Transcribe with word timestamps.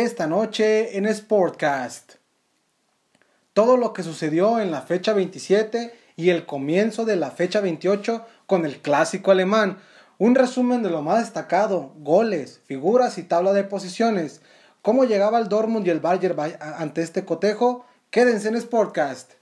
esta 0.00 0.26
noche 0.26 0.98
en 0.98 1.12
Sportcast. 1.12 2.16
Todo 3.54 3.76
lo 3.78 3.92
que 3.92 4.02
sucedió 4.02 4.60
en 4.60 4.70
la 4.70 4.82
fecha 4.82 5.14
27 5.14 5.94
y 6.16 6.30
el 6.30 6.44
comienzo 6.44 7.04
de 7.06 7.16
la 7.16 7.30
fecha 7.30 7.60
28 7.60 8.26
con 8.46 8.66
el 8.66 8.82
clásico 8.82 9.30
alemán. 9.30 9.78
Un 10.18 10.34
resumen 10.34 10.82
de 10.82 10.90
lo 10.90 11.00
más 11.00 11.20
destacado, 11.20 11.94
goles, 11.96 12.60
figuras 12.66 13.16
y 13.16 13.22
tabla 13.22 13.52
de 13.54 13.64
posiciones. 13.64 14.42
¿Cómo 14.82 15.04
llegaba 15.04 15.38
el 15.38 15.48
Dortmund 15.48 15.86
y 15.86 15.90
el 15.90 16.00
Bayern 16.00 16.38
ante 16.60 17.02
este 17.02 17.24
cotejo? 17.24 17.86
Quédense 18.10 18.48
en 18.48 18.60
Sportcast. 18.60 19.32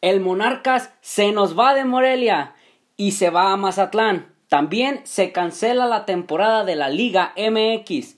El 0.00 0.20
Monarcas 0.20 0.90
se 1.02 1.32
nos 1.32 1.58
va 1.58 1.74
de 1.74 1.84
Morelia 1.84 2.54
y 2.96 3.12
se 3.12 3.28
va 3.28 3.52
a 3.52 3.56
Mazatlán. 3.56 4.29
También 4.50 5.02
se 5.04 5.30
cancela 5.30 5.86
la 5.86 6.04
temporada 6.06 6.64
de 6.64 6.74
la 6.74 6.88
Liga 6.88 7.32
MX. 7.36 8.16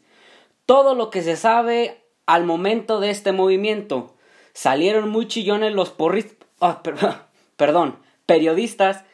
Todo 0.65 0.95
lo 0.95 1.11
que 1.11 1.23
se 1.23 1.37
sabe 1.37 2.03
al 2.25 2.45
momento 2.45 3.01
de 3.01 3.11
este 3.11 3.33
movimiento. 3.33 4.15
Salieron 4.55 5.11
muy 5.11 5.29
chillones 5.29 5.75
los 5.75 5.91
porris... 5.91 6.35
Ah, 6.59 6.83
perdón, 7.57 7.99
periodistas. 8.25 9.05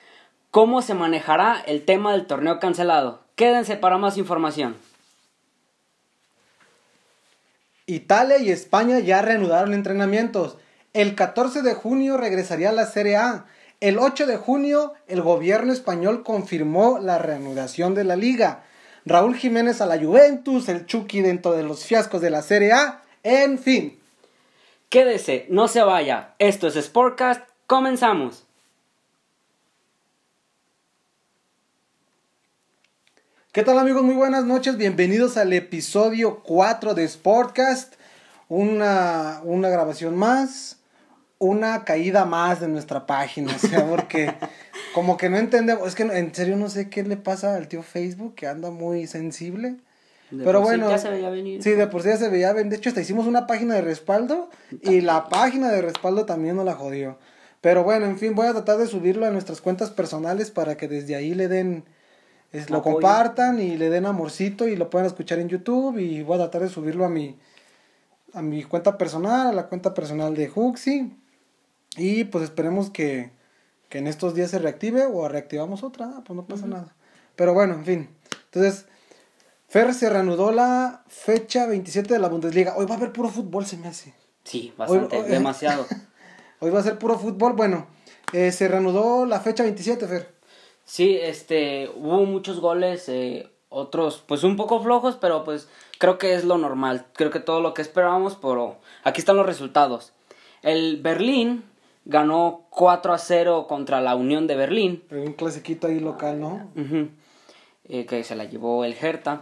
¿Cómo 0.53 0.81
se 0.81 0.95
manejará 0.95 1.61
el 1.67 1.85
tema 1.85 2.13
del 2.13 2.29
torneo 2.29 2.61
cancelado? 2.61 3.25
Quédense 3.35 3.75
para 3.75 3.99
más 3.99 4.17
información. 4.17 4.77
Italia 7.87 8.39
y 8.39 8.53
España 8.53 9.01
ya 9.01 9.23
reanudaron 9.23 9.75
entrenamientos. 9.75 10.57
El 10.93 11.17
14 11.17 11.63
de 11.63 11.75
junio 11.75 12.17
regresaría 12.17 12.69
a 12.69 12.73
la 12.73 12.87
Serie 12.87 13.17
A. 13.17 13.47
El 13.81 14.01
8 14.01 14.27
de 14.27 14.37
junio, 14.37 14.95
el 15.07 15.23
gobierno 15.23 15.73
español 15.73 16.25
confirmó 16.25 16.99
la 16.99 17.19
reanudación 17.19 17.95
de 17.95 18.03
la 18.03 18.17
liga. 18.17 18.65
Raúl 19.05 19.37
Jiménez 19.37 19.81
a 19.81 19.87
la 19.87 19.99
Juventus, 19.99 20.69
el 20.69 20.85
Chucky 20.85 21.21
dentro 21.21 21.53
de 21.53 21.63
los 21.63 21.85
fiascos 21.85 22.21
de 22.21 22.31
la 22.31 22.43
Serie 22.43 22.73
A, 22.73 23.03
en 23.23 23.57
fin. 23.57 23.97
Quédese, 24.89 25.47
no 25.49 25.69
se 25.69 25.83
vaya. 25.83 26.35
Esto 26.41 26.67
es 26.67 26.75
Sportcast, 26.75 27.43
comenzamos. 27.69 28.45
¿Qué 33.53 33.63
tal 33.63 33.79
amigos? 33.79 34.03
Muy 34.03 34.17
buenas 34.17 34.45
noches, 34.45 34.77
bienvenidos 34.77 35.37
al 35.37 35.53
episodio 35.53 36.41
4 36.43 36.95
de 36.95 37.07
Sportcast. 37.07 37.95
Una, 38.49 39.41
una 39.45 39.69
grabación 39.69 40.17
más 40.17 40.79
una 41.39 41.85
caída 41.85 42.25
más 42.25 42.61
de 42.61 42.69
nuestra 42.69 43.07
página, 43.07 43.55
o 43.55 43.59
sea, 43.59 43.87
porque 43.87 44.35
como 44.95 45.17
que 45.17 45.29
no 45.29 45.37
entendemos, 45.37 45.87
es 45.89 45.95
que 45.95 46.03
en 46.03 46.35
serio 46.35 46.57
no 46.57 46.69
sé 46.69 46.91
qué 46.91 47.05
le 47.05 47.17
pasa 47.17 47.55
al 47.57 47.69
tío 47.69 47.83
Facebook, 47.83 48.35
que 48.35 48.47
anda 48.47 48.71
muy 48.71 49.07
sensible. 49.07 49.77
pero 50.31 50.61
bueno, 50.61 50.91
ya 50.91 50.99
se 50.99 51.11
veía 51.11 51.31
venir. 51.31 51.63
Sí, 51.63 51.71
de 51.71 51.87
por 51.87 52.03
sí 52.03 52.09
ya 52.09 52.17
se 52.17 52.29
veía 52.29 52.53
venir. 52.53 52.71
De 52.71 52.77
hecho, 52.77 52.89
hasta 52.89 53.01
hicimos 53.01 53.27
una 53.27 53.47
página 53.47 53.75
de 53.75 53.83
respaldo 53.83 54.51
y 54.83 55.01
la 55.01 55.29
página 55.29 55.71
de 55.71 55.81
respaldo 55.81 56.27
también 56.27 56.57
nos 56.57 56.65
la 56.65 56.75
jodió. 56.75 57.19
Pero 57.61 57.85
bueno, 57.85 58.07
en 58.07 58.19
fin, 58.19 58.35
voy 58.35 58.47
a 58.47 58.53
tratar 58.53 58.79
de 58.79 58.87
subirlo 58.87 59.27
a 59.27 59.31
nuestras 59.31 59.61
cuentas 59.61 59.91
personales 59.91 60.51
para 60.51 60.77
que 60.77 60.89
desde 60.89 61.17
ahí 61.17 61.35
le 61.35 61.49
den, 61.49 61.85
lo 62.69 62.83
compartan 62.83 63.61
y 63.61 63.77
le 63.77 63.91
den 63.91 64.07
amorcito 64.07 64.69
y 64.69 64.77
lo 64.77 64.91
puedan 64.91 65.07
escuchar 65.07 65.39
en 65.39 65.49
YouTube 65.49 65.99
y 65.99 66.23
voy 66.23 66.37
a 66.37 66.43
tratar 66.43 66.63
de 66.63 66.69
subirlo 66.69 67.05
a 67.05 67.09
mi, 67.09 67.37
a 68.33 68.43
mi 68.43 68.63
cuenta 68.65 68.97
personal, 68.97 69.49
a 69.49 69.53
la 69.53 69.67
cuenta 69.67 69.95
personal 69.95 70.35
de 70.35 70.51
Huxi 70.53 71.13
y 71.97 72.25
pues 72.25 72.45
esperemos 72.45 72.91
que, 72.91 73.33
en 73.91 74.07
estos 74.07 74.35
días 74.35 74.51
se 74.51 74.59
reactive 74.59 75.07
o 75.07 75.29
reactivamos 75.29 75.83
otra, 75.83 76.23
pues 76.25 76.37
no 76.37 76.47
pasa 76.47 76.67
nada. 76.67 76.95
Pero 77.37 77.55
bueno, 77.55 77.75
en 77.75 77.85
fin. 77.85 78.09
Entonces, 78.47 78.87
Fer 79.69 79.95
se 79.95 80.11
reanudó 80.11 80.53
la 80.53 81.05
fecha 81.09 81.67
27 81.67 82.13
de 82.13 82.21
la 82.21 82.29
Bundesliga. 82.29 82.75
Hoy 82.77 82.87
va 82.87 82.95
a 82.95 82.99
haber 82.99 83.13
puro 83.13 83.29
fútbol, 83.29 83.65
se 83.67 83.77
me 83.77 83.89
hace. 83.89 84.15
Sí, 84.45 84.73
bastante, 84.77 85.23
demasiado. 85.25 85.87
hoy 86.61 86.71
va 86.71 86.81
a 86.81 86.83
ser 86.83 86.99
puro 86.99 87.19
fútbol. 87.19 87.55
Bueno, 87.55 87.87
eh, 88.33 88.53
se 88.53 88.69
reanudó 88.69 89.25
la 89.27 89.41
fecha 89.41 89.63
27, 89.63 90.07
Fer. 90.07 90.35
Sí, 90.85 91.19
este, 91.21 91.91
hubo 91.97 92.25
muchos 92.25 92.61
goles, 92.61 93.09
eh, 93.09 93.51
otros 93.69 94.25
pues 94.27 94.43
un 94.43 94.57
poco 94.57 94.83
flojos, 94.83 95.17
pero 95.21 95.45
pues 95.45 95.69
creo 95.99 96.19
que 96.19 96.35
es 96.35 96.45
lo 96.45 96.57
normal. 96.57 97.07
Creo 97.13 97.31
que 97.31 97.41
todo 97.41 97.61
lo 97.61 97.75
que 97.75 97.83
esperábamos, 97.83 98.37
pero 98.37 98.79
aquí 99.05 99.21
están 99.21 99.37
los 99.37 99.47
resultados. 99.47 100.13
El 100.63 101.01
Berlín 101.03 101.65
ganó 102.05 102.67
4 102.71 103.13
a 103.13 103.19
0 103.19 103.67
contra 103.69 104.01
la 104.01 104.17
Unión 104.17 104.47
de 104.47 104.57
Berlín. 104.57 105.03
un 105.11 105.33
clasiquito 105.35 105.87
ahí 105.87 106.01
local, 106.01 106.41
¿no? 106.41 106.69
Eh, 107.85 108.07
que 108.07 108.23
se 108.25 108.37
la 108.37 108.45
llevó 108.45 108.85
el 108.85 108.95
Hertha. 108.95 109.41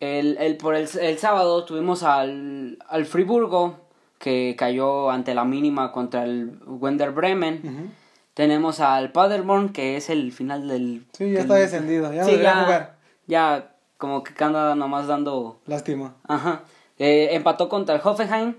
el, 0.00 0.36
el, 0.38 0.56
por 0.56 0.74
el, 0.74 0.88
el, 1.00 1.18
sábado 1.18 1.64
tuvimos 1.64 2.02
al, 2.02 2.78
al 2.88 3.06
Friburgo, 3.06 3.76
que 4.18 4.54
cayó 4.56 5.10
ante 5.10 5.34
la 5.34 5.44
mínima 5.44 5.92
contra 5.92 6.24
el 6.24 6.58
Wender 6.66 7.10
Bremen. 7.10 7.92
Tenemos 8.34 8.80
al 8.80 9.12
Paderborn, 9.12 9.70
que 9.70 9.96
es 9.96 10.08
el 10.08 10.32
final 10.32 10.68
del... 10.68 11.04
Sí, 11.12 11.32
ya 11.32 11.40
está 11.40 11.54
descendido, 11.54 12.12
ya 12.14 12.24
no 12.24 12.30
ya, 12.30 12.62
jugar. 12.62 12.96
Ya 13.26 13.74
como 13.98 14.22
que 14.22 14.32
anda 14.42 14.74
nomás 14.74 15.06
dando... 15.06 15.60
Lástima. 15.66 16.14
Ajá. 16.26 16.62
Eh, 16.98 17.30
empató 17.32 17.68
contra 17.68 17.94
el 17.94 18.00
Hoffenheim. 18.02 18.54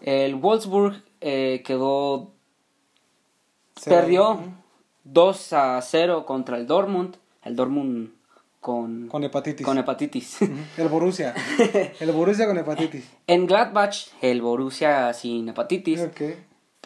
El 0.00 0.36
Wolfsburg 0.36 1.02
eh, 1.20 1.62
quedó 1.66 2.32
Perdió 3.84 4.40
2 5.04 5.52
a 5.52 5.80
0 5.80 6.26
contra 6.26 6.56
el 6.56 6.66
Dortmund. 6.66 7.16
El 7.42 7.56
Dortmund 7.56 8.10
con, 8.60 9.08
con 9.08 9.24
hepatitis. 9.24 9.64
Con 9.64 9.78
hepatitis. 9.78 10.38
El 10.76 10.88
Borussia. 10.88 11.34
El 12.00 12.12
Borussia 12.12 12.46
con 12.46 12.58
hepatitis. 12.58 13.08
En 13.26 13.46
Gladbach, 13.46 13.94
el 14.20 14.42
Borussia 14.42 15.12
sin 15.14 15.48
hepatitis. 15.48 16.08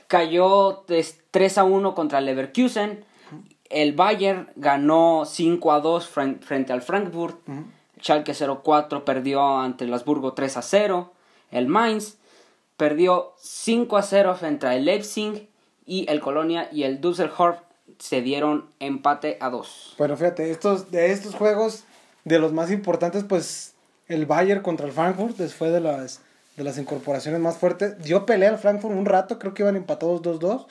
Cayó 0.07 0.85
3 1.31 1.59
a 1.59 1.65
1 1.65 1.95
contra 1.95 2.19
el 2.19 2.27
Leverkusen. 2.27 3.05
El 3.71 3.95
Bayern 3.95 4.51
ganó 4.57 5.25
5 5.25 5.73
a 5.73 5.81
2 5.81 6.07
frente 6.07 6.73
al 6.73 6.83
Frankfurt. 6.83 7.41
Schalke 7.99 8.35
04 8.35 9.05
perdió 9.05 9.59
ante 9.59 9.85
el 9.85 9.95
Habsburgo 9.95 10.35
3 10.35 10.59
a 10.59 10.63
0. 10.63 11.13
El 11.51 11.69
Mainz 11.69 12.19
perdió 12.77 13.33
5 13.39 13.97
a 13.97 14.03
0 14.03 14.35
frente 14.35 14.67
al 14.67 14.85
Leipzig 14.85 15.49
y 15.87 16.11
el 16.11 16.21
Colonia 16.21 16.69
y 16.73 16.85
el 16.85 17.01
Düsseldorf 17.01 17.59
se 17.99 18.21
dieron 18.21 18.67
empate 18.81 19.37
a 19.41 19.51
dos. 19.51 19.95
Bueno, 19.99 20.17
fíjate, 20.17 20.51
estos, 20.51 20.91
de 20.91 21.13
estos 21.13 21.35
juegos, 21.35 21.85
de 22.25 22.39
los 22.39 22.53
más 22.53 22.71
importantes, 22.71 23.25
pues 23.25 23.75
el 24.09 24.27
Bayern 24.27 24.63
contra 24.63 24.87
el 24.87 24.93
Frankfurt, 24.93 25.37
después 25.37 25.73
de 25.73 25.81
las, 25.81 26.21
de 26.57 26.65
las 26.65 26.79
incorporaciones 26.79 27.41
más 27.41 27.59
fuertes, 27.59 28.03
dio 28.03 28.27
pelea 28.27 28.51
al 28.51 28.59
Frankfurt 28.59 28.95
un 28.95 29.07
rato, 29.07 29.39
creo 29.39 29.55
que 29.55 29.63
iban 29.63 29.77
empatados 29.77 30.23
2-2. 30.23 30.67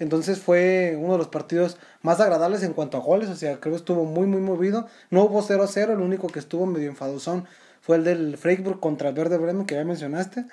Entonces 0.00 0.40
fue 0.40 0.96
uno 0.98 1.12
de 1.12 1.18
los 1.18 1.28
partidos 1.28 1.76
más 2.02 2.20
agradables 2.20 2.64
en 2.64 2.72
cuanto 2.72 2.96
a 2.96 3.00
goles, 3.00 3.28
o 3.28 3.36
sea, 3.36 3.60
creo 3.60 3.74
que 3.74 3.78
estuvo 3.78 4.04
muy, 4.04 4.26
muy 4.26 4.40
movido. 4.40 4.88
No 5.10 5.22
hubo 5.22 5.40
0-0, 5.40 5.92
el 5.92 6.00
único 6.00 6.26
que 6.26 6.40
estuvo 6.40 6.66
medio 6.66 6.88
enfadosón 6.88 7.46
fue 7.80 7.96
el 7.96 8.04
del 8.04 8.36
Freiburg 8.38 8.80
contra 8.80 9.10
el 9.10 9.14
Verde 9.14 9.36
Bremen 9.36 9.66
que 9.66 9.74
ya 9.76 9.84
mencionaste, 9.84 10.46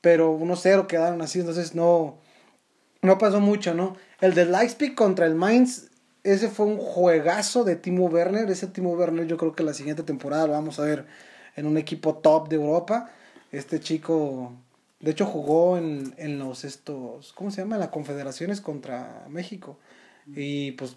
pero 0.00 0.36
1-0 0.36 0.86
quedaron 0.86 1.20
así, 1.22 1.40
entonces 1.40 1.74
no, 1.74 2.16
no 3.02 3.18
pasó 3.18 3.40
mucho, 3.40 3.74
¿no? 3.74 3.96
El 4.20 4.34
de 4.34 4.46
Leipzig 4.46 4.94
contra 4.94 5.26
el 5.26 5.34
Mainz, 5.34 5.90
ese 6.22 6.48
fue 6.48 6.66
un 6.66 6.76
juegazo 6.76 7.64
de 7.64 7.76
Timo 7.76 8.06
Werner. 8.06 8.50
Ese 8.50 8.66
Timo 8.66 8.92
Werner 8.92 9.26
yo 9.26 9.36
creo 9.36 9.54
que 9.54 9.62
la 9.62 9.74
siguiente 9.74 10.02
temporada 10.02 10.46
lo 10.46 10.52
vamos 10.52 10.78
a 10.78 10.82
ver 10.82 11.06
en 11.56 11.66
un 11.66 11.78
equipo 11.78 12.16
top 12.16 12.48
de 12.48 12.56
Europa. 12.56 13.10
Este 13.52 13.80
chico, 13.80 14.52
de 15.00 15.12
hecho 15.12 15.26
jugó 15.26 15.78
en, 15.78 16.14
en 16.18 16.38
los 16.38 16.64
estos, 16.64 17.32
¿cómo 17.32 17.50
se 17.50 17.62
llama? 17.62 17.76
En 17.76 17.80
las 17.80 17.88
confederaciones 17.88 18.60
contra 18.60 19.24
México. 19.28 19.78
Y 20.26 20.72
pues 20.72 20.94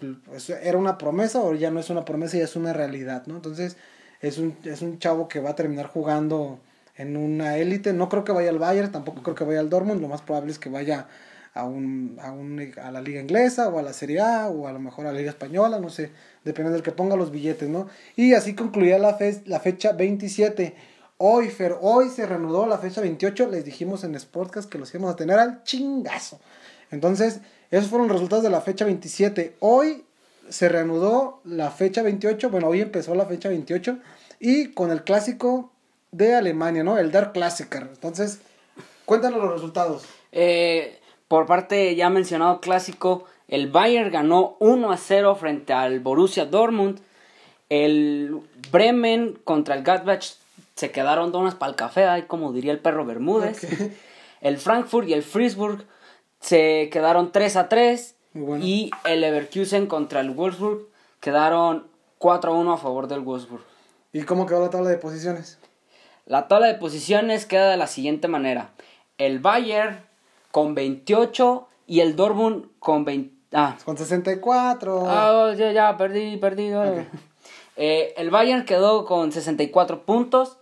era 0.62 0.78
una 0.78 0.98
promesa, 0.98 1.40
o 1.40 1.54
ya 1.54 1.70
no 1.70 1.80
es 1.80 1.90
una 1.90 2.04
promesa, 2.04 2.36
ya 2.36 2.44
es 2.44 2.54
una 2.54 2.72
realidad, 2.72 3.26
¿no? 3.26 3.36
Entonces 3.36 3.76
es 4.20 4.38
un, 4.38 4.56
es 4.64 4.82
un 4.82 4.98
chavo 4.98 5.26
que 5.26 5.40
va 5.40 5.50
a 5.50 5.54
terminar 5.56 5.86
jugando 5.86 6.60
en 6.96 7.16
una 7.16 7.56
élite. 7.56 7.92
No 7.92 8.08
creo 8.08 8.24
que 8.24 8.32
vaya 8.32 8.50
al 8.50 8.58
Bayern, 8.58 8.92
tampoco 8.92 9.22
creo 9.22 9.34
que 9.34 9.44
vaya 9.44 9.60
al 9.60 9.70
Dortmund. 9.70 10.00
Lo 10.00 10.08
más 10.08 10.22
probable 10.22 10.52
es 10.52 10.58
que 10.58 10.68
vaya 10.68 11.08
a, 11.54 11.64
un, 11.64 12.18
a, 12.20 12.32
un, 12.32 12.72
a 12.82 12.90
la 12.90 13.00
liga 13.00 13.20
inglesa 13.20 13.68
o 13.68 13.78
a 13.78 13.82
la 13.82 13.92
Serie 13.92 14.20
A 14.20 14.48
o 14.48 14.66
a 14.66 14.72
lo 14.72 14.80
mejor 14.80 15.06
a 15.06 15.12
la 15.12 15.18
liga 15.18 15.30
española, 15.30 15.78
no 15.78 15.88
sé, 15.88 16.10
depende 16.44 16.72
del 16.72 16.82
que 16.82 16.90
ponga 16.90 17.16
los 17.16 17.30
billetes, 17.30 17.68
¿no? 17.68 17.88
Y 18.16 18.34
así 18.34 18.54
concluía 18.54 18.98
la, 18.98 19.14
fe, 19.14 19.42
la 19.46 19.60
fecha 19.60 19.92
27. 19.92 20.74
Hoy, 21.18 21.48
Fer, 21.48 21.76
hoy 21.80 22.10
se 22.10 22.26
reanudó 22.26 22.66
la 22.66 22.78
fecha 22.78 23.00
28, 23.00 23.48
les 23.48 23.64
dijimos 23.64 24.02
en 24.02 24.18
Sportcast 24.18 24.68
que 24.68 24.78
los 24.78 24.92
íbamos 24.92 25.12
a 25.12 25.16
tener 25.16 25.38
al 25.38 25.62
chingazo. 25.62 26.40
Entonces, 26.90 27.40
esos 27.70 27.88
fueron 27.88 28.08
los 28.08 28.16
resultados 28.16 28.42
de 28.42 28.50
la 28.50 28.60
fecha 28.60 28.84
27. 28.84 29.56
Hoy 29.60 30.04
se 30.48 30.68
reanudó 30.68 31.40
la 31.44 31.70
fecha 31.70 32.02
28, 32.02 32.50
bueno, 32.50 32.66
hoy 32.66 32.80
empezó 32.80 33.14
la 33.14 33.26
fecha 33.26 33.48
28 33.48 33.98
y 34.40 34.72
con 34.72 34.90
el 34.90 35.04
clásico 35.04 35.70
de 36.10 36.34
Alemania, 36.34 36.82
¿no? 36.82 36.98
El 36.98 37.12
Dark 37.12 37.32
Classicer. 37.32 37.88
Entonces, 37.92 38.40
cuéntanos 39.04 39.40
los 39.40 39.52
resultados. 39.52 40.04
Eh, 40.32 40.98
por 41.34 41.46
parte 41.46 41.96
ya 41.96 42.10
mencionado 42.10 42.60
clásico, 42.60 43.24
el 43.48 43.68
Bayern 43.68 44.12
ganó 44.12 44.56
1 44.60 44.92
a 44.92 44.96
0 44.96 45.34
frente 45.34 45.72
al 45.72 45.98
Borussia 45.98 46.44
Dortmund. 46.44 47.00
El 47.68 48.40
Bremen 48.70 49.40
contra 49.42 49.74
el 49.74 49.82
Gladbach 49.82 50.24
se 50.76 50.92
quedaron 50.92 51.32
donas 51.32 51.56
para 51.56 51.70
el 51.70 51.74
café, 51.76 52.04
ahí 52.04 52.22
como 52.22 52.52
diría 52.52 52.70
el 52.70 52.78
perro 52.78 53.04
Bermúdez. 53.04 53.66
El 54.42 54.58
Frankfurt 54.58 55.08
y 55.08 55.12
el 55.12 55.24
Friesburg 55.24 55.84
se 56.38 56.88
quedaron 56.92 57.32
3 57.32 57.56
a 57.56 57.68
3. 57.68 58.14
Y 58.60 58.92
el 59.04 59.20
Leverkusen 59.20 59.88
contra 59.88 60.20
el 60.20 60.30
Wolfsburg 60.30 60.86
quedaron 61.18 61.88
4 62.18 62.52
a 62.52 62.54
1 62.54 62.72
a 62.74 62.78
favor 62.78 63.08
del 63.08 63.22
Wolfsburg. 63.22 63.64
¿Y 64.12 64.22
cómo 64.22 64.46
quedó 64.46 64.60
la 64.60 64.70
tabla 64.70 64.90
de 64.90 64.98
posiciones? 64.98 65.58
La 66.26 66.46
tabla 66.46 66.68
de 66.68 66.74
posiciones 66.74 67.44
queda 67.44 67.72
de 67.72 67.76
la 67.76 67.88
siguiente 67.88 68.28
manera. 68.28 68.70
El 69.18 69.40
Bayern 69.40 70.13
con 70.54 70.76
28 70.76 71.66
y 71.88 71.98
el 71.98 72.14
Dortmund 72.14 72.66
con 72.78 73.04
20... 73.04 73.34
Ah. 73.54 73.76
Con 73.84 73.98
64. 73.98 75.02
Ah, 75.04 75.52
ya, 75.58 75.72
ya, 75.72 75.96
perdí, 75.96 76.36
perdí. 76.36 76.70
Eh, 77.76 78.14
el 78.16 78.30
Bayern 78.30 78.64
quedó 78.64 79.04
con 79.04 79.32
64 79.32 80.04
puntos. 80.04 80.58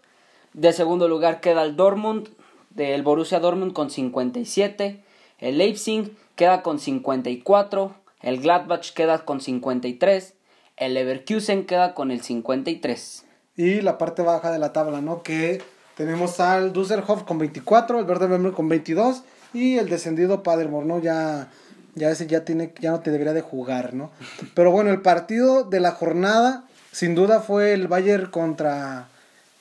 De 0.55 0.73
segundo 0.73 1.09
lugar 1.09 1.43
queda 1.43 1.63
el 1.63 1.77
Dortmund, 1.77 2.31
del 2.71 3.03
Borussia 3.03 3.39
Dortmund 3.39 3.75
con 3.75 3.91
57. 3.91 5.05
El 5.39 5.59
Leipzig 5.59 6.17
queda 6.37 6.63
con 6.63 6.79
54. 6.79 7.95
El 8.23 8.41
Gladbach 8.41 8.95
queda 8.95 9.27
con 9.27 9.43
53. 9.43 10.35
El 10.79 10.95
Leverkusen 10.95 11.67
queda 11.67 11.93
con 11.93 12.11
el 12.11 12.23
53. 12.23 13.27
Y 13.57 13.83
la 13.83 13.99
parte 13.99 14.23
baja 14.23 14.51
de 14.53 14.59
la 14.59 14.73
tabla, 14.73 15.03
¿no? 15.03 15.23
Que 15.23 15.61
tenemos 15.99 16.41
al 16.41 16.73
Düsseldorf 16.73 17.25
con 17.25 17.37
24, 17.37 17.99
el 17.99 18.07
Verde 18.07 18.27
Bremen 18.27 18.53
con 18.53 18.71
22 18.71 19.25
y 19.53 19.79
el 19.79 19.89
descendido 19.89 20.43
Paderborn, 20.43 20.89
¿no? 20.89 20.99
Ya, 21.01 21.49
ya 21.95 22.11
ese 22.11 22.27
ya, 22.27 22.45
tiene, 22.45 22.73
ya 22.81 22.91
no 22.91 23.01
te 23.01 23.11
debería 23.11 23.33
de 23.33 23.41
jugar, 23.41 23.95
¿no? 23.95 24.11
Pero 24.55 24.71
bueno, 24.71 24.91
el 24.91 25.03
partido 25.03 25.65
de 25.65 25.81
la 25.81 25.93
jornada 25.93 26.65
sin 26.93 27.15
duda 27.15 27.41
fue 27.41 27.73
el 27.73 27.89
Bayern 27.89 28.31
contra, 28.31 29.09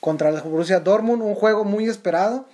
contra 0.00 0.28
el 0.28 0.40
Borussia 0.42 0.80
Dortmund, 0.80 1.22
un 1.22 1.34
juego 1.34 1.64
muy 1.64 1.88
esperado. 1.88 2.46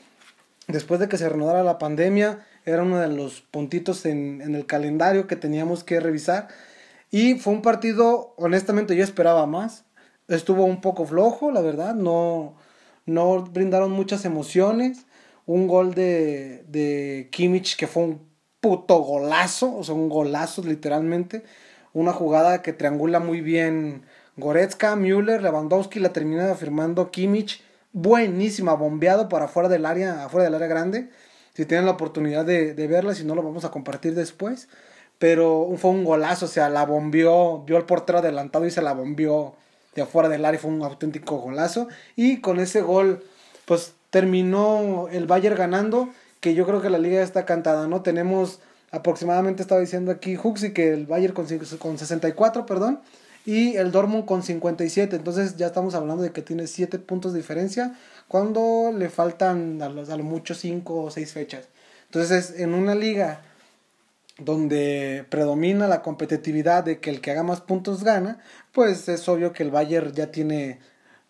Después 0.69 1.01
de 1.01 1.09
que 1.09 1.19
se 1.19 1.29
reanudara 1.29 1.65
la 1.65 1.79
pandemia, 1.79 2.45
era 2.65 2.83
uno 2.83 2.99
de 2.99 3.09
los 3.09 3.41
puntitos 3.41 4.05
en, 4.07 4.41
en 4.43 4.55
el 4.55 4.67
calendario 4.67 5.27
que 5.27 5.35
teníamos 5.35 5.83
que 5.83 5.99
revisar. 5.99 6.49
Y 7.11 7.37
fue 7.37 7.55
un 7.55 7.63
partido, 7.63 8.35
honestamente, 8.37 8.95
yo 8.95 9.03
esperaba 9.03 9.47
más. 9.47 9.85
Estuvo 10.29 10.65
un 10.65 10.81
poco 10.81 11.07
flojo, 11.07 11.51
la 11.51 11.63
verdad. 11.63 11.95
No, 11.95 12.55
no 13.07 13.43
brindaron 13.43 13.91
muchas 13.91 14.25
emociones. 14.25 15.07
Un 15.49 15.67
gol 15.67 15.95
de, 15.95 16.63
de 16.69 17.31
Kimmich 17.33 17.77
que 17.77 17.87
fue 17.87 18.03
un 18.03 18.29
puto 18.61 18.99
golazo, 18.99 19.75
o 19.75 19.83
sea, 19.83 19.95
un 19.95 20.11
golazo 20.11 20.63
literalmente. 20.63 21.43
Una 21.95 22.13
jugada 22.13 22.61
que 22.61 22.75
triangula 22.75 23.19
muy 23.19 23.41
bien 23.41 24.05
Goretzka, 24.37 24.95
Müller, 24.95 25.43
Lewandowski 25.43 26.01
la 26.01 26.13
termina 26.13 26.55
firmando 26.55 27.11
Kimmich. 27.11 27.63
Buenísima, 27.95 28.75
bombeado 28.75 29.31
para 29.31 29.47
afuera 29.47 29.71
del 29.71 29.87
área, 29.87 30.27
afuera 30.27 30.45
del 30.45 30.55
área 30.55 30.69
grande. 30.69 31.09
Si 31.55 31.65
tienen 31.65 31.87
la 31.87 31.93
oportunidad 31.93 32.45
de, 32.45 32.75
de 32.75 32.87
verla, 32.87 33.15
si 33.15 33.25
no 33.25 33.35
lo 33.35 33.43
vamos 33.43 33.65
a 33.65 33.71
compartir 33.71 34.15
después. 34.15 34.69
Pero 35.19 35.67
fue 35.79 35.93
un 35.93 36.05
golazo, 36.05 36.45
o 36.45 36.49
sea, 36.49 36.69
la 36.69 36.85
bombeó, 36.85 37.65
vio 37.65 37.79
al 37.79 37.87
portero 37.87 38.19
adelantado 38.19 38.67
y 38.67 38.71
se 38.71 38.83
la 38.83 38.93
bombeó 38.93 39.57
de 39.95 40.03
afuera 40.03 40.29
del 40.29 40.45
área. 40.45 40.61
Fue 40.61 40.71
un 40.71 40.83
auténtico 40.83 41.39
golazo. 41.39 41.89
Y 42.17 42.43
con 42.43 42.61
ese 42.61 42.83
gol, 42.83 43.25
pues 43.65 43.95
terminó 44.11 45.09
el 45.11 45.27
Bayern 45.27 45.57
ganando, 45.57 46.11
que 46.41 46.55
yo 46.55 46.67
creo 46.67 46.81
que 46.81 46.91
la 46.91 46.99
liga 46.99 47.17
ya 47.17 47.23
está 47.23 47.45
cantada, 47.45 47.89
¿no? 47.89 48.03
Tenemos 48.03 48.61
aproximadamente, 48.91 49.63
estaba 49.63 49.81
diciendo 49.81 50.11
aquí 50.11 50.37
Huxi, 50.43 50.73
que 50.73 50.93
el 50.93 51.07
Bayern 51.07 51.35
con, 51.35 51.47
con 51.79 51.99
64, 51.99 52.67
perdón, 52.67 53.01
y 53.45 53.77
el 53.77 53.93
Dortmund 53.93 54.25
con 54.25 54.43
57. 54.43 55.17
Entonces 55.17 55.57
ya 55.57 55.69
estamos 55.69 55.95
hablando 55.95 56.23
de 56.23 56.33
que 56.33 56.43
tiene 56.43 56.67
7 56.67 56.99
puntos 56.99 57.33
de 57.33 57.39
diferencia 57.39 57.99
cuando 58.29 58.93
le 58.97 59.09
faltan 59.09 59.81
a, 59.83 59.89
los, 59.89 60.11
a 60.11 60.17
lo 60.17 60.25
mucho 60.25 60.55
5 60.55 61.05
o 61.05 61.11
6 61.11 61.33
fechas. 61.33 61.69
Entonces 62.07 62.55
en 62.59 62.75
una 62.75 62.95
liga 62.95 63.43
donde 64.39 65.27
predomina 65.31 65.89
la 65.89 66.03
competitividad 66.03 66.85
de 66.85 67.01
que 67.01 67.11
el 67.11 67.21
que 67.21 67.33
haga 67.33 67.43
más 67.43 67.61
puntos 67.61 68.05
gana, 68.05 68.39
pues 68.73 69.09
es 69.09 69.29
obvio 69.29 69.53
que 69.53 69.65
el 69.65 69.71
Bayern 69.71 70.13
ya 70.13 70.31
tiene, 70.31 70.79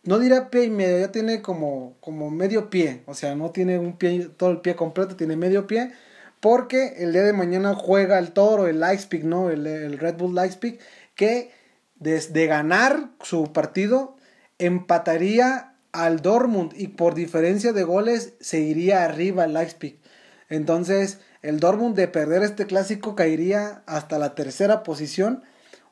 no 0.04 0.18
dirá 0.18 0.50
pie 0.50 0.64
y 0.64 0.70
medio, 0.70 0.98
ya 0.98 1.12
tiene 1.12 1.42
como, 1.42 1.96
como 2.00 2.30
medio 2.30 2.70
pie, 2.70 3.02
o 3.06 3.14
sea, 3.14 3.34
no 3.34 3.50
tiene 3.50 3.78
un 3.78 3.96
pie, 3.96 4.28
todo 4.36 4.50
el 4.50 4.60
pie 4.60 4.76
completo, 4.76 5.16
tiene 5.16 5.36
medio 5.36 5.66
pie, 5.66 5.92
porque 6.40 6.94
el 6.98 7.12
día 7.12 7.22
de 7.22 7.32
mañana 7.32 7.74
juega 7.74 8.18
el 8.18 8.32
Toro, 8.32 8.68
el 8.68 8.80
Leipzig, 8.80 9.24
¿no? 9.24 9.50
El, 9.50 9.66
el 9.66 9.98
Red 9.98 10.16
Bull 10.16 10.34
Leipzig, 10.34 10.78
que 11.14 11.50
desde 11.96 12.46
ganar 12.46 13.10
su 13.22 13.52
partido 13.52 14.16
empataría 14.58 15.74
al 15.92 16.20
Dortmund 16.22 16.72
y 16.76 16.88
por 16.88 17.14
diferencia 17.14 17.72
de 17.72 17.82
goles 17.82 18.34
se 18.40 18.60
iría 18.60 19.04
arriba 19.04 19.44
el 19.44 19.54
Leipzig. 19.54 19.98
Entonces, 20.48 21.18
el 21.42 21.60
Dortmund 21.60 21.96
de 21.96 22.08
perder 22.08 22.42
este 22.42 22.66
clásico 22.66 23.14
caería 23.14 23.82
hasta 23.86 24.18
la 24.18 24.34
tercera 24.34 24.82
posición. 24.82 25.42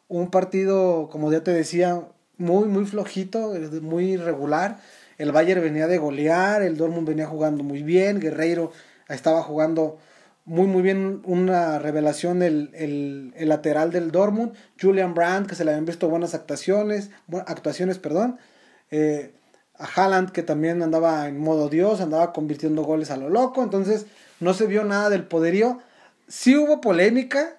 Un 0.09 0.31
partido, 0.31 1.09
como 1.11 1.31
ya 1.33 1.43
te 1.43 1.53
decía, 1.53 2.09
muy, 2.39 2.67
muy 2.69 2.87
flojito, 2.87 3.55
muy 3.83 4.13
irregular. 4.13 4.79
El 5.19 5.33
Bayern 5.33 5.63
venía 5.63 5.87
de 5.87 5.99
golear, 5.99 6.63
el 6.63 6.77
Dortmund 6.77 7.09
venía 7.09 7.27
jugando 7.27 7.63
muy 7.63 7.83
bien, 7.83 8.21
Guerreiro 8.21 8.73
estaba 9.09 9.43
jugando 9.43 9.99
muy 10.45 10.69
muy 10.69 10.81
bien 10.81 11.23
una 11.25 11.79
revelación 11.81 12.41
el, 12.43 12.71
el, 12.75 13.49
lateral 13.49 13.91
del 13.91 14.13
Dortmund, 14.13 14.53
Julian 14.81 15.13
Brandt, 15.13 15.49
que 15.49 15.57
se 15.57 15.65
le 15.65 15.73
habían 15.73 15.85
visto 15.85 16.09
buenas 16.09 16.35
actuaciones, 16.35 17.11
actuaciones, 17.47 17.99
perdón, 17.99 18.39
eh, 18.93 19.33
a 19.77 19.85
Haaland 19.85 20.31
que 20.31 20.45
también 20.45 20.83
andaba 20.83 21.27
en 21.27 21.39
modo 21.39 21.69
Dios, 21.69 22.01
andaba 22.01 22.33
convirtiendo 22.33 22.85
goles 22.85 23.11
a 23.11 23.17
lo 23.17 23.29
loco, 23.29 23.63
entonces 23.63 24.07
no 24.39 24.55
se 24.55 24.67
vio 24.67 24.85
nada 24.85 25.11
del 25.11 25.25
poderío. 25.25 25.81
Sí 26.29 26.57
hubo 26.57 26.81
polémica 26.81 27.57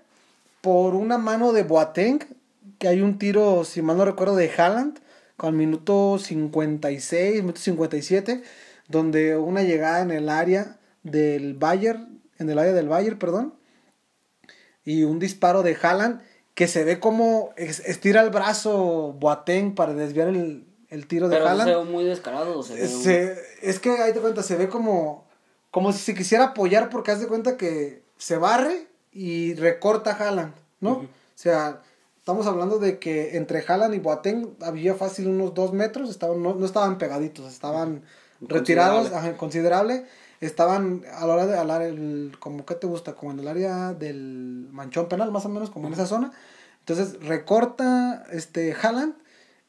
por 0.62 0.96
una 0.96 1.18
mano 1.18 1.52
de 1.52 1.64
Boateng, 1.64 2.20
que 2.78 2.88
hay 2.88 3.02
un 3.02 3.18
tiro, 3.18 3.64
si 3.64 3.82
mal 3.82 3.98
no 3.98 4.06
recuerdo, 4.06 4.36
de 4.36 4.52
Haaland, 4.52 5.00
con 5.36 5.56
minuto 5.56 6.18
56, 6.20 7.42
minuto 7.42 7.60
57, 7.60 8.44
donde 8.88 9.38
una 9.38 9.64
llegada 9.64 10.02
en 10.02 10.12
el 10.12 10.30
área 10.30 10.78
del 11.04 11.54
Bayern 11.54 12.18
en 12.40 12.50
el 12.50 12.60
área 12.60 12.74
del 12.74 12.88
Bayern, 12.88 13.20
perdón. 13.20 13.54
Y 14.84 15.04
un 15.04 15.20
disparo 15.20 15.64
de 15.64 15.78
Haaland 15.82 16.22
que 16.54 16.68
se 16.68 16.84
ve 16.84 17.00
como 17.00 17.54
estira 17.58 18.22
el 18.22 18.30
brazo 18.30 19.14
Boateng 19.20 19.76
para 19.76 19.94
desviar 19.94 20.30
el, 20.30 20.66
tiro 21.08 21.30
de 21.30 21.36
Pero 21.36 21.50
Haaland. 21.50 21.70
Se 21.70 21.76
ve 21.76 21.84
muy 21.84 22.04
descarado. 22.04 22.64
Es 23.62 23.80
que 23.80 23.90
ahí 23.92 24.14
te 24.14 24.20
cuenta, 24.20 24.44
se 24.44 24.56
ve 24.56 24.70
como, 24.70 25.28
como 25.72 25.92
si 25.92 26.00
se 26.00 26.16
quisiera 26.16 26.46
apoyar 26.46 26.90
porque 26.90 27.12
haz 27.12 27.20
de 27.20 27.28
cuenta 27.28 27.58
que 27.58 28.04
se 28.18 28.38
barre 28.38 28.88
y 29.12 29.54
recorta 29.56 30.12
Haaland, 30.12 30.54
¿no? 30.80 30.92
O 30.92 31.08
sea, 31.36 31.82
estamos 32.28 32.46
hablando 32.46 32.78
de 32.78 33.00
que 33.00 33.38
entre 33.38 33.64
Haaland 33.66 33.96
y 33.96 34.00
Boateng 34.00 34.58
había 34.60 34.96
fácil 34.96 35.30
unos 35.30 35.54
dos 35.54 35.72
metros, 35.72 36.10
estaban, 36.10 36.44
no, 36.44 36.66
estaban 36.66 36.98
pegaditos, 36.98 37.50
estaban 37.50 38.02
retirados, 38.42 39.12
considerable. 39.38 40.04
Estaban 40.42 41.04
a 41.14 41.26
la 41.26 41.34
hora 41.34 41.46
de 41.48 41.58
hablar 41.58 41.84
el 41.84 42.34
como 42.38 42.66
que 42.66 42.76
te 42.76 42.86
gusta 42.86 43.14
como 43.14 43.32
en 43.32 43.40
el 43.40 43.48
área 43.48 43.94
del 43.94 44.68
manchón 44.74 45.08
penal 45.08 45.32
más 45.32 45.46
o 45.46 45.50
menos 45.50 45.70
como 45.70 45.88
en 45.88 45.94
esa 45.94 46.06
zona. 46.06 46.34
Entonces 46.80 47.18
recorta 47.26 48.26
este 48.34 48.74
Haaland 48.74 49.14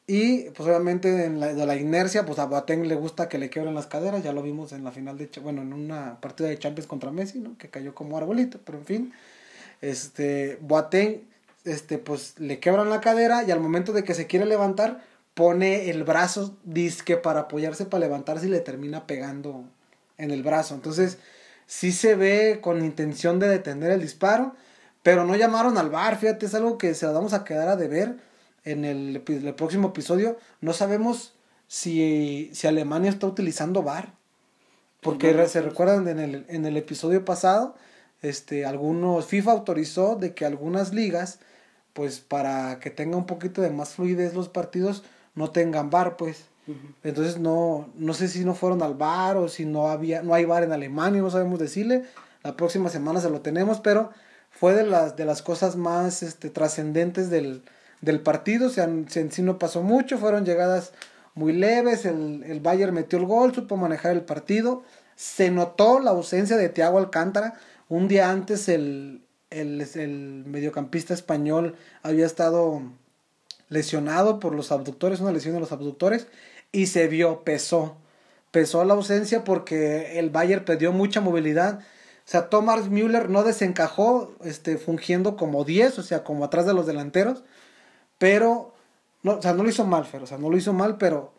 y 0.05 0.49
pues 0.49 0.67
obviamente 0.67 1.23
en 1.23 1.39
la, 1.39 1.53
de 1.53 1.65
la 1.65 1.77
inercia 1.77 2.25
pues 2.25 2.39
a 2.39 2.45
Boateng 2.45 2.89
le 2.89 2.95
gusta 2.95 3.29
que 3.29 3.37
le 3.37 3.49
quiebren 3.49 3.73
las 3.73 3.87
caderas. 3.87 4.21
Ya 4.21 4.33
lo 4.33 4.43
vimos 4.43 4.73
en 4.73 4.83
la 4.83 4.91
final 4.91 5.17
de 5.17 5.29
bueno 5.41 5.61
en 5.61 5.71
una 5.71 6.19
partida 6.19 6.49
de 6.49 6.59
Champions 6.59 6.87
contra 6.87 7.09
Messi 7.09 7.39
no 7.39 7.57
que 7.57 7.69
cayó 7.69 7.95
como 7.95 8.17
arbolito 8.17 8.59
pero 8.65 8.79
en 8.79 8.85
fin. 8.85 9.13
Este 9.79 10.57
Boateng 10.59 11.28
este 11.69 11.97
pues 11.97 12.35
le 12.39 12.59
quebran 12.59 12.89
la 12.89 13.01
cadera 13.01 13.43
y 13.43 13.51
al 13.51 13.59
momento 13.59 13.93
de 13.93 14.03
que 14.03 14.13
se 14.13 14.27
quiere 14.27 14.45
levantar 14.45 15.01
pone 15.33 15.89
el 15.89 16.03
brazo 16.03 16.57
disque 16.63 17.15
para 17.15 17.41
apoyarse 17.41 17.85
para 17.85 18.01
levantarse 18.01 18.47
y 18.47 18.49
le 18.49 18.59
termina 18.59 19.07
pegando 19.07 19.63
en 20.17 20.31
el 20.31 20.43
brazo. 20.43 20.75
Entonces, 20.75 21.17
sí 21.65 21.91
se 21.91 22.15
ve 22.15 22.59
con 22.61 22.83
intención 22.83 23.39
de 23.39 23.47
detener 23.47 23.91
el 23.91 24.01
disparo, 24.01 24.53
pero 25.01 25.23
no 25.23 25.35
llamaron 25.35 25.77
al 25.77 25.89
bar. 25.89 26.17
Fíjate, 26.17 26.45
es 26.45 26.55
algo 26.55 26.77
que 26.77 26.93
se 26.93 27.05
lo 27.05 27.13
vamos 27.13 27.33
a 27.33 27.45
quedar 27.45 27.69
a 27.69 27.77
deber 27.77 28.17
en 28.65 28.85
el, 28.85 29.21
próximo 29.55 29.89
episodio. 29.89 30.37
No 30.61 30.73
sabemos 30.73 31.33
si, 31.67 32.49
si, 32.53 32.67
Alemania 32.67 33.09
está 33.09 33.27
utilizando 33.27 33.81
bar. 33.81 34.13
Porque 35.01 35.47
se 35.47 35.61
recuerdan 35.61 36.09
en 36.09 36.19
el, 36.19 36.45
en 36.49 36.65
el 36.65 36.75
episodio 36.75 37.23
pasado, 37.23 37.75
este, 38.21 38.65
algunos, 38.65 39.25
FIFA 39.27 39.51
autorizó 39.51 40.17
de 40.17 40.33
que 40.33 40.45
algunas 40.45 40.93
ligas, 40.93 41.39
pues 41.99 42.21
para 42.21 42.79
que 42.79 42.91
tenga 42.91 43.17
un 43.17 43.25
poquito 43.25 43.61
de 43.61 43.71
más 43.71 43.89
fluidez 43.89 44.33
los 44.33 44.47
partidos, 44.47 45.03
no 45.35 45.51
tengan 45.51 45.89
bar, 45.89 46.15
pues. 46.15 46.45
Entonces 47.03 47.39
no, 47.39 47.89
no 47.95 48.13
sé 48.13 48.29
si 48.29 48.45
no 48.45 48.55
fueron 48.55 48.81
al 48.81 48.93
bar 48.93 49.35
o 49.35 49.49
si 49.49 49.65
no 49.65 49.89
había, 49.89 50.21
no 50.21 50.33
hay 50.33 50.45
bar 50.45 50.63
en 50.63 50.71
Alemania, 50.71 51.21
no 51.21 51.29
sabemos 51.29 51.59
decirle. 51.59 52.05
La 52.41 52.55
próxima 52.55 52.87
semana 52.87 53.19
se 53.19 53.29
lo 53.29 53.41
tenemos, 53.41 53.81
pero 53.81 54.11
fue 54.49 54.75
de 54.75 54.85
las, 54.85 55.17
de 55.17 55.25
las 55.25 55.41
cosas 55.41 55.75
más 55.75 56.23
este, 56.23 56.49
trascendentes 56.49 57.29
del, 57.29 57.63
del 57.99 58.21
partido. 58.21 58.67
O 58.67 58.69
sea, 58.69 58.85
en 58.85 59.09
sí 59.09 59.41
no 59.41 59.59
pasó 59.59 59.83
mucho, 59.83 60.17
fueron 60.17 60.45
llegadas 60.45 60.93
muy 61.35 61.51
leves, 61.51 62.05
el, 62.05 62.43
el 62.45 62.61
Bayern 62.61 62.93
metió 62.93 63.19
el 63.19 63.25
gol, 63.25 63.53
supo 63.53 63.75
manejar 63.75 64.13
el 64.13 64.21
partido, 64.21 64.83
se 65.17 65.51
notó 65.51 65.99
la 65.99 66.11
ausencia 66.11 66.55
de 66.55 66.69
Thiago 66.69 66.97
Alcántara, 66.97 67.55
un 67.89 68.07
día 68.07 68.31
antes 68.31 68.69
el, 68.69 69.21
el, 69.49 69.81
el 69.81 70.43
mediocampista 70.45 71.13
español 71.13 71.75
había 72.03 72.25
estado 72.25 72.81
lesionado 73.69 74.39
por 74.39 74.53
los 74.55 74.71
abductores, 74.71 75.19
una 75.19 75.31
lesión 75.31 75.53
de 75.53 75.59
los 75.59 75.71
abductores, 75.71 76.27
y 76.71 76.87
se 76.87 77.07
vio, 77.07 77.43
pesó, 77.43 77.97
pesó 78.51 78.83
la 78.83 78.95
ausencia 78.95 79.43
porque 79.43 80.19
el 80.19 80.29
Bayern 80.29 80.65
perdió 80.65 80.91
mucha 80.91 81.21
movilidad. 81.21 81.79
O 81.79 82.31
sea, 82.31 82.49
Thomas 82.49 82.89
Müller 82.89 83.29
no 83.29 83.43
desencajó 83.43 84.33
este, 84.43 84.77
fungiendo 84.77 85.35
como 85.35 85.63
10, 85.63 85.99
o 85.99 86.03
sea, 86.03 86.23
como 86.23 86.45
atrás 86.45 86.65
de 86.65 86.73
los 86.73 86.85
delanteros, 86.85 87.43
pero, 88.17 88.73
no, 89.23 89.37
o 89.37 89.41
sea, 89.41 89.53
no 89.53 89.63
lo 89.63 89.69
hizo 89.69 89.85
mal, 89.85 90.07
o 90.21 90.27
sea, 90.27 90.37
no 90.37 90.49
lo 90.49 90.57
hizo 90.57 90.73
mal, 90.73 90.97
pero 90.97 91.31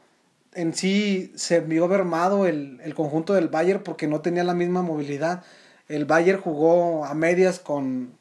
en 0.55 0.75
sí 0.75 1.33
se 1.37 1.61
vio 1.61 1.87
mermado 1.87 2.47
el, 2.47 2.81
el 2.83 2.95
conjunto 2.95 3.35
del 3.35 3.49
Bayern 3.49 3.83
porque 3.85 4.09
no 4.09 4.21
tenía 4.21 4.43
la 4.43 4.55
misma 4.55 4.83
movilidad. 4.83 5.45
El 5.91 6.05
Bayern 6.05 6.41
jugó 6.41 7.05
a 7.05 7.15
medias 7.15 7.59
con, 7.59 8.13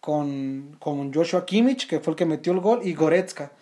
con, 0.00 0.76
con 0.80 1.14
Joshua 1.14 1.46
Kimmich, 1.46 1.86
que 1.86 2.00
fue 2.00 2.12
el 2.12 2.16
que 2.16 2.26
metió 2.26 2.52
el 2.52 2.58
gol, 2.58 2.80
y 2.82 2.94
Goretzka, 2.94 3.52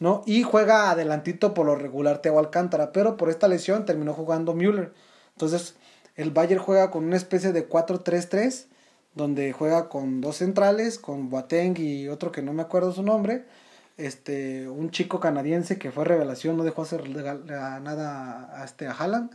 ¿no? 0.00 0.22
Y 0.24 0.42
juega 0.42 0.90
adelantito 0.90 1.52
por 1.52 1.66
lo 1.66 1.74
regular 1.74 2.22
Teo 2.22 2.38
Alcántara, 2.38 2.90
pero 2.90 3.18
por 3.18 3.28
esta 3.28 3.46
lesión 3.46 3.84
terminó 3.84 4.14
jugando 4.14 4.54
Müller. 4.54 4.94
Entonces, 5.34 5.74
el 6.16 6.30
Bayern 6.30 6.62
juega 6.62 6.90
con 6.90 7.04
una 7.04 7.16
especie 7.16 7.52
de 7.52 7.68
4-3-3, 7.68 8.64
donde 9.14 9.52
juega 9.52 9.90
con 9.90 10.22
dos 10.22 10.36
centrales, 10.36 10.98
con 10.98 11.28
Boateng 11.28 11.76
y 11.76 12.08
otro 12.08 12.32
que 12.32 12.40
no 12.40 12.54
me 12.54 12.62
acuerdo 12.62 12.92
su 12.92 13.02
nombre, 13.02 13.44
este, 13.98 14.66
un 14.66 14.90
chico 14.90 15.20
canadiense 15.20 15.78
que 15.78 15.90
fue 15.90 16.06
revelación, 16.06 16.56
no 16.56 16.64
dejó 16.64 16.82
hacer 16.82 17.08
nada 17.10 18.50
a, 18.58 18.64
este, 18.64 18.86
a 18.86 18.92
Haaland. 18.92 19.30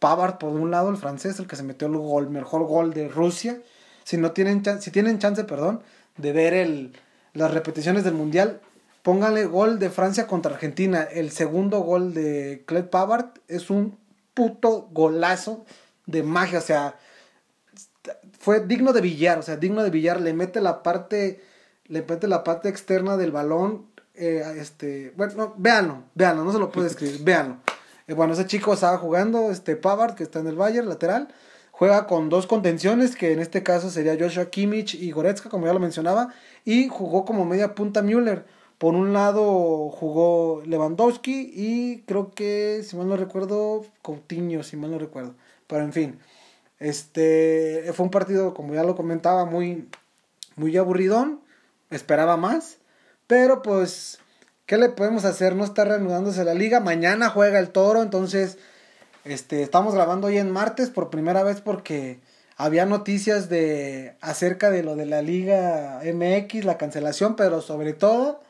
Pavard 0.00 0.38
por 0.38 0.50
un 0.50 0.72
lado, 0.72 0.90
el 0.90 0.96
francés, 0.96 1.38
el 1.38 1.46
que 1.46 1.56
se 1.56 1.62
metió 1.62 1.86
el 1.86 1.96
gol, 1.96 2.30
mejor 2.30 2.64
gol 2.64 2.92
de 2.92 3.08
Rusia. 3.08 3.60
Si 4.02 4.16
no 4.16 4.32
tienen, 4.32 4.64
si 4.80 4.90
tienen 4.90 5.20
chance, 5.20 5.44
perdón, 5.44 5.82
de 6.16 6.32
ver 6.32 6.54
el, 6.54 6.92
las 7.34 7.52
repeticiones 7.52 8.02
del 8.02 8.14
Mundial, 8.14 8.60
pónganle 9.02 9.44
gol 9.44 9.78
de 9.78 9.90
Francia 9.90 10.26
contra 10.26 10.54
Argentina. 10.54 11.02
El 11.02 11.30
segundo 11.30 11.80
gol 11.80 12.14
de 12.14 12.64
Clet 12.66 12.90
Pavard 12.90 13.26
es 13.46 13.70
un 13.70 13.98
puto 14.34 14.88
golazo 14.90 15.64
de 16.06 16.22
magia. 16.22 16.58
O 16.58 16.62
sea, 16.62 16.98
fue 18.38 18.66
digno 18.66 18.92
de 18.92 19.02
billar. 19.02 19.38
O 19.38 19.42
sea, 19.42 19.56
digno 19.56 19.82
de 19.82 19.90
billar. 19.90 20.20
Le 20.20 20.32
mete 20.32 20.60
la 20.62 20.82
parte, 20.82 21.42
le 21.86 22.02
mete 22.02 22.26
la 22.26 22.42
parte 22.42 22.70
externa 22.70 23.16
del 23.18 23.32
balón. 23.32 23.86
Eh, 24.14 24.42
este, 24.56 25.12
bueno, 25.16 25.34
no, 25.36 25.54
véanlo, 25.56 26.02
véanlo, 26.14 26.44
no 26.44 26.52
se 26.52 26.58
lo 26.58 26.70
puedo 26.70 26.86
escribir, 26.86 27.20
véanlo. 27.24 27.58
Eh, 28.10 28.14
bueno, 28.14 28.32
ese 28.32 28.46
chico 28.46 28.74
estaba 28.74 28.98
jugando, 28.98 29.52
este 29.52 29.76
Pavard, 29.76 30.16
que 30.16 30.24
está 30.24 30.40
en 30.40 30.48
el 30.48 30.56
Bayern, 30.56 30.88
lateral 30.88 31.28
Juega 31.70 32.06
con 32.08 32.28
dos 32.28 32.46
contenciones, 32.46 33.16
que 33.16 33.32
en 33.32 33.38
este 33.38 33.62
caso 33.62 33.88
sería 33.88 34.16
Joshua 34.18 34.50
Kimmich 34.50 34.94
y 34.94 35.12
Goretzka, 35.12 35.48
como 35.48 35.66
ya 35.66 35.72
lo 35.72 35.78
mencionaba, 35.80 36.34
y 36.64 36.88
jugó 36.88 37.24
como 37.24 37.46
media 37.46 37.74
punta 37.74 38.02
Müller. 38.02 38.44
Por 38.78 38.94
un 38.94 39.14
lado 39.14 39.88
jugó 39.90 40.62
Lewandowski 40.66 41.52
y 41.54 42.02
creo 42.02 42.32
que, 42.32 42.82
si 42.84 42.96
mal 42.96 43.08
no 43.08 43.16
recuerdo, 43.16 43.86
Coutinho, 44.02 44.62
si 44.62 44.76
mal 44.76 44.90
no 44.90 44.98
recuerdo. 44.98 45.34
Pero 45.68 45.84
en 45.84 45.92
fin, 45.94 46.18
este 46.80 47.90
fue 47.94 48.04
un 48.04 48.10
partido, 48.10 48.52
como 48.52 48.74
ya 48.74 48.82
lo 48.84 48.96
comentaba, 48.96 49.46
muy, 49.46 49.88
muy 50.56 50.76
aburridón. 50.76 51.40
Esperaba 51.90 52.36
más. 52.36 52.78
Pero 53.26 53.62
pues, 53.62 54.18
¿qué 54.70 54.78
le 54.78 54.88
podemos 54.88 55.24
hacer? 55.24 55.56
No 55.56 55.64
está 55.64 55.84
reanudándose 55.84 56.44
la 56.44 56.54
liga. 56.54 56.78
Mañana 56.78 57.28
juega 57.28 57.58
el 57.58 57.70
toro, 57.70 58.02
entonces 58.02 58.56
este, 59.24 59.64
estamos 59.64 59.96
grabando 59.96 60.28
hoy 60.28 60.38
en 60.38 60.48
martes 60.48 60.90
por 60.90 61.10
primera 61.10 61.42
vez 61.42 61.60
porque 61.60 62.20
había 62.56 62.86
noticias 62.86 63.48
de 63.48 64.14
acerca 64.20 64.70
de 64.70 64.84
lo 64.84 64.94
de 64.94 65.06
la 65.06 65.22
Liga 65.22 66.00
MX, 66.04 66.64
la 66.64 66.78
cancelación, 66.78 67.34
pero 67.34 67.62
sobre 67.62 67.94
todo 67.94 68.42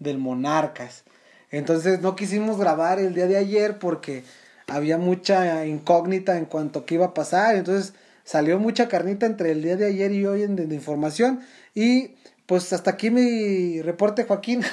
del 0.00 0.18
Monarcas. 0.18 1.04
Entonces 1.52 2.00
no 2.00 2.16
quisimos 2.16 2.58
grabar 2.58 2.98
el 2.98 3.14
día 3.14 3.28
de 3.28 3.36
ayer 3.36 3.78
porque 3.78 4.24
había 4.66 4.98
mucha 4.98 5.64
incógnita 5.64 6.38
en 6.38 6.46
cuanto 6.46 6.80
a 6.80 6.86
qué 6.86 6.96
iba 6.96 7.06
a 7.06 7.14
pasar. 7.14 7.54
Entonces 7.54 7.94
salió 8.24 8.58
mucha 8.58 8.88
carnita 8.88 9.26
entre 9.26 9.52
el 9.52 9.62
día 9.62 9.76
de 9.76 9.86
ayer 9.86 10.10
y 10.10 10.26
hoy 10.26 10.42
en 10.42 10.56
de, 10.56 10.74
información. 10.74 11.38
Y 11.72 12.16
pues 12.46 12.72
hasta 12.72 12.90
aquí 12.90 13.12
mi 13.12 13.80
reporte, 13.80 14.24
Joaquín. 14.24 14.64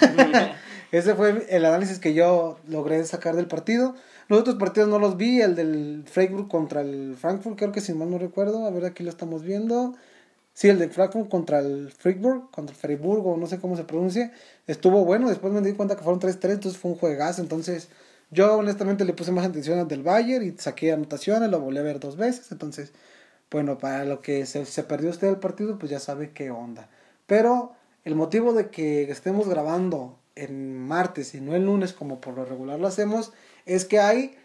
Ese 0.91 1.15
fue 1.15 1.45
el 1.49 1.65
análisis 1.65 1.99
que 1.99 2.13
yo 2.13 2.57
logré 2.67 3.03
sacar 3.05 3.35
del 3.35 3.47
partido. 3.47 3.95
Los 4.27 4.39
otros 4.39 4.55
partidos 4.55 4.89
no 4.89 4.99
los 4.99 5.17
vi, 5.17 5.41
el 5.41 5.55
del 5.55 6.03
Freiburg 6.07 6.47
contra 6.47 6.81
el 6.81 7.15
Frankfurt, 7.15 7.57
creo 7.57 7.71
que 7.71 7.81
si 7.81 7.93
mal 7.93 8.09
no 8.09 8.17
recuerdo, 8.17 8.65
a 8.65 8.71
ver 8.71 8.85
aquí 8.85 9.03
lo 9.03 9.09
estamos 9.09 9.43
viendo. 9.43 9.93
Sí, 10.53 10.69
el 10.69 10.79
de 10.79 10.87
Frankfurt 10.89 11.29
contra 11.29 11.59
el 11.59 11.91
Freiburg, 11.91 12.49
contra 12.49 12.73
el 12.73 12.79
Freiburg, 12.79 13.37
no 13.37 13.45
sé 13.45 13.59
cómo 13.59 13.75
se 13.75 13.83
pronuncia, 13.83 14.31
estuvo 14.67 15.03
bueno, 15.03 15.27
después 15.29 15.51
me 15.51 15.61
di 15.61 15.73
cuenta 15.73 15.95
que 15.97 16.03
fueron 16.03 16.21
3-3, 16.21 16.53
entonces 16.53 16.79
fue 16.79 16.91
un 16.91 16.97
juegazo, 16.97 17.41
entonces 17.41 17.89
yo 18.31 18.55
honestamente 18.57 19.03
le 19.05 19.13
puse 19.13 19.31
más 19.31 19.45
atención 19.45 19.79
al 19.79 19.87
del 19.89 20.01
Bayern 20.01 20.45
y 20.45 20.57
saqué 20.57 20.93
anotaciones, 20.93 21.49
lo 21.49 21.59
volví 21.59 21.77
a 21.79 21.81
ver 21.81 21.99
dos 21.99 22.15
veces, 22.15 22.51
entonces, 22.53 22.93
bueno, 23.51 23.77
para 23.77 24.05
lo 24.05 24.21
que 24.21 24.45
se, 24.45 24.65
se 24.65 24.83
perdió 24.83 25.09
usted 25.09 25.27
el 25.27 25.37
partido, 25.37 25.77
pues 25.77 25.91
ya 25.91 25.99
sabe 25.99 26.31
qué 26.31 26.51
onda. 26.51 26.89
Pero 27.27 27.73
el 28.05 28.15
motivo 28.15 28.53
de 28.53 28.69
que 28.69 29.03
estemos 29.11 29.49
grabando 29.49 30.17
en 30.35 30.87
martes 30.87 31.33
y 31.35 31.41
no 31.41 31.55
el 31.55 31.65
lunes 31.65 31.93
como 31.93 32.19
por 32.19 32.35
lo 32.35 32.45
regular 32.45 32.79
lo 32.79 32.87
hacemos 32.87 33.31
es 33.65 33.85
que 33.85 33.99
hay 33.99 34.37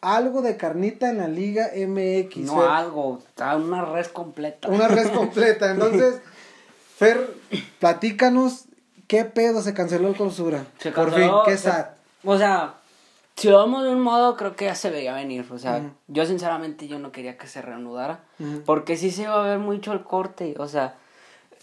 algo 0.00 0.42
de 0.42 0.56
carnita 0.56 1.10
en 1.10 1.18
la 1.18 1.28
Liga 1.28 1.70
MX. 1.74 2.36
No 2.44 2.62
algo, 2.62 3.20
una 3.56 3.84
res 3.84 4.08
completa. 4.08 4.68
Una 4.68 4.88
res 4.88 5.08
completa. 5.14 5.70
Entonces, 5.70 6.20
Fer, 6.96 7.34
platícanos 7.80 8.66
qué 9.06 9.24
pedo 9.24 9.62
se 9.62 9.74
canceló 9.74 10.08
el 10.08 10.14
clausura. 10.14 10.66
Se 10.78 10.92
Por 10.92 11.12
fin, 11.12 11.30
qué 11.44 11.56
sad. 11.56 11.86
O 12.24 12.38
sea, 12.38 12.74
si 13.36 13.48
lo 13.48 13.60
vemos 13.64 13.84
de 13.84 13.90
un 13.90 14.00
modo, 14.00 14.36
creo 14.36 14.54
que 14.54 14.66
ya 14.66 14.74
se 14.74 14.90
veía 14.90 15.14
venir. 15.14 15.46
O 15.50 15.58
sea, 15.58 15.92
yo 16.08 16.26
sinceramente 16.26 16.88
yo 16.88 16.98
no 16.98 17.12
quería 17.12 17.36
que 17.36 17.46
se 17.46 17.62
reanudara. 17.62 18.20
Porque 18.66 18.96
sí 18.96 19.10
se 19.10 19.22
iba 19.22 19.38
a 19.38 19.46
ver 19.46 19.58
mucho 19.58 19.92
el 19.92 20.02
corte. 20.02 20.54
O 20.58 20.68
sea, 20.68 20.96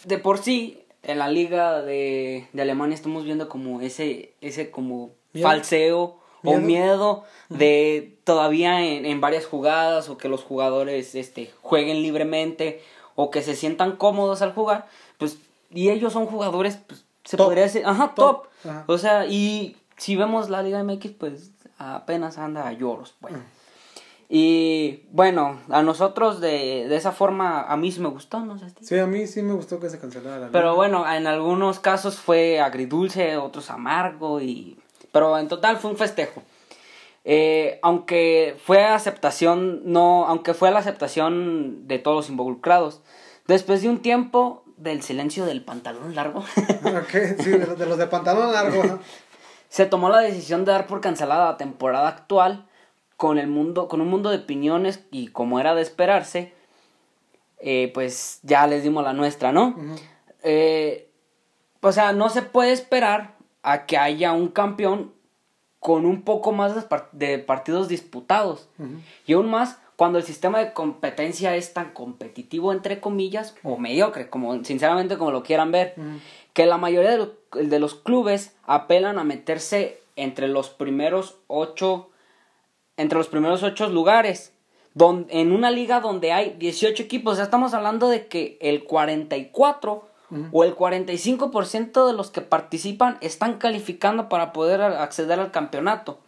de 0.06 0.18
por 0.18 0.40
sí, 0.40 0.85
en 1.06 1.20
la 1.20 1.30
liga 1.30 1.82
de, 1.82 2.48
de 2.52 2.62
Alemania 2.62 2.96
estamos 2.96 3.24
viendo 3.24 3.48
como 3.48 3.82
ese, 3.82 4.34
ese 4.42 4.72
como 4.72 5.12
falseo 5.42 6.18
o 6.44 6.58
miedo. 6.58 7.24
de 7.50 8.18
todavía 8.24 8.82
en, 8.82 9.22
varias 9.22 9.46
jugadas 9.46 10.10
o 10.10 10.18
que 10.18 10.30
los 10.30 10.44
jugadores 10.44 11.16
este, 11.16 11.52
jueguen 11.62 12.02
libremente 12.02 12.82
o 13.16 13.32
que 13.32 13.42
se 13.42 13.56
sientan 13.56 13.96
cómodos 13.96 14.42
al 14.42 14.54
jugar, 14.54 14.88
pues, 15.18 15.38
y 15.72 15.90
ellos 15.90 16.12
son 16.12 16.26
jugadores, 16.26 16.80
pues, 16.86 17.06
se 17.24 17.38
podría 17.38 17.64
decir, 17.64 17.84
ajá, 17.86 18.14
top. 18.14 18.48
O 18.88 18.98
sea, 18.98 19.26
y 19.26 19.78
si 19.98 20.16
vemos 20.16 20.50
la 20.50 20.62
Liga 20.62 20.84
MX, 20.84 21.12
pues, 21.12 21.52
apenas 21.78 22.38
anda 22.38 22.68
a 22.68 22.74
lloros, 22.74 23.16
bueno. 23.22 23.40
Y 24.28 25.04
bueno, 25.12 25.60
a 25.70 25.84
nosotros 25.84 26.42
de, 26.42 26.88
de 26.88 26.96
esa 26.96 27.12
forma, 27.12 27.62
a 27.62 27.78
mí 27.78 27.92
sí 27.92 28.00
me 28.00 28.10
gustó, 28.10 28.40
¿no? 28.40 28.58
Sí, 28.82 28.98
a 28.98 29.06
mí 29.06 29.28
sí 29.28 29.44
me 29.44 29.54
gustó 29.54 29.80
que 29.80 29.90
se 29.90 30.00
cancelara 30.00 30.40
la 30.40 30.50
Pero 30.50 30.76
bueno, 30.76 31.12
en 31.12 31.28
algunos 31.28 31.80
casos 31.80 32.18
fue 32.18 32.60
agridulce, 32.60 33.38
otros 33.38 33.70
amargo 33.70 34.42
y 34.42 34.78
pero 35.16 35.38
en 35.38 35.48
total 35.48 35.78
fue 35.78 35.92
un 35.92 35.98
festejo. 35.98 36.44
Eh, 37.24 37.80
aunque 37.82 38.58
fue 38.66 38.84
aceptación, 38.84 39.82
no, 39.86 40.28
aunque 40.28 40.54
fue 40.54 40.72
la 40.72 40.80
aceptación 40.80 41.88
de 41.88 42.00
todos 42.00 42.18
los 42.18 42.30
involucrados. 42.30 43.02
Después 43.48 43.82
de 43.82 43.88
un 43.88 44.02
tiempo 44.02 44.66
del 44.76 45.04
silencio 45.04 45.46
del 45.46 45.64
pantalón 45.64 46.16
largo. 46.16 46.44
sí, 47.40 47.50
de 47.50 47.86
los 47.86 47.98
de, 47.98 48.08
pantalón 48.08 48.52
largo. 48.52 49.00
se 49.70 49.86
tomó 49.86 50.10
la 50.10 50.20
decisión 50.20 50.66
de 50.66 50.74
dar 50.74 50.86
por 50.86 51.00
cancelada 51.00 51.52
la 51.52 51.58
temporada 51.58 52.10
actual 52.10 52.68
con 53.18 53.38
el 53.38 53.48
mundo, 53.48 53.88
con 53.88 54.02
un 54.02 54.10
mundo 54.10 54.30
de 54.30 54.38
opiniones 54.38 55.06
y 55.12 55.28
como 55.28 55.60
era 55.60 55.76
de 55.76 55.82
esperarse, 55.82 56.54
eh, 57.60 57.92
pues 57.94 58.40
ya 58.44 58.68
les 58.68 58.84
dimos 58.84 59.04
la 59.04 59.14
nuestra, 59.14 59.52
¿no? 59.52 59.76
Eh, 60.44 61.10
o 61.82 61.92
sea, 61.92 62.14
no 62.14 62.30
se 62.30 62.42
puede 62.42 62.72
esperar 62.72 63.36
a 63.64 63.86
que 63.86 63.98
haya 63.98 64.34
un 64.34 64.50
campeón 64.50 65.14
con 65.80 66.06
un 66.06 66.24
poco 66.24 66.52
más 66.52 66.74
de 67.12 67.40
partidos 67.40 67.88
disputados. 67.88 68.70
Y 69.28 69.34
aún 69.34 69.50
más 69.50 69.80
cuando 69.96 70.18
el 70.18 70.26
sistema 70.26 70.60
de 70.60 70.74
competencia 70.74 71.56
es 71.56 71.74
tan 71.74 71.92
competitivo, 71.92 72.74
entre 72.74 73.00
comillas, 73.00 73.56
o 73.64 73.78
mediocre, 73.78 74.30
como 74.30 74.64
sinceramente 74.64 75.18
como 75.18 75.32
lo 75.32 75.44
quieran 75.44 75.72
ver, 75.72 75.96
que 76.54 76.66
la 76.66 76.78
mayoría 76.78 77.12
de, 77.52 77.80
los 77.80 77.96
clubes 77.96 78.56
apelan 78.66 79.20
a 79.20 79.24
meterse 79.24 80.00
entre 80.16 80.48
los 80.48 80.70
primeros 80.70 81.38
ocho, 81.48 82.10
entre 82.98 83.18
los 83.18 83.28
primeros 83.28 83.64
ocho 83.64 83.88
lugares. 83.90 84.54
Donde, 84.94 85.42
en 85.42 85.52
una 85.52 85.72
liga 85.72 86.00
donde 86.00 86.32
hay 86.32 86.56
18 86.58 87.04
equipos, 87.04 87.38
ya 87.38 87.44
estamos 87.44 87.74
hablando 87.74 88.08
de 88.08 88.28
que 88.28 88.58
el 88.62 88.86
44 88.86 90.10
o 90.52 90.64
el 90.64 90.76
45% 90.76 92.08
de 92.08 92.14
los 92.14 92.32
que 92.32 92.42
participan 92.42 93.18
están 93.22 93.58
calificando 93.58 94.30
para 94.30 94.54
poder 94.54 94.82
acceder 94.82 95.40
al 95.40 95.52
campeonato. 95.52 96.20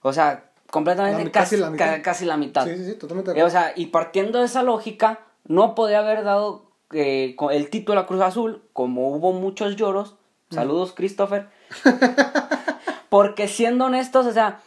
O 0.00 0.12
sea, 0.12 0.50
completamente 0.70 1.30
casi, 1.30 1.56
la 1.56 1.70
mitad. 1.70 2.02
casi 2.02 2.24
la 2.24 2.36
mitad. 2.36 2.66
Sí, 2.66 2.76
sí, 2.76 2.84
sí, 2.86 2.94
totalmente. 2.94 3.42
o 3.42 3.50
sea, 3.50 3.72
y 3.76 3.86
partiendo 3.86 4.38
de 4.38 4.46
esa 4.46 4.62
lógica, 4.62 5.20
no 5.44 5.74
podía 5.74 5.98
haber 5.98 6.24
dado 6.24 6.70
eh, 6.92 7.36
el 7.50 7.70
título 7.70 8.00
a 8.00 8.06
Cruz 8.06 8.20
Azul, 8.22 8.62
como 8.72 9.10
hubo 9.10 9.32
muchos 9.32 9.76
lloros. 9.76 10.16
Saludos, 10.50 10.92
Christopher. 10.92 11.48
Porque 13.08 13.48
siendo 13.48 13.86
honestos, 13.86 14.26
o 14.26 14.32
sea, 14.32 14.60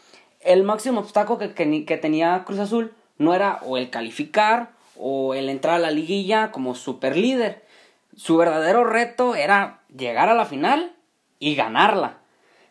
el 0.46 0.64
máximo 0.64 1.02
obstáculo 1.02 1.40
que, 1.40 1.86
que, 1.86 1.98
tenía 1.98 2.44
Cruz 2.46 2.60
Azul 2.60 2.94
no 3.18 3.34
era 3.34 3.60
o 3.64 3.78
el 3.78 3.90
calificar 3.90 4.72
o 4.98 5.34
el 5.34 5.50
entrar 5.50 5.76
a 5.76 5.80
la 5.80 5.92
liguilla 5.92 6.52
como 6.52 6.76
super 6.76 7.18
líder. 7.18 7.64
Su 8.16 8.38
verdadero 8.38 8.86
reto 8.86 9.36
era 9.36 9.82
llegar 9.96 10.30
a 10.30 10.36
la 10.36 10.46
final 10.46 10.94
y 11.40 11.56
ganarla. 11.56 12.18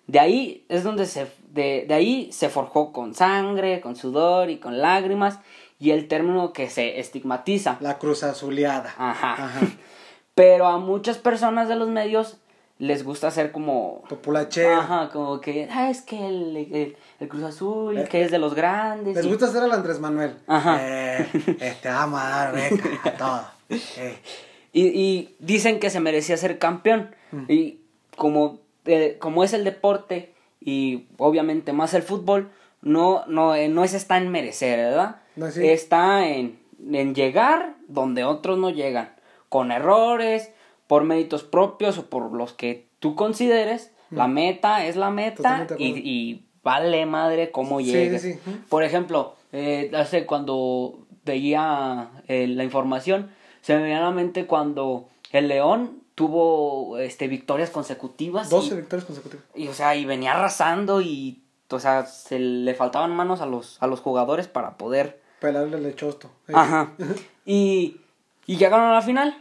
De 0.07 0.21
ahí 0.21 0.65
es 0.69 0.85
donde 0.85 1.07
se, 1.07 1.27
de, 1.49 1.85
de 1.87 1.95
ahí 1.95 2.33
se 2.33 2.49
forjó 2.49 2.93
con 2.93 3.15
sangre, 3.15 3.81
con 3.81 3.97
sudor 3.97 4.51
y 4.51 4.59
con 4.59 4.81
lágrimas 4.81 5.41
y 5.79 5.91
el 5.91 6.09
término 6.09 6.53
que 6.53 6.71
se 6.71 7.01
estigmatiza. 7.01 7.77
La 7.81 7.99
cruz 7.99 8.23
azuleada. 8.23 8.95
Ajá. 8.97 9.51
Pero 10.35 10.67
a 10.67 10.79
muchas 10.79 11.19
personas 11.19 11.69
de 11.69 11.77
los 11.77 11.89
medios 11.89 12.39
les 12.79 13.05
gusta 13.05 13.29
hacer 13.29 13.53
como... 13.53 14.03
Populacheo. 14.09 14.79
Ajá, 14.79 15.11
como 15.13 15.41
que, 15.41 15.69
ah, 15.71 15.91
es 15.91 16.03
que 16.03 16.27
el, 16.27 16.97
el, 17.21 17.29
Cruz 17.29 17.45
Azul, 17.45 17.99
eh, 17.99 18.09
que 18.11 18.23
es 18.23 18.31
de 18.31 18.39
los 18.39 18.55
grandes. 18.55 19.15
Les 19.15 19.27
gusta 19.27 19.47
hacer 19.47 19.63
al 19.63 19.73
Andrés 19.73 20.01
Manuel. 20.01 20.35
Ajá. 20.47 20.79
Eh, 20.81 21.27
este, 21.61 21.89
vamos 21.89 22.21
a 22.21 22.29
dar 22.29 22.55
beca 22.55 23.01
a 23.05 23.13
todo. 23.13 23.45
Eh. 23.69 24.19
Y, 24.77 24.89
y, 24.89 25.37
dicen 25.39 25.79
que 25.79 25.89
se 25.89 26.01
merecía 26.01 26.37
ser 26.37 26.59
campeón. 26.59 27.15
Y 27.47 27.79
como, 28.17 28.59
eh, 28.87 29.19
como 29.21 29.45
es 29.45 29.53
el 29.53 29.63
deporte 29.63 30.35
y 30.61 31.07
obviamente 31.17 31.73
más 31.73 31.95
el 31.95 32.03
fútbol, 32.03 32.51
no, 32.83 33.25
no, 33.29 33.55
no 33.69 33.85
es 33.85 33.95
está 33.95 34.19
en 34.19 34.31
merecer, 34.31 34.79
¿verdad? 34.79 35.21
Está 35.57 36.27
en, 36.27 36.59
en 36.93 37.15
llegar 37.15 37.77
donde 37.87 38.25
otros 38.25 38.59
no 38.59 38.71
llegan. 38.71 39.15
Con 39.49 39.71
errores, 39.71 40.51
por 40.87 41.05
méritos 41.05 41.43
propios 41.43 41.99
o 41.99 42.07
por 42.07 42.33
los 42.33 42.53
que 42.53 42.89
tú 43.01 43.15
consideres. 43.15 43.91
La 44.11 44.29
meta 44.29 44.87
es 44.87 44.95
la 44.95 45.11
meta 45.11 45.67
y, 45.79 46.45
vale 46.63 47.05
madre 47.05 47.51
cómo 47.51 47.81
llegue. 47.81 48.39
Por 48.69 48.85
ejemplo, 48.85 49.35
eh, 49.53 49.91
hace 49.95 50.25
cuando 50.25 51.07
veía 51.25 52.11
eh, 52.29 52.47
la 52.47 52.65
información, 52.65 53.31
se 53.61 53.75
me 53.75 53.83
venía 53.83 53.99
a 53.99 54.03
la 54.03 54.11
mente 54.13 54.47
cuando 54.47 55.09
el 55.33 55.49
León 55.49 56.05
tuvo 56.15 56.99
este 56.99 57.27
victorias 57.29 57.71
consecutivas. 57.71 58.51
12 58.51 58.77
victorias 58.77 59.05
consecutivas. 59.05 59.45
Y 59.55 59.69
o 59.69 59.75
sea, 59.75 59.97
y 59.97 60.05
venía 60.05 60.35
arrasando 60.35 61.01
y 61.01 61.43
o 61.71 61.81
sea, 61.81 62.07
se 62.07 62.39
le 62.39 62.75
faltaban 62.75 63.15
manos 63.15 63.41
a 63.41 63.47
los, 63.47 63.83
a 63.83 63.87
los 63.87 64.01
jugadores 64.01 64.49
para 64.49 64.77
poder 64.77 65.21
pelarle 65.41 65.77
el 65.77 65.95
chosto. 65.97 66.31
Ajá. 66.53 66.93
y, 67.45 68.01
y 68.47 68.57
llegaron 68.57 68.87
a 68.87 68.93
la 68.93 69.03
final 69.03 69.37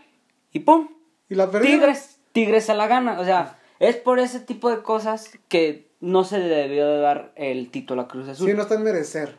y 0.51 0.59
pum, 0.59 0.89
¿Y 1.33 1.35
la 1.35 1.49
Tigres, 1.49 2.19
Tigres 2.31 2.65
se 2.65 2.75
la 2.75 2.85
gana. 2.85 3.19
O 3.19 3.25
sea, 3.25 3.57
es 3.79 3.95
por 3.95 4.19
ese 4.19 4.39
tipo 4.39 4.69
de 4.69 4.83
cosas 4.83 5.31
que 5.47 5.87
no 5.99 6.23
se 6.23 6.37
le 6.37 6.45
debió 6.45 6.87
de 6.87 6.99
dar 6.99 7.31
el 7.35 7.71
título 7.71 8.03
a 8.03 8.07
Cruz 8.07 8.29
Azul. 8.29 8.47
Sí, 8.47 8.53
no 8.53 8.61
está 8.61 8.75
en 8.75 8.83
merecer. 8.83 9.35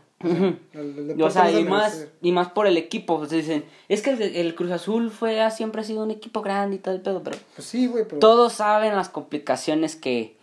o 1.21 1.31
sea, 1.31 1.53
y, 1.53 1.63
más, 1.63 2.09
y 2.21 2.33
más 2.33 2.49
por 2.49 2.67
el 2.67 2.77
equipo. 2.77 3.15
O 3.15 3.27
sea, 3.27 3.39
dicen, 3.39 3.65
es 3.89 4.03
que 4.03 4.11
el, 4.11 4.55
Cruz 4.57 4.73
Azul 4.73 5.13
fue, 5.13 5.49
siempre 5.53 5.83
ha 5.83 5.85
sido 5.85 6.03
un 6.03 6.11
equipo 6.11 6.43
grande 6.43 6.77
y 6.77 6.79
todo 6.81 6.95
el 6.95 7.01
pedo, 7.01 7.23
pero. 7.23 7.39
Pues 7.55 7.69
sí, 7.69 7.87
güey, 7.87 8.07
Todos 8.19 8.55
saben 8.55 8.97
las 8.97 9.09
complicaciones 9.09 9.95
que, 9.95 10.37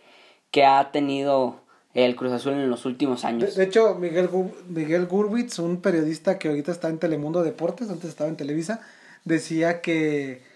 que 0.50 0.64
ha 0.64 0.90
tenido 0.90 1.60
el 1.92 2.16
Cruz 2.16 2.32
Azul 2.32 2.54
en 2.54 2.70
los 2.70 2.86
últimos 2.86 3.26
años. 3.26 3.56
De, 3.56 3.64
hecho, 3.64 3.94
Miguel, 3.96 4.30
Miguel 4.70 5.04
Gurwitz, 5.04 5.58
un 5.58 5.82
periodista 5.82 6.38
que 6.38 6.48
ahorita 6.48 6.72
está 6.72 6.88
en 6.88 6.98
Telemundo 6.98 7.42
Deportes, 7.42 7.90
antes 7.90 8.08
estaba 8.08 8.30
en 8.30 8.36
Televisa, 8.36 8.80
decía 9.24 9.82
que 9.82 10.50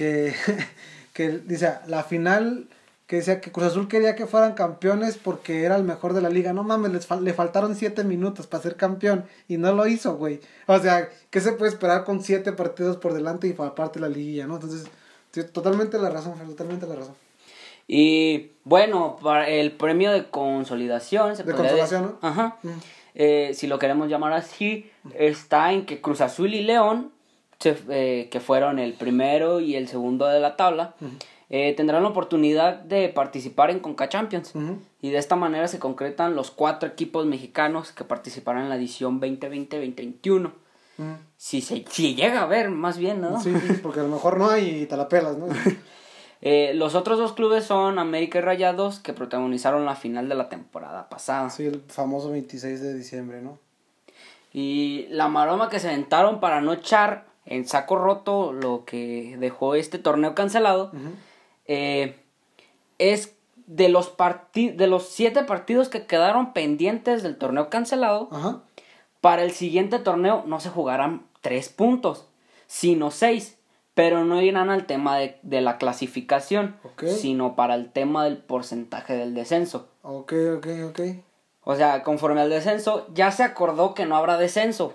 que, 0.00 0.34
que 1.12 1.28
dice, 1.28 1.74
la 1.86 2.02
final, 2.04 2.68
que 3.06 3.16
decía 3.16 3.42
que 3.42 3.52
Cruz 3.52 3.66
Azul 3.66 3.86
quería 3.86 4.16
que 4.16 4.26
fueran 4.26 4.54
campeones 4.54 5.18
porque 5.18 5.64
era 5.64 5.76
el 5.76 5.84
mejor 5.84 6.14
de 6.14 6.22
la 6.22 6.30
liga. 6.30 6.54
No 6.54 6.62
mames, 6.62 6.90
les 6.90 7.20
le 7.20 7.34
faltaron 7.34 7.76
siete 7.76 8.02
minutos 8.02 8.46
para 8.46 8.62
ser 8.62 8.76
campeón 8.76 9.26
y 9.46 9.58
no 9.58 9.74
lo 9.74 9.86
hizo, 9.86 10.16
güey. 10.16 10.40
O 10.66 10.78
sea, 10.78 11.10
¿qué 11.28 11.42
se 11.42 11.52
puede 11.52 11.70
esperar 11.70 12.04
con 12.04 12.22
siete 12.22 12.52
partidos 12.52 12.96
por 12.96 13.12
delante 13.12 13.46
y 13.46 13.54
aparte 13.58 14.00
la 14.00 14.08
liguilla, 14.08 14.46
no? 14.46 14.54
Entonces, 14.54 14.86
totalmente 15.52 15.98
la 15.98 16.08
razón, 16.08 16.34
totalmente 16.48 16.86
la 16.86 16.94
razón. 16.94 17.14
Y 17.86 18.52
bueno, 18.64 19.18
para 19.22 19.50
el 19.50 19.72
premio 19.72 20.12
de 20.12 20.30
consolidación. 20.30 21.36
de 21.36 21.52
consolación, 21.52 22.16
¿no? 22.22 22.26
Ajá. 22.26 22.56
Eh, 23.14 23.50
si 23.54 23.66
lo 23.66 23.78
queremos 23.78 24.08
llamar 24.08 24.32
así, 24.32 24.90
está 25.14 25.72
en 25.72 25.84
que 25.84 26.00
Cruz 26.00 26.22
Azul 26.22 26.54
y 26.54 26.62
León 26.62 27.12
eh, 27.64 28.28
que 28.30 28.40
fueron 28.40 28.78
el 28.78 28.94
primero 28.94 29.60
y 29.60 29.76
el 29.76 29.88
segundo 29.88 30.26
de 30.26 30.40
la 30.40 30.56
tabla, 30.56 30.94
eh, 31.50 31.74
tendrán 31.76 32.02
la 32.02 32.08
oportunidad 32.08 32.76
de 32.76 33.08
participar 33.08 33.70
en 33.70 33.80
Conca 33.80 34.08
Champions. 34.08 34.52
Y 35.02 35.10
de 35.10 35.18
esta 35.18 35.36
manera 35.36 35.68
se 35.68 35.78
concretan 35.78 36.34
los 36.34 36.50
cuatro 36.50 36.88
equipos 36.88 37.26
mexicanos 37.26 37.92
que 37.92 38.04
participarán 38.04 38.64
en 38.64 38.68
la 38.68 38.76
edición 38.76 39.20
2020-2021. 39.20 40.52
Si, 41.36 41.62
se, 41.62 41.84
si 41.88 42.14
llega 42.14 42.42
a 42.42 42.46
ver, 42.46 42.68
más 42.70 42.98
bien, 42.98 43.22
¿no? 43.22 43.40
Sí, 43.40 43.54
porque 43.82 44.00
a 44.00 44.02
lo 44.02 44.10
mejor 44.10 44.36
no 44.36 44.50
hay 44.50 44.86
talapelas, 44.86 45.36
¿no? 45.38 45.46
Eh, 46.42 46.72
los 46.74 46.94
otros 46.94 47.18
dos 47.18 47.34
clubes 47.34 47.64
son 47.64 47.98
América 47.98 48.38
y 48.38 48.40
Rayados, 48.40 48.98
que 48.98 49.12
protagonizaron 49.12 49.84
la 49.84 49.94
final 49.94 50.28
de 50.30 50.34
la 50.34 50.48
temporada 50.48 51.10
pasada. 51.10 51.50
Sí, 51.50 51.66
el 51.66 51.82
famoso 51.88 52.30
26 52.30 52.80
de 52.80 52.94
diciembre, 52.94 53.42
¿no? 53.42 53.58
Y 54.50 55.06
la 55.10 55.28
maroma 55.28 55.68
que 55.68 55.78
se 55.78 55.88
aventaron 55.88 56.40
para 56.40 56.62
no 56.62 56.72
echar 56.72 57.26
en 57.50 57.66
saco 57.66 57.96
roto 57.96 58.52
lo 58.52 58.84
que 58.86 59.36
dejó 59.38 59.74
este 59.74 59.98
torneo 59.98 60.34
cancelado 60.34 60.92
eh, 61.66 62.16
es 62.98 63.34
de 63.66 63.88
los 63.88 64.14
de 64.54 64.86
los 64.86 65.08
siete 65.08 65.42
partidos 65.44 65.88
que 65.88 66.06
quedaron 66.06 66.52
pendientes 66.54 67.22
del 67.22 67.36
torneo 67.36 67.68
cancelado 67.68 68.62
para 69.20 69.42
el 69.42 69.50
siguiente 69.50 69.98
torneo 69.98 70.44
no 70.46 70.60
se 70.60 70.70
jugarán 70.70 71.26
tres 71.42 71.68
puntos 71.68 72.26
sino 72.66 73.10
seis 73.10 73.58
pero 73.94 74.24
no 74.24 74.40
irán 74.40 74.70
al 74.70 74.86
tema 74.86 75.18
de, 75.18 75.60
la 75.60 75.76
clasificación 75.76 76.76
sino 77.06 77.56
para 77.56 77.74
el 77.74 77.90
tema 77.90 78.24
del 78.24 78.38
porcentaje 78.38 79.14
del 79.14 79.34
descenso. 79.34 79.88
Ok 80.02 80.32
ok 80.56 80.66
ok. 80.88 81.00
O 81.64 81.74
sea 81.74 82.04
conforme 82.04 82.40
al 82.40 82.48
descenso 82.48 83.08
ya 83.12 83.32
se 83.32 83.42
acordó 83.42 83.94
que 83.94 84.06
no 84.06 84.16
habrá 84.16 84.38
descenso 84.38 84.94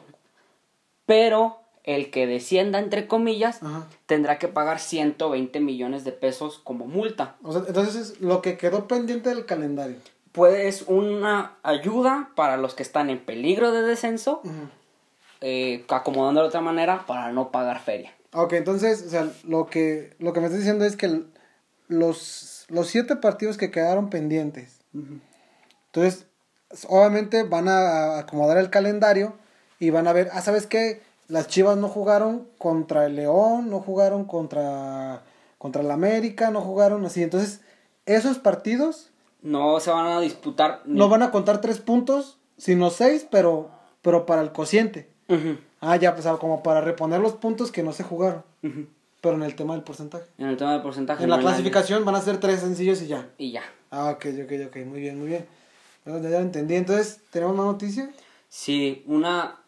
pero 1.05 1.64
el 1.85 2.09
que 2.09 2.25
descienda, 2.25 2.79
entre 2.79 3.07
comillas, 3.07 3.59
tendrá 4.07 4.39
que 4.39 4.47
pagar 4.47 4.79
120 4.79 5.59
millones 5.59 6.03
de 6.03 6.11
pesos 6.11 6.59
como 6.63 6.87
multa. 6.87 7.35
O 7.43 7.51
sea, 7.51 7.61
entonces 7.67 8.19
lo 8.19 8.41
que 8.41 8.57
quedó 8.57 8.87
pendiente 8.87 9.29
del 9.29 9.45
calendario. 9.45 9.97
Pues 10.31 10.83
una 10.87 11.55
ayuda 11.63 12.31
para 12.35 12.57
los 12.57 12.73
que 12.73 12.83
están 12.83 13.09
en 13.09 13.19
peligro 13.19 13.71
de 13.71 13.83
descenso, 13.83 14.41
eh, 15.41 15.85
acomodando 15.89 16.41
de 16.41 16.47
otra 16.47 16.61
manera 16.61 17.05
para 17.05 17.31
no 17.31 17.51
pagar 17.51 17.79
feria. 17.79 18.13
Ok, 18.33 18.53
entonces, 18.53 19.03
o 19.05 19.09
sea, 19.09 19.31
lo 19.43 19.67
que, 19.67 20.15
lo 20.19 20.33
que 20.33 20.39
me 20.39 20.47
estás 20.47 20.59
diciendo 20.59 20.85
es 20.85 20.97
que 20.97 21.21
los, 21.87 22.65
los 22.67 22.87
siete 22.87 23.15
partidos 23.15 23.57
que 23.57 23.69
quedaron 23.71 24.09
pendientes, 24.09 24.81
entonces, 25.93 26.25
obviamente 26.87 27.43
van 27.43 27.67
a 27.69 28.17
acomodar 28.17 28.57
el 28.57 28.69
calendario 28.69 29.37
y 29.79 29.91
van 29.91 30.07
a 30.07 30.13
ver, 30.13 30.29
ah, 30.33 30.41
¿sabes 30.41 30.67
qué? 30.67 31.01
Las 31.27 31.47
Chivas 31.47 31.77
no 31.77 31.87
jugaron 31.87 32.47
contra 32.57 33.05
el 33.05 33.15
León, 33.15 33.69
no 33.69 33.79
jugaron 33.79 34.25
contra, 34.25 35.23
contra 35.57 35.81
el 35.81 35.91
América, 35.91 36.51
no 36.51 36.61
jugaron 36.61 37.05
así. 37.05 37.23
Entonces, 37.23 37.61
esos 38.05 38.37
partidos... 38.37 39.11
No 39.41 39.79
se 39.79 39.91
van 39.91 40.07
a 40.07 40.19
disputar. 40.21 40.81
No 40.85 41.07
van 41.09 41.23
a 41.23 41.31
contar 41.31 41.61
tres 41.61 41.79
puntos, 41.79 42.37
sino 42.57 42.89
seis, 42.89 43.27
pero, 43.29 43.69
pero 44.01 44.25
para 44.25 44.41
el 44.41 44.51
cociente. 44.51 45.09
Ah, 45.81 45.95
ya, 45.97 46.15
pues 46.15 46.27
como 46.39 46.63
para 46.63 46.81
reponer 46.81 47.19
los 47.19 47.33
puntos 47.33 47.71
que 47.71 47.83
no 47.83 47.93
se 47.93 48.03
jugaron. 48.03 48.43
Pero 49.21 49.35
en 49.35 49.43
el 49.43 49.55
tema 49.55 49.73
del 49.73 49.83
porcentaje. 49.83 50.25
En 50.37 50.47
el 50.47 50.57
tema 50.57 50.73
del 50.73 50.81
porcentaje. 50.81 51.23
En 51.23 51.29
la 51.29 51.39
clasificación 51.39 52.05
van 52.05 52.15
a 52.15 52.21
ser 52.21 52.39
tres 52.39 52.59
sencillos 52.59 53.01
y 53.01 53.07
ya. 53.07 53.29
Y 53.37 53.51
ya. 53.51 53.63
Ah, 53.91 54.11
ok, 54.11 54.25
ok, 54.43 54.51
ok. 54.67 54.85
Muy 54.85 54.99
bien, 54.99 55.19
muy 55.19 55.27
bien. 55.27 55.45
Ya, 56.05 56.19
ya 56.19 56.39
entendí. 56.39 56.75
Entonces, 56.75 57.19
¿tenemos 57.31 57.55
más 57.55 57.65
noticia? 57.65 58.11
Sí, 58.49 59.03
una 59.07 59.59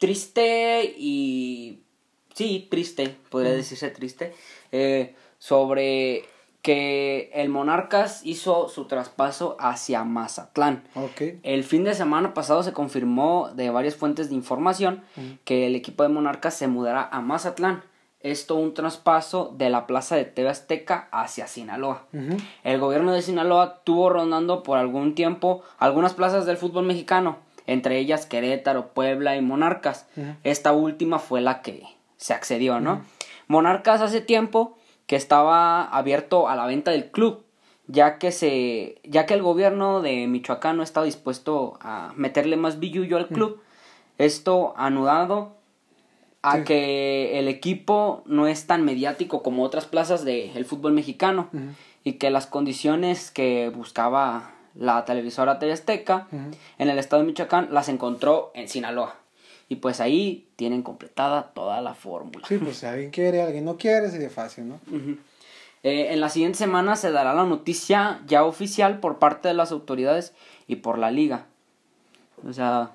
triste 0.00 0.94
y... 0.98 1.84
Sí, 2.34 2.66
triste, 2.70 3.16
podría 3.28 3.52
decirse 3.52 3.90
triste, 3.90 4.32
eh, 4.72 5.14
sobre 5.38 6.24
que 6.62 7.30
el 7.34 7.48
Monarcas 7.48 8.24
hizo 8.24 8.68
su 8.68 8.86
traspaso 8.86 9.56
hacia 9.58 10.04
Mazatlán. 10.04 10.84
El 11.42 11.64
fin 11.64 11.84
de 11.84 11.94
semana 11.94 12.34
pasado 12.34 12.62
se 12.62 12.72
confirmó 12.72 13.50
de 13.54 13.70
varias 13.70 13.96
fuentes 13.96 14.28
de 14.28 14.36
información 14.36 15.02
que 15.44 15.66
el 15.66 15.76
equipo 15.76 16.02
de 16.02 16.08
Monarcas 16.08 16.54
se 16.54 16.66
mudará 16.66 17.08
a 17.10 17.20
Mazatlán. 17.20 17.82
esto 18.20 18.56
un 18.56 18.74
traspaso 18.74 19.54
de 19.56 19.70
la 19.70 19.86
plaza 19.86 20.14
de 20.14 20.26
TV 20.26 20.50
Azteca 20.50 21.08
hacia 21.10 21.46
Sinaloa. 21.46 22.06
El 22.62 22.78
gobierno 22.78 23.12
de 23.12 23.22
Sinaloa 23.22 23.80
tuvo 23.84 24.10
rondando 24.10 24.62
por 24.62 24.76
algún 24.78 25.14
tiempo 25.14 25.62
algunas 25.78 26.12
plazas 26.14 26.44
del 26.44 26.58
fútbol 26.58 26.84
mexicano, 26.84 27.38
entre 27.66 27.98
ellas 27.98 28.26
Querétaro, 28.26 28.88
Puebla 28.88 29.36
y 29.36 29.42
Monarcas. 29.42 30.06
Esta 30.44 30.72
última 30.72 31.18
fue 31.18 31.40
la 31.40 31.62
que 31.62 31.84
se 32.16 32.34
accedió, 32.34 32.80
¿no? 32.80 33.02
Monarcas 33.48 34.00
hace 34.00 34.20
tiempo 34.20 34.76
que 35.06 35.16
estaba 35.16 35.84
abierto 35.84 36.48
a 36.48 36.54
la 36.54 36.66
venta 36.66 36.92
del 36.92 37.10
club, 37.10 37.44
ya 37.88 38.18
que 38.18 38.30
se 38.30 39.00
ya 39.02 39.26
que 39.26 39.34
el 39.34 39.42
gobierno 39.42 40.02
de 40.02 40.28
Michoacán 40.28 40.76
no 40.76 40.82
estaba 40.84 41.06
dispuesto 41.06 41.78
a 41.80 42.12
meterle 42.16 42.56
más 42.56 42.78
billullo 42.78 43.16
al 43.16 43.26
club. 43.26 43.60
Esto 44.18 44.74
anudado 44.76 45.56
a 46.42 46.64
que 46.64 47.38
el 47.38 47.48
equipo 47.48 48.22
no 48.26 48.46
es 48.46 48.66
tan 48.66 48.84
mediático 48.84 49.42
como 49.42 49.62
otras 49.62 49.86
plazas 49.86 50.24
del 50.24 50.64
fútbol 50.64 50.92
mexicano 50.92 51.48
y 52.04 52.14
que 52.14 52.30
las 52.30 52.46
condiciones 52.46 53.30
que 53.30 53.70
buscaba 53.74 54.52
la 54.80 55.04
televisora 55.04 55.58
TV 55.58 55.72
Azteca 55.72 56.26
en 56.32 56.88
el 56.88 56.98
estado 56.98 57.20
de 57.20 57.28
Michoacán 57.28 57.68
las 57.70 57.90
encontró 57.90 58.50
en 58.54 58.66
Sinaloa. 58.66 59.14
Y 59.68 59.76
pues 59.76 60.00
ahí 60.00 60.48
tienen 60.56 60.82
completada 60.82 61.52
toda 61.54 61.82
la 61.82 61.94
fórmula. 61.94 62.46
Sí, 62.48 62.56
pues 62.56 62.78
si 62.78 62.86
alguien 62.86 63.10
quiere, 63.10 63.42
alguien 63.42 63.66
no 63.66 63.76
quiere, 63.76 64.10
sería 64.10 64.30
fácil, 64.30 64.70
¿no? 64.70 64.80
Eh, 65.82 66.12
en 66.12 66.20
la 66.20 66.30
siguiente 66.30 66.58
semana 66.58 66.96
se 66.96 67.12
dará 67.12 67.34
la 67.34 67.44
noticia 67.44 68.22
ya 68.26 68.42
oficial 68.44 69.00
por 69.00 69.18
parte 69.18 69.48
de 69.48 69.54
las 69.54 69.70
autoridades 69.70 70.32
y 70.66 70.76
por 70.76 70.98
la 70.98 71.10
liga. 71.10 71.44
O 72.48 72.52
sea, 72.54 72.92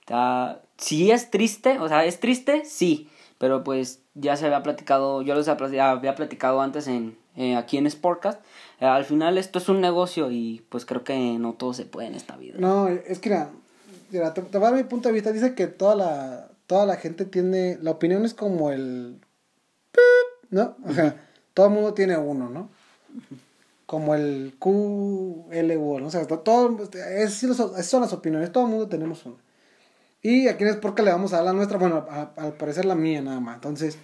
está, 0.00 0.60
sí 0.76 1.12
es 1.12 1.30
triste, 1.30 1.78
o 1.78 1.88
sea, 1.88 2.04
es 2.04 2.18
triste, 2.18 2.64
sí, 2.64 3.08
pero 3.38 3.62
pues 3.62 4.02
ya 4.14 4.36
se 4.36 4.46
había 4.46 4.64
platicado, 4.64 5.22
yo 5.22 5.36
les 5.36 5.46
había 5.48 6.14
platicado 6.16 6.60
antes 6.60 6.88
en, 6.88 7.16
eh, 7.36 7.54
aquí 7.54 7.78
en 7.78 7.88
Sportcast, 7.88 8.40
al 8.80 9.04
final 9.04 9.38
esto 9.38 9.58
es 9.58 9.68
un 9.68 9.80
negocio 9.80 10.30
y 10.30 10.64
pues 10.68 10.84
creo 10.86 11.02
que 11.02 11.16
no 11.38 11.54
todo 11.54 11.74
se 11.74 11.84
puede 11.84 12.08
en 12.08 12.14
esta 12.14 12.36
vida. 12.36 12.56
No, 12.58 12.88
es 12.88 13.18
que 13.18 13.30
mira, 14.10 14.34
te, 14.34 14.40
voy 14.40 14.50
a 14.54 14.70
dar 14.70 14.74
mi 14.74 14.84
punto 14.84 15.08
de 15.08 15.14
vista, 15.14 15.32
dice 15.32 15.54
que 15.54 15.66
toda 15.66 15.94
la, 15.94 16.48
toda 16.66 16.86
la 16.86 16.96
gente 16.96 17.24
tiene, 17.24 17.78
la 17.80 17.92
opinión 17.92 18.24
es 18.24 18.34
como 18.34 18.70
el... 18.70 19.20
¿No? 20.50 20.76
O 20.84 20.92
sea, 20.92 21.20
todo 21.54 21.66
el 21.66 21.72
mundo 21.72 21.92
tiene 21.92 22.16
uno, 22.16 22.48
¿no? 22.48 22.70
Como 23.84 24.14
el 24.14 24.54
QLU, 24.58 25.98
¿no? 26.00 26.06
O 26.06 26.10
sea, 26.10 26.26
todo, 26.26 26.78
es, 26.94 27.42
esas 27.42 27.86
son 27.86 28.00
las 28.02 28.12
opiniones, 28.12 28.52
todo 28.52 28.64
el 28.64 28.70
mundo 28.70 28.88
tenemos 28.88 29.26
uno. 29.26 29.36
Y 30.22 30.48
aquí 30.48 30.64
es 30.64 30.76
porque 30.76 31.02
le 31.02 31.10
vamos 31.10 31.32
a 31.32 31.36
dar 31.36 31.46
la 31.46 31.52
nuestra, 31.52 31.78
bueno, 31.78 32.06
al 32.36 32.54
parecer 32.54 32.84
la 32.84 32.94
mía 32.94 33.22
nada 33.22 33.40
más. 33.40 33.56
Entonces, 33.56 33.98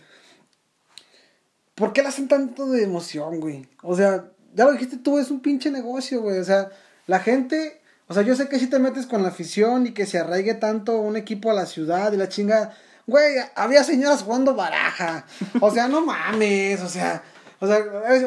¿por 1.75 1.93
qué 1.93 2.03
le 2.03 2.09
hacen 2.09 2.29
tanto 2.29 2.67
de 2.71 2.85
emoción, 2.85 3.41
güey? 3.41 3.67
O 3.83 3.97
sea, 3.97 4.31
ya 4.55 4.65
lo 4.65 4.73
dijiste 4.73 4.97
tú, 4.97 5.19
es 5.19 5.31
un 5.31 5.41
pinche 5.41 5.71
negocio, 5.71 6.23
güey. 6.23 6.39
O 6.39 6.45
sea, 6.45 6.71
la 7.07 7.21
gente, 7.21 7.81
o 8.07 8.15
sea, 8.15 8.23
yo 8.23 8.35
sé 8.37 8.49
que 8.49 8.59
si 8.59 8.67
te 8.69 8.79
metes 8.79 9.07
con 9.07 9.23
la 9.23 9.29
afición 9.29 9.87
y 9.87 9.93
que 9.93 10.07
se 10.07 10.19
arraigue 10.19 10.55
tanto 10.55 10.99
un 10.99 11.17
equipo 11.17 11.51
a 11.51 11.55
la 11.55 11.67
ciudad 11.67 12.13
y 12.13 12.17
la 12.17 12.29
chinga, 12.29 12.75
güey, 13.07 13.37
había 13.55 13.85
señoras 13.85 14.23
jugando 14.23 14.55
baraja. 14.55 15.27
O 15.61 15.71
sea, 15.71 15.89
no 15.89 16.05
mames, 16.05 16.81
o 16.81 16.89
sea, 16.89 17.23
o 17.61 17.67
sea, 17.67 17.79
ay, 18.07 18.23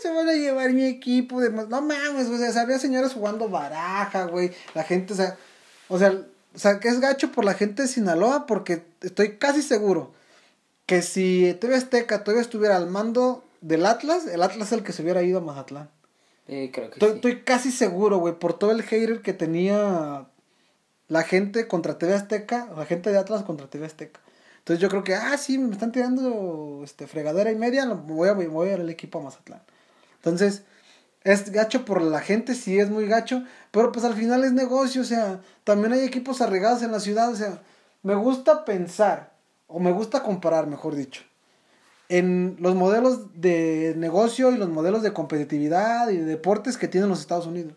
se 0.00 0.10
van 0.10 0.28
a 0.28 0.32
llevar 0.32 0.72
mi 0.72 0.84
equipo 0.84 1.40
de 1.40 1.50
no 1.50 1.82
mames, 1.82 2.28
o 2.28 2.38
sea, 2.38 2.62
había 2.62 2.78
señoras 2.78 3.12
jugando 3.14 3.48
baraja, 3.48 4.24
güey. 4.24 4.52
La 4.74 4.84
gente, 4.84 5.12
o 5.12 5.16
sea, 5.16 5.36
o 5.88 5.98
sea, 5.98 6.12
o 6.54 6.58
sea, 6.58 6.80
que 6.80 6.88
es 6.88 7.00
gacho 7.00 7.32
por 7.32 7.44
la 7.44 7.54
gente 7.54 7.82
de 7.82 7.88
Sinaloa 7.88 8.46
porque 8.46 8.84
estoy 9.00 9.36
casi 9.38 9.62
seguro 9.62 10.12
que 10.86 11.02
si 11.02 11.56
TV 11.60 11.76
Azteca 11.76 12.22
todavía 12.22 12.42
estuviera 12.42 12.76
al 12.76 12.88
mando 12.88 13.44
del 13.62 13.86
Atlas, 13.86 14.26
el 14.26 14.42
Atlas 14.42 14.68
es 14.68 14.72
el 14.72 14.84
que 14.84 14.92
se 14.92 15.02
hubiera 15.02 15.22
ido 15.22 15.38
a 15.38 15.42
Mazatlán. 15.42 15.88
Eh, 16.48 16.70
creo 16.72 16.90
que 16.90 16.94
estoy, 16.94 17.10
sí. 17.10 17.14
estoy 17.16 17.40
casi 17.42 17.72
seguro, 17.72 18.18
güey, 18.18 18.34
por 18.34 18.58
todo 18.58 18.72
el 18.72 18.82
hater 18.82 19.22
que 19.22 19.32
tenía 19.32 20.26
la 21.08 21.22
gente 21.22 21.68
contra 21.68 21.98
TV 21.98 22.14
Azteca, 22.14 22.68
la 22.76 22.84
gente 22.84 23.10
de 23.10 23.18
Atlas 23.18 23.44
contra 23.44 23.68
TV 23.68 23.86
Azteca. 23.86 24.20
Entonces 24.58 24.80
yo 24.80 24.88
creo 24.88 25.04
que, 25.04 25.14
ah, 25.14 25.36
sí, 25.38 25.58
me 25.58 25.72
están 25.72 25.92
tirando 25.92 26.82
este, 26.84 27.06
fregadera 27.06 27.50
y 27.50 27.56
media, 27.56 27.86
voy 27.86 28.28
a, 28.28 28.32
voy 28.34 28.68
a 28.68 28.74
ir 28.74 28.80
al 28.80 28.90
equipo 28.90 29.18
a 29.18 29.22
Mazatlán. 29.22 29.62
Entonces, 30.16 30.62
es 31.24 31.50
gacho 31.50 31.84
por 31.84 32.02
la 32.02 32.20
gente, 32.20 32.54
sí 32.54 32.78
es 32.78 32.90
muy 32.90 33.06
gacho, 33.06 33.44
pero 33.70 33.92
pues 33.92 34.04
al 34.04 34.14
final 34.14 34.44
es 34.44 34.52
negocio, 34.52 35.02
o 35.02 35.04
sea, 35.04 35.40
también 35.64 35.92
hay 35.92 36.00
equipos 36.00 36.40
arregados 36.40 36.82
en 36.82 36.92
la 36.92 37.00
ciudad, 37.00 37.30
o 37.30 37.36
sea, 37.36 37.62
me 38.02 38.14
gusta 38.14 38.64
pensar, 38.64 39.32
o 39.66 39.78
me 39.78 39.92
gusta 39.92 40.22
comparar, 40.22 40.66
mejor 40.66 40.94
dicho, 40.94 41.22
en 42.12 42.56
los 42.60 42.74
modelos 42.74 43.40
de 43.40 43.94
negocio 43.96 44.52
y 44.52 44.58
los 44.58 44.68
modelos 44.68 45.02
de 45.02 45.14
competitividad 45.14 46.10
y 46.10 46.18
de 46.18 46.26
deportes 46.26 46.76
que 46.76 46.86
tienen 46.86 47.08
los 47.08 47.20
Estados 47.20 47.46
Unidos. 47.46 47.72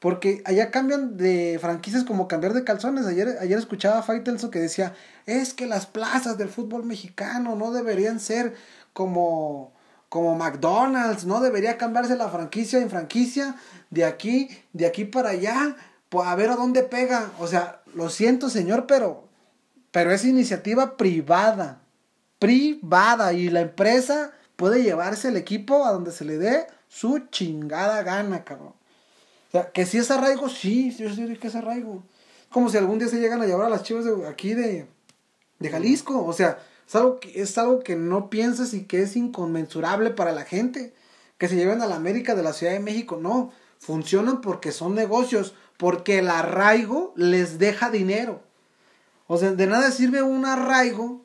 Porque 0.00 0.42
allá 0.44 0.72
cambian 0.72 1.16
de 1.16 1.58
franquicias 1.60 2.02
como 2.02 2.26
cambiar 2.26 2.54
de 2.54 2.64
calzones. 2.64 3.06
Ayer, 3.06 3.38
ayer 3.40 3.56
escuchaba 3.56 3.98
a 3.98 4.02
Faitelson 4.02 4.50
que 4.50 4.58
decía, 4.58 4.94
es 5.26 5.54
que 5.54 5.66
las 5.66 5.86
plazas 5.86 6.36
del 6.36 6.48
fútbol 6.48 6.84
mexicano 6.84 7.54
no 7.54 7.70
deberían 7.70 8.18
ser 8.18 8.54
como 8.92 9.72
como 10.08 10.34
McDonald's, 10.34 11.24
¿no? 11.26 11.40
Debería 11.40 11.76
cambiarse 11.76 12.16
la 12.16 12.30
franquicia 12.30 12.80
en 12.80 12.90
franquicia 12.90 13.56
de 13.90 14.04
aquí, 14.04 14.48
de 14.72 14.86
aquí 14.86 15.04
para 15.04 15.30
allá, 15.30 15.76
pues 16.08 16.26
a 16.26 16.34
ver 16.34 16.50
a 16.50 16.56
dónde 16.56 16.82
pega. 16.82 17.30
O 17.38 17.46
sea, 17.46 17.82
lo 17.94 18.08
siento, 18.08 18.48
señor, 18.48 18.86
pero, 18.86 19.28
pero 19.92 20.10
es 20.10 20.24
iniciativa 20.24 20.96
privada, 20.96 21.82
privada, 22.38 23.32
y 23.32 23.50
la 23.50 23.60
empresa 23.60 24.32
puede 24.56 24.82
llevarse 24.82 25.28
el 25.28 25.36
equipo 25.36 25.84
a 25.84 25.92
donde 25.92 26.12
se 26.12 26.24
le 26.24 26.38
dé 26.38 26.66
su 26.88 27.20
chingada 27.30 28.02
gana, 28.02 28.44
cabrón. 28.44 28.74
O 29.48 29.50
sea, 29.52 29.70
que 29.70 29.86
si 29.86 29.98
es 29.98 30.10
arraigo, 30.10 30.48
sí, 30.48 30.94
yo 30.96 31.12
sí 31.14 31.36
que 31.36 31.48
es 31.48 31.54
arraigo. 31.54 32.02
Como 32.50 32.68
si 32.68 32.76
algún 32.76 32.98
día 32.98 33.08
se 33.08 33.20
llegan 33.20 33.40
a 33.42 33.46
llevar 33.46 33.66
a 33.66 33.70
las 33.70 33.82
chivas 33.82 34.04
de 34.04 34.26
aquí 34.26 34.54
de, 34.54 34.86
de 35.58 35.70
Jalisco, 35.70 36.24
o 36.24 36.32
sea, 36.32 36.58
es 36.86 36.94
algo, 36.96 37.20
que, 37.20 37.40
es 37.40 37.58
algo 37.58 37.80
que 37.80 37.96
no 37.96 38.30
piensas 38.30 38.72
y 38.72 38.84
que 38.84 39.02
es 39.02 39.16
inconmensurable 39.16 40.10
para 40.10 40.32
la 40.32 40.44
gente. 40.44 40.94
Que 41.36 41.46
se 41.46 41.56
lleven 41.56 41.82
a 41.82 41.86
la 41.86 41.96
América 41.96 42.34
de 42.34 42.42
la 42.42 42.52
Ciudad 42.52 42.72
de 42.72 42.80
México. 42.80 43.18
No, 43.20 43.52
funcionan 43.78 44.40
porque 44.40 44.72
son 44.72 44.94
negocios, 44.94 45.54
porque 45.76 46.18
el 46.18 46.28
arraigo 46.30 47.12
les 47.14 47.58
deja 47.58 47.90
dinero. 47.90 48.40
O 49.26 49.36
sea, 49.36 49.52
de 49.52 49.66
nada 49.66 49.90
sirve 49.90 50.22
un 50.22 50.46
arraigo 50.46 51.24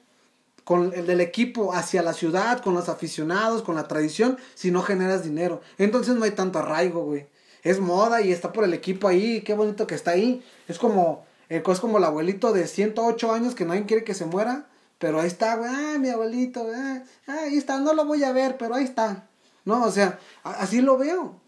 con 0.63 0.93
el 0.93 1.05
del 1.05 1.21
equipo 1.21 1.73
hacia 1.73 2.01
la 2.01 2.13
ciudad, 2.13 2.61
con 2.61 2.73
los 2.73 2.89
aficionados, 2.89 3.63
con 3.63 3.75
la 3.75 3.87
tradición, 3.87 4.37
si 4.55 4.71
no 4.71 4.81
generas 4.81 5.23
dinero. 5.23 5.61
Entonces 5.77 6.15
no 6.15 6.25
hay 6.25 6.31
tanto 6.31 6.59
arraigo, 6.59 7.03
güey. 7.03 7.27
Es 7.63 7.79
moda 7.79 8.21
y 8.21 8.31
está 8.31 8.51
por 8.51 8.63
el 8.63 8.73
equipo 8.73 9.07
ahí, 9.07 9.41
qué 9.41 9.53
bonito 9.53 9.87
que 9.87 9.95
está 9.95 10.11
ahí. 10.11 10.43
Es 10.67 10.79
como, 10.79 11.25
es 11.49 11.79
como 11.79 11.97
el 11.97 12.03
abuelito 12.03 12.53
de 12.53 12.67
108 12.67 13.33
años 13.33 13.55
que 13.55 13.65
nadie 13.65 13.85
quiere 13.85 14.03
que 14.03 14.13
se 14.13 14.25
muera 14.25 14.67
pero 15.03 15.19
ahí 15.19 15.27
está, 15.27 15.57
güey, 15.57 15.69
ah, 15.69 15.97
mi 15.99 16.07
abuelito, 16.07 16.65
ah, 16.73 17.03
ahí 17.27 17.57
está, 17.57 17.77
no 17.77 17.93
lo 17.93 18.05
voy 18.05 18.23
a 18.23 18.31
ver, 18.31 18.55
pero 18.57 18.75
ahí 18.75 18.85
está. 18.85 19.27
No, 19.65 19.83
o 19.83 19.91
sea, 19.91 20.17
así 20.43 20.79
lo 20.79 20.97
veo. 20.97 21.41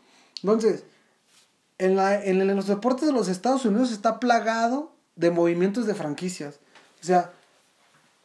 Entonces, 0.44 0.84
en, 1.78 1.96
la, 1.96 2.22
en, 2.22 2.54
los 2.54 2.68
deportes 2.68 3.08
de 3.08 3.14
los 3.14 3.30
Estados 3.30 3.64
Unidos 3.64 3.94
está 3.94 4.20
plagado 4.20 4.92
de 5.16 5.32
movimientos 5.32 5.88
de 5.88 5.96
franquicias. 5.96 6.60
O 7.02 7.06
sea, 7.06 7.32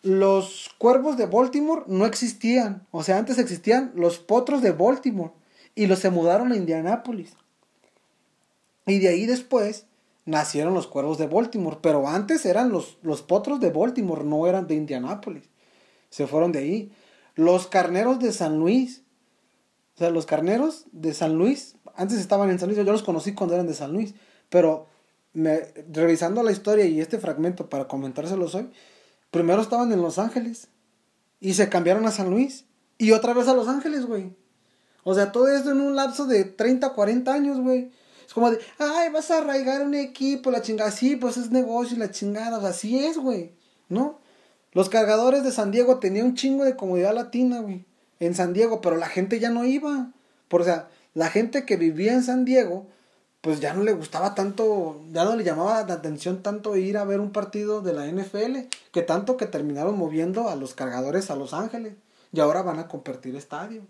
los 0.03 0.71
cuervos 0.79 1.17
de 1.17 1.27
Baltimore 1.27 1.83
no 1.87 2.07
existían. 2.07 2.87
O 2.91 3.03
sea, 3.03 3.19
antes 3.19 3.39
existían 3.39 3.93
los 3.95 4.19
potros 4.19 4.63
de 4.63 4.73
Baltimore. 4.73 5.33
Y 5.75 5.87
los 5.87 6.01
se 6.01 6.11
mudaron 6.11 6.53
a 6.53 6.57
Indianápolis. 6.57 7.35
Y 8.87 8.99
de 8.99 9.09
ahí 9.09 9.27
después 9.27 9.87
nacieron 10.25 10.75
los 10.75 10.87
cuervos 10.87 11.19
de 11.19 11.27
Baltimore, 11.27 11.79
pero 11.81 12.07
antes 12.09 12.45
eran 12.45 12.71
los, 12.71 12.99
los 13.03 13.23
potros 13.23 13.61
de 13.61 13.71
Baltimore, 13.71 14.25
no 14.25 14.47
eran 14.47 14.67
de 14.67 14.75
Indianápolis. 14.75 15.45
Se 16.09 16.27
fueron 16.27 16.53
de 16.53 16.61
ahí. 16.61 16.93
Los 17.35 17.67
carneros 17.67 18.19
de 18.19 18.33
San 18.33 18.59
Luis. 18.59 19.03
O 19.95 19.99
sea, 19.99 20.11
los 20.11 20.27
carneros 20.27 20.87
de 20.93 21.13
San 21.15 21.37
Luis, 21.37 21.77
antes 21.95 22.19
estaban 22.19 22.51
en 22.51 22.59
San 22.59 22.69
Luis, 22.69 22.79
yo 22.79 22.85
los 22.85 23.03
conocí 23.03 23.35
cuando 23.35 23.55
eran 23.55 23.67
de 23.67 23.75
San 23.75 23.93
Luis, 23.93 24.15
pero 24.49 24.87
me, 25.33 25.61
revisando 25.93 26.43
la 26.43 26.53
historia 26.53 26.87
y 26.87 27.01
este 27.01 27.19
fragmento 27.19 27.69
para 27.69 27.87
comentárselos 27.87 28.55
hoy, 28.55 28.71
primero 29.31 29.63
estaban 29.63 29.93
en 29.93 30.03
Los 30.03 30.19
Ángeles 30.19 30.69
y 31.41 31.55
se 31.55 31.69
cambiaron 31.69 32.07
a 32.07 32.11
San 32.11 32.31
Luis 32.31 32.65
y 32.99 33.13
otra 33.13 33.33
vez 33.33 33.49
a 33.49 33.55
Los 33.55 33.69
Ángeles, 33.69 34.07
güey. 34.07 34.37
O 35.05 35.15
sea, 35.15 35.33
todo 35.33 35.49
esto 35.49 35.71
en 35.71 35.81
un 35.81 35.97
lapso 35.97 36.27
de 36.27 36.45
30, 36.45 36.91
40 36.91 37.33
años, 37.33 37.61
güey. 37.61 37.91
Es 38.27 38.35
como 38.35 38.51
de, 38.51 38.59
ay, 38.79 39.11
vas 39.11 39.31
a 39.31 39.39
arraigar 39.39 39.83
un 39.83 39.95
equipo, 39.95 40.51
la 40.51 40.63
chingada. 40.63 40.91
Sí, 40.91 41.17
pues 41.17 41.37
es 41.37 41.51
negocio 41.51 41.97
y 41.97 42.01
la 42.01 42.11
chingada. 42.11 42.59
O 42.59 42.61
sea, 42.61 42.71
así 42.71 43.05
es, 43.05 43.17
güey. 43.17 43.53
¿No? 43.89 44.21
Los 44.73 44.89
cargadores 44.89 45.43
de 45.43 45.51
San 45.51 45.71
Diego 45.71 45.99
tenían 45.99 46.27
un 46.27 46.35
chingo 46.35 46.65
de 46.65 46.77
comodidad 46.77 47.15
latina, 47.15 47.61
güey. 47.61 47.87
En 48.21 48.35
San 48.35 48.53
Diego, 48.53 48.81
pero 48.81 48.97
la 48.97 49.09
gente 49.09 49.41
ya 49.41 49.51
no 49.51 49.65
iba. 49.65 50.13
Por, 50.49 50.61
o 50.61 50.65
sea, 50.65 50.89
la 51.15 51.31
gente 51.31 51.65
que 51.65 51.77
vivía 51.77 52.13
en 52.13 52.23
San 52.23 52.45
Diego, 52.45 52.87
pues 53.41 53.61
ya 53.61 53.73
no 53.73 53.83
le 53.83 53.93
gustaba 53.93 54.35
tanto, 54.35 55.01
ya 55.13 55.25
no 55.25 55.35
le 55.35 55.45
llamaba 55.45 55.83
la 55.87 55.95
atención 55.95 56.43
tanto 56.43 56.77
ir 56.77 56.99
a 56.99 57.05
ver 57.05 57.21
un 57.21 57.33
partido 57.33 57.81
de 57.81 57.95
la 57.95 58.07
NFL, 58.07 58.69
que 58.93 59.03
tanto 59.03 59.37
que 59.37 59.47
terminaron 59.47 59.97
moviendo 59.97 60.49
a 60.49 60.57
los 60.57 60.75
cargadores 60.75 61.31
a 61.31 61.37
Los 61.37 61.55
Ángeles. 61.55 61.95
y 62.33 62.41
ahora 62.41 62.63
van 62.63 62.79
a 62.79 62.87
convertir 62.87 63.35
estadio. 63.35 63.83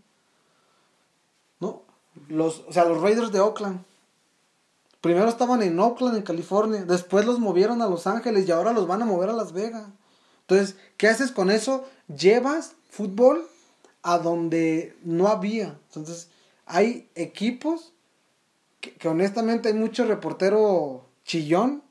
¿No? 1.58 1.82
Los, 2.28 2.60
o 2.68 2.72
sea, 2.72 2.84
los 2.84 3.00
Raiders 3.00 3.32
de 3.32 3.40
Oakland. 3.40 3.84
Primero 5.00 5.28
estaban 5.28 5.62
en 5.62 5.78
Oakland, 5.78 6.16
en 6.16 6.22
California. 6.22 6.84
Después 6.84 7.26
los 7.26 7.38
movieron 7.38 7.82
a 7.82 7.88
Los 7.88 8.06
Ángeles 8.06 8.46
y 8.48 8.52
ahora 8.52 8.72
los 8.72 8.86
van 8.86 9.02
a 9.02 9.06
mover 9.06 9.30
a 9.30 9.34
Las 9.34 9.52
Vegas. 9.52 9.84
Entonces, 10.42 10.76
¿qué 10.96 11.08
haces 11.08 11.32
con 11.32 11.50
eso? 11.50 11.84
Llevas 12.08 12.74
fútbol 12.88 13.46
a 14.02 14.18
donde 14.18 14.96
no 15.02 15.28
había. 15.28 15.78
Entonces, 15.88 16.28
hay 16.66 17.08
equipos 17.14 17.92
que, 18.80 19.08
honestamente 19.08 19.68
hay 19.68 19.74
mucho 19.74 20.04
reportero 20.04 21.08
chillón 21.24 21.82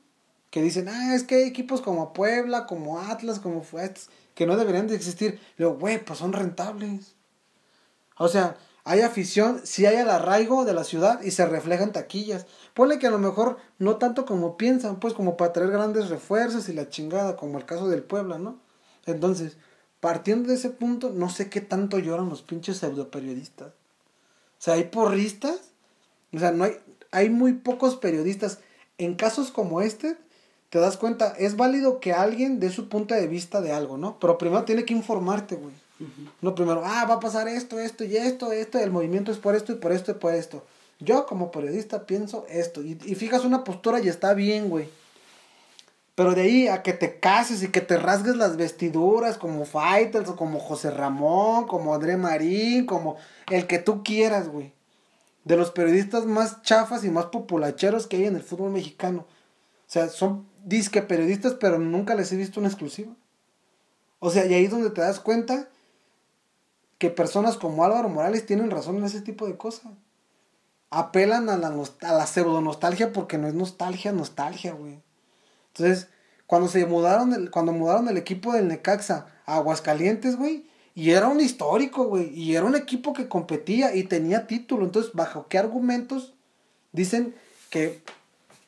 que 0.50 0.62
dicen, 0.62 0.88
ah, 0.88 1.14
es 1.14 1.22
que 1.22 1.36
hay 1.36 1.42
equipos 1.44 1.80
como 1.80 2.12
Puebla, 2.12 2.66
como 2.66 3.00
Atlas, 3.00 3.38
como 3.38 3.62
Fuertes, 3.62 4.10
que 4.34 4.46
no 4.46 4.56
deberían 4.56 4.88
de 4.88 4.96
existir. 4.96 5.40
Luego, 5.56 5.78
güey, 5.78 6.04
pues 6.04 6.18
son 6.18 6.32
rentables. 6.32 7.14
O 8.18 8.28
sea, 8.28 8.56
hay 8.84 9.02
afición, 9.02 9.60
sí 9.64 9.86
hay 9.86 9.96
el 9.96 10.10
arraigo 10.10 10.64
de 10.64 10.72
la 10.74 10.84
ciudad 10.84 11.22
y 11.22 11.30
se 11.30 11.46
refleja 11.46 11.84
en 11.84 11.92
taquillas. 11.92 12.46
Ponle 12.74 12.98
que 12.98 13.06
a 13.06 13.10
lo 13.10 13.18
mejor 13.18 13.58
no 13.78 13.96
tanto 13.96 14.24
como 14.24 14.56
piensan, 14.56 14.98
pues 14.98 15.14
como 15.14 15.36
para 15.36 15.52
traer 15.52 15.70
grandes 15.70 16.08
refuerzos 16.08 16.68
y 16.68 16.72
la 16.72 16.88
chingada, 16.88 17.36
como 17.36 17.58
el 17.58 17.66
caso 17.66 17.88
del 17.88 18.02
Puebla, 18.02 18.38
¿no? 18.38 18.58
Entonces, 19.06 19.56
partiendo 20.00 20.48
de 20.48 20.54
ese 20.54 20.70
punto, 20.70 21.10
no 21.10 21.30
sé 21.30 21.50
qué 21.50 21.60
tanto 21.60 21.98
lloran 21.98 22.28
los 22.28 22.42
pinches 22.42 22.78
pseudoperiodistas. 22.78 23.68
O 23.68 24.62
sea, 24.62 24.74
hay 24.74 24.84
porristas, 24.84 25.69
o 26.32 26.38
sea, 26.38 26.52
no 26.52 26.64
hay, 26.64 26.76
hay 27.10 27.30
muy 27.30 27.54
pocos 27.54 27.96
periodistas. 27.96 28.58
En 28.98 29.14
casos 29.14 29.50
como 29.50 29.80
este, 29.80 30.16
te 30.68 30.78
das 30.78 30.96
cuenta, 30.96 31.34
es 31.38 31.56
válido 31.56 32.00
que 32.00 32.12
alguien 32.12 32.60
dé 32.60 32.70
su 32.70 32.88
punto 32.88 33.14
de 33.14 33.26
vista 33.26 33.60
de 33.60 33.72
algo, 33.72 33.98
¿no? 33.98 34.18
Pero 34.20 34.38
primero 34.38 34.64
tiene 34.64 34.84
que 34.84 34.94
informarte, 34.94 35.56
güey. 35.56 35.74
No 36.40 36.54
primero, 36.54 36.82
ah, 36.84 37.04
va 37.04 37.14
a 37.14 37.20
pasar 37.20 37.46
esto, 37.46 37.78
esto 37.78 38.04
y 38.04 38.16
esto, 38.16 38.52
esto, 38.52 38.78
el 38.78 38.90
movimiento 38.90 39.30
es 39.32 39.38
por 39.38 39.54
esto 39.54 39.72
y 39.72 39.76
por 39.76 39.92
esto 39.92 40.12
y 40.12 40.14
por 40.14 40.34
esto. 40.34 40.64
Yo 40.98 41.26
como 41.26 41.50
periodista 41.50 42.06
pienso 42.06 42.46
esto. 42.48 42.82
Y, 42.82 42.98
y 43.04 43.14
fijas 43.16 43.44
una 43.44 43.64
postura 43.64 44.00
y 44.00 44.08
está 44.08 44.32
bien, 44.32 44.70
güey. 44.70 44.88
Pero 46.14 46.34
de 46.34 46.42
ahí 46.42 46.68
a 46.68 46.82
que 46.82 46.92
te 46.92 47.18
cases 47.18 47.62
y 47.62 47.68
que 47.68 47.80
te 47.80 47.96
rasgues 47.96 48.36
las 48.36 48.56
vestiduras 48.56 49.38
como 49.38 49.64
Fighters 49.64 50.28
o 50.28 50.36
como 50.36 50.58
José 50.58 50.90
Ramón, 50.90 51.66
como 51.66 51.94
André 51.94 52.16
Marín, 52.16 52.86
como 52.86 53.16
el 53.50 53.66
que 53.66 53.78
tú 53.78 54.02
quieras, 54.02 54.48
güey. 54.48 54.72
De 55.44 55.56
los 55.56 55.70
periodistas 55.70 56.26
más 56.26 56.62
chafas 56.62 57.04
y 57.04 57.10
más 57.10 57.26
populacheros 57.26 58.06
que 58.06 58.16
hay 58.16 58.24
en 58.26 58.36
el 58.36 58.42
fútbol 58.42 58.70
mexicano. 58.70 59.20
O 59.20 59.92
sea, 59.92 60.08
son 60.08 60.46
disque 60.64 61.02
periodistas, 61.02 61.54
pero 61.54 61.78
nunca 61.78 62.14
les 62.14 62.32
he 62.32 62.36
visto 62.36 62.60
una 62.60 62.68
exclusiva. 62.68 63.12
O 64.18 64.30
sea, 64.30 64.46
y 64.46 64.54
ahí 64.54 64.66
es 64.66 64.70
donde 64.70 64.90
te 64.90 65.00
das 65.00 65.18
cuenta 65.18 65.68
que 66.98 67.10
personas 67.10 67.56
como 67.56 67.84
Álvaro 67.84 68.08
Morales 68.10 68.44
tienen 68.44 68.70
razón 68.70 68.98
en 68.98 69.04
ese 69.04 69.22
tipo 69.22 69.46
de 69.46 69.56
cosas. 69.56 69.92
Apelan 70.90 71.48
a 71.48 71.56
la, 71.56 71.68
a 71.68 72.12
la 72.12 72.26
pseudo 72.26 72.60
nostalgia 72.60 73.12
porque 73.12 73.38
no 73.38 73.48
es 73.48 73.54
nostalgia, 73.54 74.12
nostalgia, 74.12 74.74
güey. 74.74 75.00
Entonces, 75.68 76.08
cuando 76.46 76.68
se 76.68 76.84
mudaron, 76.84 77.32
el, 77.32 77.50
cuando 77.50 77.72
mudaron 77.72 78.08
el 78.08 78.16
equipo 78.16 78.52
del 78.52 78.68
Necaxa 78.68 79.26
a 79.46 79.56
Aguascalientes, 79.56 80.36
güey, 80.36 80.69
y 80.94 81.10
era 81.10 81.28
un 81.28 81.40
histórico, 81.40 82.04
güey, 82.04 82.28
y 82.34 82.56
era 82.56 82.64
un 82.64 82.74
equipo 82.74 83.12
que 83.12 83.28
competía 83.28 83.94
y 83.94 84.04
tenía 84.04 84.46
título. 84.46 84.84
Entonces, 84.84 85.12
¿bajo 85.12 85.46
qué 85.48 85.58
argumentos 85.58 86.34
dicen 86.92 87.34
que 87.70 88.02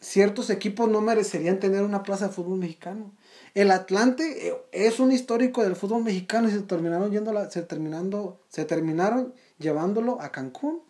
ciertos 0.02 0.50
equipos 0.50 0.90
no 0.90 1.00
merecerían 1.00 1.60
tener 1.60 1.82
una 1.82 2.02
plaza 2.02 2.28
de 2.28 2.34
fútbol 2.34 2.58
mexicano. 2.58 3.12
El 3.54 3.70
Atlante 3.70 4.48
eh, 4.48 4.54
es 4.72 4.98
un 5.00 5.12
histórico 5.12 5.62
del 5.62 5.76
fútbol 5.76 6.02
mexicano 6.02 6.48
y 6.48 6.52
se 6.52 6.60
terminaron 6.62 7.10
yendo 7.12 7.50
se 7.50 7.62
terminando, 7.62 8.40
se 8.48 8.64
terminaron 8.64 9.32
llevándolo 9.58 10.20
a 10.20 10.32
Cancún. 10.32 10.82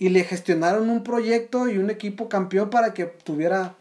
Y 0.00 0.10
le 0.10 0.22
gestionaron 0.22 0.90
un 0.90 1.02
proyecto 1.02 1.68
y 1.68 1.78
un 1.78 1.90
equipo 1.90 2.28
campeón 2.28 2.70
para 2.70 2.94
que 2.94 3.06
tuviera, 3.06 3.74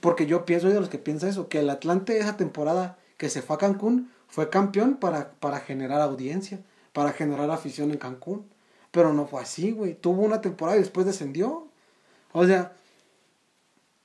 porque 0.00 0.26
yo 0.26 0.44
pienso 0.44 0.68
de 0.68 0.78
los 0.78 0.88
que 0.88 0.98
piensa 0.98 1.28
eso, 1.28 1.48
que 1.48 1.60
el 1.60 1.70
Atlante 1.70 2.18
esa 2.18 2.36
temporada 2.36 2.96
que 3.16 3.28
se 3.28 3.42
fue 3.42 3.56
a 3.56 3.58
Cancún 3.58 4.10
fue 4.34 4.50
campeón 4.50 4.96
para, 4.96 5.30
para 5.34 5.60
generar 5.60 6.00
audiencia, 6.00 6.58
para 6.92 7.12
generar 7.12 7.52
afición 7.52 7.92
en 7.92 7.98
Cancún. 7.98 8.44
Pero 8.90 9.12
no 9.12 9.28
fue 9.28 9.40
así, 9.40 9.70
güey. 9.70 9.94
Tuvo 9.94 10.22
una 10.22 10.40
temporada 10.40 10.76
y 10.76 10.80
después 10.80 11.06
descendió. 11.06 11.68
O 12.32 12.44
sea, 12.44 12.72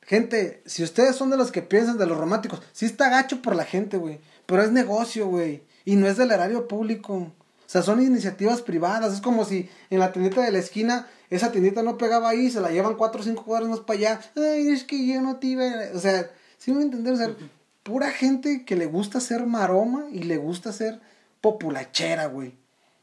Gente, 0.10 0.64
si 0.66 0.84
ustedes 0.84 1.16
son 1.16 1.30
de 1.30 1.38
los 1.38 1.52
que 1.52 1.62
piensan 1.62 1.98
de 2.00 2.08
los 2.08 2.18
románticos, 2.18 2.62
sí 2.74 2.86
está 2.86 3.10
gacho 3.10 3.44
por 3.44 3.56
la 3.56 3.64
gente, 3.64 3.98
güey. 3.98 4.20
Pero 4.46 4.64
es 4.64 4.72
negocio, 4.72 5.28
güey. 5.28 5.64
Y 5.86 5.96
no 5.98 6.08
es 6.08 6.18
del 6.18 6.32
erario 6.32 6.68
público. 6.68 7.14
O 7.16 7.34
sea, 7.68 7.82
son 7.82 8.02
iniciativas 8.02 8.62
privadas. 8.64 9.14
Es 9.14 9.22
como 9.22 9.46
si 9.46 9.68
en 9.92 10.00
la 10.00 10.12
tiendita 10.12 10.42
de 10.42 10.52
la 10.52 10.58
esquina, 10.58 11.08
esa 11.30 11.52
tiendita 11.52 11.84
no 11.84 11.98
pegaba 12.00 12.30
ahí, 12.30 12.50
se 12.50 12.62
la 12.62 12.72
llevan 12.72 12.96
cuatro 12.96 13.22
o 13.22 13.24
cinco 13.24 13.46
cuadros 13.46 13.70
más 13.70 13.80
para 13.82 14.00
allá. 14.00 14.22
Ay, 14.36 14.70
es 14.70 14.84
que 14.84 15.08
yo 15.08 15.22
no 15.22 15.38
te 15.38 15.48
iba 15.48 15.66
O 15.94 16.00
sea, 16.00 16.32
sí 16.58 16.72
me 16.72 16.82
entender. 16.82 17.14
O 17.14 17.18
sea, 17.18 17.36
pura 17.84 18.12
gente 18.12 18.66
que 18.66 18.76
le 18.76 18.86
gusta 18.86 19.20
ser 19.20 19.46
maroma 19.46 20.08
y 20.12 20.24
le 20.24 20.38
gusta 20.38 20.72
ser 20.72 21.00
populachera, 21.42 22.28
güey. 22.28 22.58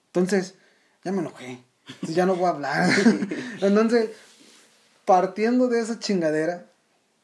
Entonces, 0.07 0.55
ya 1.05 1.13
me 1.13 1.21
enojé. 1.21 1.63
Ya 2.03 2.27
no 2.27 2.35
voy 2.35 2.47
a 2.47 2.51
hablar. 2.51 2.91
Entonces, 3.61 4.11
partiendo 5.05 5.69
de 5.69 5.81
esa 5.81 5.99
chingadera, 5.99 6.67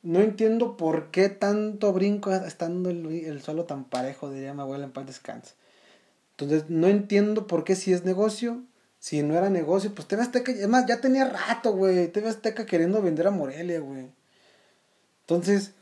no 0.03 0.21
entiendo 0.21 0.77
por 0.77 1.11
qué 1.11 1.29
tanto 1.29 1.93
brinco 1.93 2.33
estando 2.33 2.91
el, 2.91 3.07
el 3.07 3.43
suelo 3.43 3.65
tan 3.65 3.85
parejo, 3.85 4.31
diría 4.31 4.55
mi 4.55 4.61
abuela 4.61 4.85
en 4.85 4.93
paz 4.93 5.07
descanse. 5.07 5.55
Entonces, 6.33 6.71
no 6.71 6.89
entiendo 6.89 7.47
por 7.47 7.65
qué 7.65 7.77
si 7.77 7.93
es 7.93 8.05
negocio, 8.05 8.63
si 8.99 9.23
no 9.23 9.37
era 9.37 9.51
negocio, 9.51 9.95
pues 9.95 10.07
TV 10.07 10.23
Azteca, 10.23 10.53
es 10.53 10.69
más, 10.69 10.87
ya 10.87 11.01
tenía 11.01 11.25
rato, 11.25 11.73
güey, 11.73 12.09
TV 12.09 12.29
Azteca 12.29 12.67
queriendo 12.67 13.03
vender 13.03 13.27
a 13.27 13.31
Morelia, 13.31 13.81
güey. 13.81 14.11
Entonces, 15.23 15.73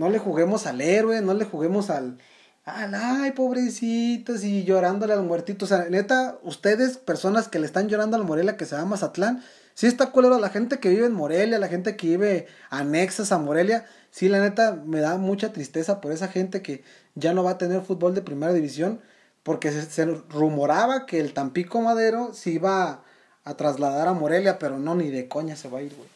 no 0.00 0.08
le 0.08 0.18
juguemos 0.18 0.66
al 0.66 0.80
héroe, 0.80 1.20
no 1.20 1.34
le 1.34 1.44
juguemos 1.44 1.90
al, 1.90 2.16
al 2.64 2.94
ay, 2.94 3.32
pobrecitos, 3.32 4.42
y 4.44 4.64
llorándole 4.64 5.12
al 5.12 5.24
muertito. 5.24 5.66
O 5.66 5.68
sea, 5.68 5.90
neta, 5.90 6.38
ustedes, 6.42 6.96
personas 6.96 7.48
que 7.48 7.58
le 7.58 7.66
están 7.66 7.88
llorando 7.88 8.16
al 8.16 8.24
Morelia 8.24 8.56
que 8.56 8.64
se 8.64 8.76
llama 8.76 8.92
Mazatlán, 8.92 9.42
Sí 9.74 9.86
está 9.86 10.10
culero 10.10 10.38
la 10.38 10.48
gente 10.48 10.78
que 10.78 10.88
vive 10.88 11.06
en 11.06 11.12
Morelia, 11.12 11.58
la 11.58 11.68
gente 11.68 11.96
que 11.96 12.06
vive 12.06 12.46
anexas 12.70 13.30
a 13.30 13.38
Morelia. 13.38 13.86
Sí, 14.10 14.28
la 14.28 14.40
neta, 14.40 14.72
me 14.72 15.00
da 15.00 15.16
mucha 15.18 15.52
tristeza 15.52 16.00
por 16.00 16.12
esa 16.12 16.28
gente 16.28 16.62
que 16.62 16.82
ya 17.14 17.32
no 17.34 17.44
va 17.44 17.52
a 17.52 17.58
tener 17.58 17.82
fútbol 17.82 18.14
de 18.14 18.22
primera 18.22 18.52
división. 18.54 19.00
Porque 19.42 19.70
se, 19.70 20.04
rumoraba 20.04 21.06
que 21.06 21.20
el 21.20 21.32
Tampico 21.34 21.80
Madero 21.82 22.34
se 22.34 22.50
iba 22.50 23.04
a, 23.44 23.54
trasladar 23.56 24.08
a 24.08 24.12
Morelia, 24.12 24.58
pero 24.58 24.78
no, 24.78 24.94
ni 24.94 25.10
de 25.10 25.28
coña 25.28 25.56
se 25.56 25.68
va 25.68 25.78
a 25.78 25.82
ir, 25.82 25.94
güey. 25.94 26.08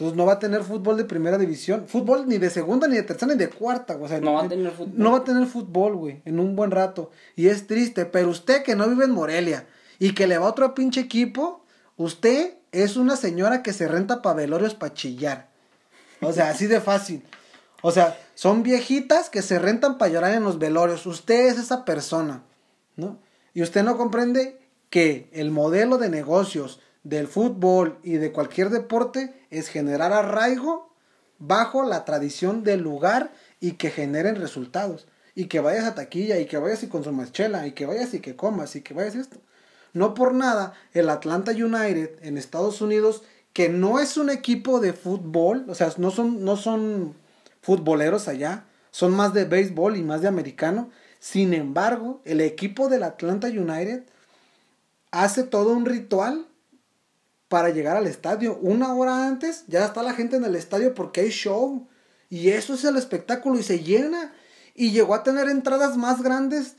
Entonces 0.00 0.16
no 0.16 0.24
va 0.24 0.32
a 0.32 0.38
tener 0.38 0.62
fútbol 0.62 0.96
de 0.96 1.04
primera 1.04 1.36
división. 1.36 1.84
Fútbol 1.86 2.26
ni 2.26 2.38
de 2.38 2.48
segunda, 2.48 2.88
ni 2.88 2.96
de 2.96 3.02
tercera, 3.02 3.34
ni 3.34 3.38
de 3.38 3.50
cuarta, 3.50 3.96
güey. 3.96 4.18
no 4.22 4.32
va 4.32 4.44
a 4.44 4.48
tener 4.48 4.72
fútbol. 4.72 4.94
No 4.96 5.12
va 5.12 5.18
a 5.18 5.24
tener 5.24 5.46
fútbol, 5.46 5.94
güey, 5.94 6.22
en 6.24 6.40
un 6.40 6.56
buen 6.56 6.70
rato. 6.70 7.10
Y 7.36 7.48
es 7.48 7.66
triste, 7.66 8.06
pero 8.06 8.30
usted 8.30 8.62
que 8.62 8.74
no 8.74 8.88
vive 8.88 9.04
en 9.04 9.10
Morelia 9.10 9.66
y 9.98 10.14
que 10.14 10.26
le 10.26 10.38
va 10.38 10.46
a 10.46 10.48
otro 10.48 10.74
pinche 10.74 11.02
equipo, 11.02 11.66
usted 11.98 12.54
es 12.72 12.96
una 12.96 13.14
señora 13.16 13.62
que 13.62 13.74
se 13.74 13.88
renta 13.88 14.22
para 14.22 14.36
velorios 14.36 14.74
para 14.74 14.94
chillar. 14.94 15.50
O 16.22 16.32
sea, 16.32 16.48
así 16.48 16.66
de 16.66 16.80
fácil. 16.80 17.22
O 17.82 17.90
sea, 17.90 18.18
son 18.34 18.62
viejitas 18.62 19.28
que 19.28 19.42
se 19.42 19.58
rentan 19.58 19.98
para 19.98 20.12
llorar 20.12 20.32
en 20.32 20.44
los 20.44 20.58
velorios. 20.58 21.04
Usted 21.04 21.48
es 21.48 21.58
esa 21.58 21.84
persona, 21.84 22.42
¿no? 22.96 23.18
Y 23.52 23.60
usted 23.60 23.82
no 23.82 23.98
comprende 23.98 24.62
que 24.88 25.28
el 25.34 25.50
modelo 25.50 25.98
de 25.98 26.08
negocios 26.08 26.80
del 27.02 27.26
fútbol 27.26 27.98
y 28.02 28.14
de 28.14 28.32
cualquier 28.32 28.70
deporte 28.70 29.34
es 29.50 29.68
generar 29.68 30.12
arraigo 30.12 30.90
bajo 31.38 31.82
la 31.82 32.04
tradición 32.04 32.62
del 32.62 32.80
lugar 32.80 33.32
y 33.60 33.72
que 33.72 33.90
generen 33.90 34.36
resultados. 34.36 35.06
Y 35.34 35.46
que 35.46 35.60
vayas 35.60 35.86
a 35.86 35.94
taquilla 35.94 36.38
y 36.38 36.46
que 36.46 36.58
vayas 36.58 36.82
y 36.82 36.88
consumas 36.88 37.32
chela 37.32 37.66
y 37.66 37.72
que 37.72 37.86
vayas 37.86 38.12
y 38.14 38.20
que 38.20 38.36
comas 38.36 38.76
y 38.76 38.82
que 38.82 38.94
vayas 38.94 39.14
esto. 39.14 39.38
No 39.92 40.14
por 40.14 40.34
nada, 40.34 40.74
el 40.92 41.08
Atlanta 41.08 41.52
United 41.52 42.10
en 42.22 42.36
Estados 42.36 42.80
Unidos, 42.80 43.22
que 43.52 43.68
no 43.68 43.98
es 43.98 44.16
un 44.16 44.30
equipo 44.30 44.80
de 44.80 44.92
fútbol, 44.92 45.64
o 45.68 45.74
sea, 45.74 45.92
no 45.96 46.10
son, 46.10 46.44
no 46.44 46.56
son 46.56 47.14
futboleros 47.62 48.28
allá, 48.28 48.64
son 48.90 49.12
más 49.12 49.34
de 49.34 49.44
béisbol 49.44 49.96
y 49.96 50.02
más 50.02 50.20
de 50.20 50.28
americano. 50.28 50.90
Sin 51.18 51.54
embargo, 51.54 52.20
el 52.24 52.40
equipo 52.40 52.88
del 52.88 53.02
Atlanta 53.02 53.48
United 53.48 54.04
hace 55.10 55.42
todo 55.42 55.72
un 55.72 55.86
ritual 55.86 56.46
para 57.50 57.70
llegar 57.70 57.96
al 57.96 58.06
estadio. 58.06 58.56
Una 58.62 58.94
hora 58.94 59.26
antes 59.26 59.64
ya 59.66 59.84
está 59.84 60.04
la 60.04 60.14
gente 60.14 60.36
en 60.36 60.44
el 60.44 60.54
estadio 60.54 60.94
porque 60.94 61.22
hay 61.22 61.30
show. 61.30 61.88
Y 62.28 62.50
eso 62.50 62.74
es 62.74 62.84
el 62.84 62.96
espectáculo 62.96 63.58
y 63.58 63.64
se 63.64 63.80
llena. 63.80 64.32
Y 64.76 64.92
llegó 64.92 65.16
a 65.16 65.24
tener 65.24 65.48
entradas 65.48 65.96
más 65.96 66.22
grandes 66.22 66.76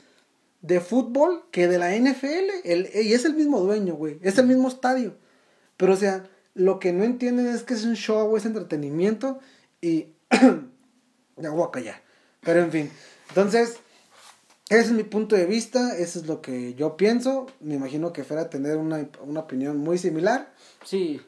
de 0.62 0.80
fútbol 0.80 1.44
que 1.52 1.68
de 1.68 1.78
la 1.78 1.94
NFL. 1.94 2.62
El, 2.64 2.90
y 2.94 3.14
es 3.14 3.26
el 3.26 3.34
mismo 3.34 3.60
dueño, 3.60 3.96
güey. 3.96 4.18
Es 4.22 4.38
el 4.38 4.48
mismo 4.48 4.70
estadio. 4.70 5.18
Pero, 5.76 5.92
o 5.92 5.98
sea, 5.98 6.24
lo 6.54 6.80
que 6.80 6.94
no 6.94 7.04
entienden 7.04 7.48
es 7.48 7.64
que 7.64 7.74
es 7.74 7.84
un 7.84 7.96
show, 7.96 8.38
es 8.38 8.46
entretenimiento. 8.46 9.42
Y. 9.82 10.14
ya 11.36 11.50
voy 11.50 11.68
a 11.68 11.72
callar. 11.72 12.02
Pero, 12.40 12.62
en 12.62 12.72
fin. 12.72 12.92
Entonces, 13.28 13.81
Ese 14.72 14.80
es 14.80 14.92
mi 14.92 15.04
punto 15.04 15.36
de 15.36 15.46
vista, 15.46 15.98
eso 15.98 16.18
es 16.18 16.28
lo 16.28 16.42
que 16.42 16.76
yo 16.76 16.96
pienso. 16.96 17.48
Me 17.60 17.76
imagino 17.76 18.14
que 18.14 18.24
fuera 18.24 18.50
tener 18.50 18.78
una, 18.78 19.06
una 19.20 19.42
opinión 19.42 19.76
muy 19.76 19.98
similar. 19.98 20.54
Sí, 20.86 21.20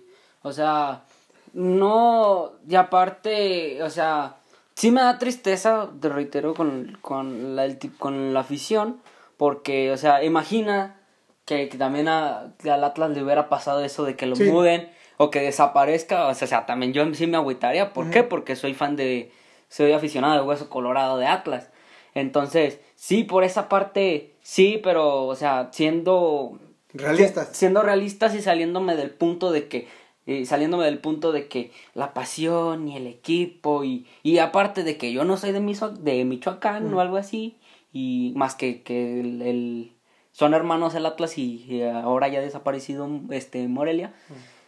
o 0.44 0.54
sea, 0.54 1.04
no, 1.52 2.54
y 2.66 2.76
aparte, 2.76 3.84
o 3.84 3.90
sea, 3.90 4.38
sí 4.76 4.92
me 4.92 5.02
da 5.02 5.18
tristeza, 5.18 5.90
te 6.00 6.08
reitero, 6.08 6.54
con, 6.54 6.98
con, 7.02 7.58
la, 7.58 7.68
con 8.00 8.34
la 8.34 8.40
afición, 8.40 9.02
porque, 9.36 9.92
o 9.92 9.98
sea, 9.98 10.24
imagina 10.24 11.02
que, 11.44 11.68
también 11.68 12.08
a, 12.08 12.54
al 12.64 12.84
Atlas 12.86 13.12
le 13.12 13.26
hubiera 13.26 13.50
pasado 13.50 13.84
eso 13.84 14.06
de 14.06 14.16
que 14.16 14.26
lo 14.26 14.38
muden 14.38 14.90
o 15.18 15.32
que 15.32 15.42
desaparezca, 15.42 16.28
o 16.28 16.34
sea, 16.34 16.66
también 16.66 16.94
yo 16.94 17.14
sí 17.14 17.28
me 17.28 17.36
agüitaría, 17.36 17.92
¿por 17.92 18.10
qué? 18.10 18.24
Porque 18.24 18.56
soy 18.56 18.74
fan 18.74 18.96
de, 18.96 19.34
soy 19.68 19.92
aficionado 19.92 20.36
de 20.36 20.48
Hueso 20.48 20.70
Colorado 20.70 21.18
de 21.18 21.28
Atlas. 21.28 21.72
Entonces, 22.16 22.80
sí, 23.04 23.26
por 23.26 23.44
esa 23.44 23.68
parte, 23.68 24.34
sí, 24.42 24.80
pero, 24.82 25.26
o 25.26 25.36
sea, 25.36 25.68
siendo... 25.74 26.58
Realistas. 26.94 27.50
Siendo 27.52 27.82
realistas 27.82 28.34
y 28.34 28.42
saliéndome 28.42 28.96
del 28.96 29.10
punto 29.10 29.52
de 29.52 29.68
que... 29.68 29.90
Y 30.26 30.46
saliéndome 30.46 30.86
del 30.86 31.00
punto 31.00 31.34
de 31.34 31.50
que 31.50 31.74
la 31.96 32.14
pasión 32.14 32.88
y 32.88 32.96
el 32.96 33.08
equipo 33.08 33.84
y, 33.84 34.08
y 34.24 34.38
aparte 34.38 34.86
de 34.86 34.96
que 34.96 35.12
yo 35.12 35.26
no 35.26 35.36
soy 35.36 35.52
de, 35.52 35.60
de 35.60 36.24
Michoacán 36.24 36.94
o 36.94 37.02
algo 37.02 37.18
así 37.18 37.58
y 37.92 38.32
más 38.38 38.56
que, 38.56 38.84
que 38.84 39.20
el, 39.20 39.92
son 40.32 40.54
hermanos 40.54 40.96
el 40.96 41.06
Atlas 41.06 41.38
y, 41.38 41.84
ahora 41.84 42.30
ya 42.30 42.40
ha 42.40 42.42
desaparecido 42.42 43.10
este 43.32 43.68
Morelia 43.68 44.14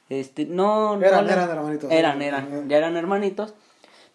este 0.10 0.46
no 0.46 1.02
eran, 1.02 1.30
eran 1.30 1.50
hermanitos 1.50 1.90
eran 1.90 2.22
eran 2.22 2.68
ya 2.68 2.78
eran 2.78 2.98
hermanitos 2.98 3.54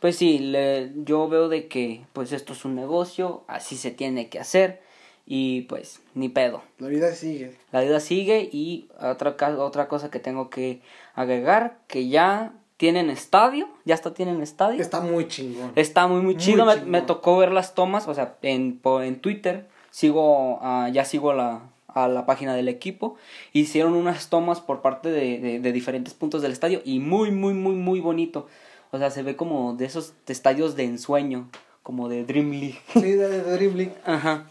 pues 0.01 0.17
sí, 0.17 0.39
le, 0.39 0.93
yo 0.97 1.29
veo 1.29 1.49
de 1.49 1.69
que 1.69 2.03
pues 2.13 2.33
esto 2.33 2.55
es 2.55 2.65
un 2.65 2.75
negocio, 2.75 3.45
así 3.47 3.77
se 3.77 3.91
tiene 3.91 4.29
que 4.29 4.41
hacer 4.41 4.81
y 5.27 5.63
pues 5.63 6.01
ni 6.15 6.29
pedo. 6.29 6.63
La 6.79 6.89
vida 6.89 7.15
sigue. 7.15 7.57
La 7.71 7.83
vida 7.83 8.01
sigue 8.01 8.49
y 8.51 8.89
otra, 8.99 9.37
otra 9.59 9.89
cosa 9.89 10.11
que 10.11 10.19
tengo 10.19 10.51
que 10.51 10.81
agregar, 11.15 11.79
que 11.87 12.09
ya 12.09 12.55
tienen 12.79 13.11
estadio, 13.11 13.69
ya 13.85 13.95
hasta 13.95 14.15
tienen 14.15 14.41
estadio. 14.41 14.81
Está 14.81 15.01
muy 15.01 15.29
chingón. 15.29 15.73
Está 15.77 16.07
muy, 16.07 16.23
muy 16.23 16.37
chido, 16.39 16.67
Me, 16.87 17.03
tocó 17.03 17.37
ver 17.37 17.53
las 17.53 17.75
tomas, 17.75 18.09
o 18.09 18.15
sea, 18.15 18.39
en, 18.41 18.81
en 18.83 19.21
Twitter, 19.21 19.69
sigo, 19.91 20.59
uh, 20.63 20.89
ya 20.91 21.05
sigo 21.05 21.35
la, 21.35 21.61
a 21.89 22.09
la 22.09 22.25
página 22.25 22.55
del 22.55 22.69
equipo, 22.69 23.17
hicieron 23.53 23.93
unas 23.93 24.31
tomas 24.31 24.63
por 24.63 24.81
parte 24.81 25.11
de, 25.11 25.61
de 25.61 25.73
diferentes 25.73 26.15
puntos 26.15 26.41
del 26.41 26.53
estadio 26.53 26.81
y 26.83 27.01
muy, 27.01 27.31
muy, 27.31 27.53
muy, 27.53 27.75
muy 27.75 28.01
bonito. 28.01 28.49
O 28.91 28.99
sea, 28.99 29.11
se 29.11 29.23
ve 29.23 29.37
como 29.37 29.75
de 29.75 29.85
esos 29.85 30.15
estadios 30.27 30.77
de 30.77 30.85
ensueño, 30.85 31.49
como 31.83 32.09
de 32.09 32.25
Dream 32.25 32.51
League. 32.51 32.81
Sí, 32.93 33.13
de, 33.13 33.43
Dream 33.43 33.75
League. 33.75 33.95
Ajá. 34.05 34.47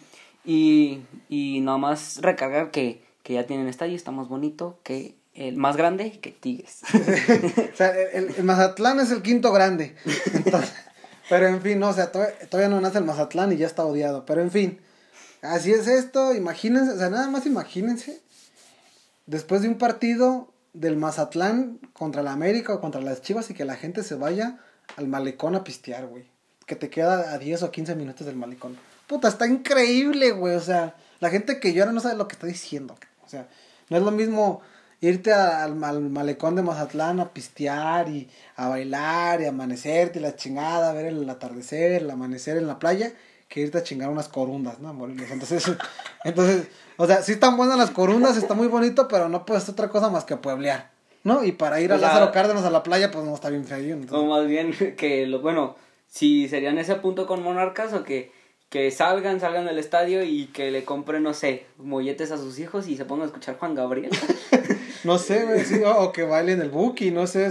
Y, 0.45 1.01
y 1.27 1.59
nada 1.61 1.77
más 1.77 2.19
recargar 2.21 2.71
que, 2.71 3.03
que 3.23 3.33
ya 3.33 3.45
tienen 3.45 3.67
estadio, 3.67 3.95
está 3.95 4.11
más 4.11 4.29
bonito 4.29 4.79
que 4.83 5.15
el 5.33 5.55
más 5.55 5.77
grande 5.77 6.19
que 6.19 6.31
Tigres. 6.31 6.81
o 7.73 7.75
sea, 7.75 7.93
el, 8.13 8.43
Mazatlán 8.43 8.99
es 8.99 9.11
el 9.11 9.21
quinto 9.21 9.51
grande. 9.51 9.95
pero 11.29 11.47
en 11.47 11.61
fin, 11.61 11.79
no, 11.79 11.89
o 11.89 11.93
sea, 11.93 12.11
todavía, 12.11 12.37
todavía, 12.49 12.69
no 12.69 12.81
nace 12.81 12.97
el 12.97 13.05
Mazatlán 13.05 13.51
y 13.51 13.57
ya 13.57 13.67
está 13.67 13.85
odiado. 13.85 14.25
Pero 14.25 14.41
en 14.41 14.51
fin, 14.51 14.79
así 15.41 15.71
es 15.71 15.87
esto. 15.87 16.33
Imagínense, 16.33 16.91
o 16.91 16.97
sea, 16.97 17.09
nada 17.09 17.29
más 17.29 17.45
imagínense. 17.45 18.21
Después 19.27 19.61
de 19.61 19.69
un 19.69 19.77
partido 19.77 20.48
del 20.73 20.95
Mazatlán 20.97 21.79
contra 21.93 22.23
la 22.23 22.31
América 22.31 22.73
o 22.73 22.81
contra 22.81 23.01
las 23.01 23.21
Chivas 23.21 23.49
y 23.49 23.53
que 23.53 23.65
la 23.65 23.75
gente 23.75 24.03
se 24.03 24.15
vaya 24.15 24.59
al 24.97 25.07
malecón 25.07 25.55
a 25.55 25.63
pistear, 25.63 26.07
güey. 26.07 26.25
Que 26.65 26.75
te 26.75 26.89
queda 26.89 27.33
a 27.33 27.37
10 27.37 27.63
o 27.63 27.71
15 27.71 27.95
minutos 27.95 28.27
del 28.27 28.35
malecón. 28.35 28.77
Puta, 29.07 29.27
está 29.27 29.47
increíble, 29.47 30.31
güey. 30.31 30.55
O 30.55 30.61
sea, 30.61 30.95
la 31.19 31.29
gente 31.29 31.59
que 31.59 31.73
llora 31.73 31.91
no 31.91 31.99
sabe 31.99 32.15
lo 32.15 32.27
que 32.27 32.33
está 32.33 32.47
diciendo. 32.47 32.95
O 33.25 33.29
sea, 33.29 33.47
no 33.89 33.97
es 33.97 34.03
lo 34.03 34.11
mismo 34.11 34.61
irte 35.01 35.33
al, 35.33 35.75
malecón 35.75 36.55
de 36.55 36.61
Mazatlán 36.61 37.19
a 37.19 37.33
pistear 37.33 38.09
y 38.09 38.29
a 38.55 38.67
bailar 38.67 39.41
y 39.41 39.45
amanecerte 39.45 40.19
y 40.19 40.21
la 40.21 40.35
chingada, 40.35 40.89
a 40.89 40.93
ver 40.93 41.07
el 41.07 41.29
atardecer, 41.29 41.93
el 41.93 42.09
amanecer 42.09 42.57
en 42.57 42.67
la 42.67 42.79
playa, 42.79 43.13
que 43.49 43.61
irte 43.61 43.79
a 43.79 43.83
chingar 43.83 44.09
unas 44.09 44.29
corundas, 44.29 44.79
¿no? 44.79 44.91
Entonces, 45.05 45.69
entonces 46.23 46.67
o 46.99 47.07
sea, 47.07 47.21
sí 47.21 47.31
están 47.31 47.55
buenas 47.55 47.77
las 47.77 47.91
corundas, 47.91 48.35
está 48.35 48.55
muy 48.55 48.67
bonito, 48.67 49.07
pero 49.07 49.29
no 49.29 49.45
puedes 49.45 49.69
otra 49.69 49.87
cosa 49.87 50.09
más 50.09 50.25
que 50.25 50.35
pueblear. 50.35 50.91
¿No? 51.23 51.45
Y 51.45 51.53
para 51.53 51.79
ir 51.79 51.93
a 51.93 51.97
Lázaro 51.97 52.33
Cárdenas 52.33 52.65
a 52.65 52.69
la 52.69 52.83
playa, 52.83 53.09
pues 53.09 53.23
no 53.23 53.33
está 53.33 53.49
bien 53.49 53.63
feo. 53.63 53.97
O 54.11 54.25
más 54.25 54.45
bien 54.47 54.73
que, 54.97 55.25
lo, 55.25 55.39
bueno, 55.39 55.77
si 56.07 56.49
serían 56.49 56.77
ese 56.77 56.95
punto 56.95 57.25
con 57.25 57.41
Monarcas 57.41 57.93
o 57.93 58.03
que, 58.03 58.33
que 58.69 58.91
salgan, 58.91 59.39
salgan 59.39 59.65
del 59.65 59.79
estadio 59.79 60.23
y 60.23 60.47
que 60.47 60.71
le 60.71 60.83
compren, 60.83 61.23
no 61.23 61.33
sé, 61.33 61.67
molletes 61.77 62.31
a 62.31 62.37
sus 62.37 62.59
hijos 62.59 62.89
y 62.89 62.97
se 62.97 63.05
pongan 63.05 63.23
a 63.23 63.27
escuchar 63.27 63.57
Juan 63.57 63.75
Gabriel. 63.75 64.11
no 65.05 65.17
sé, 65.17 65.45
güey, 65.45 65.63
sí, 65.63 65.81
o, 65.85 66.11
que 66.11 66.23
bailen 66.23 66.59
el 66.61 66.69
buki, 66.69 67.11
no 67.11 67.27
sé, 67.27 67.49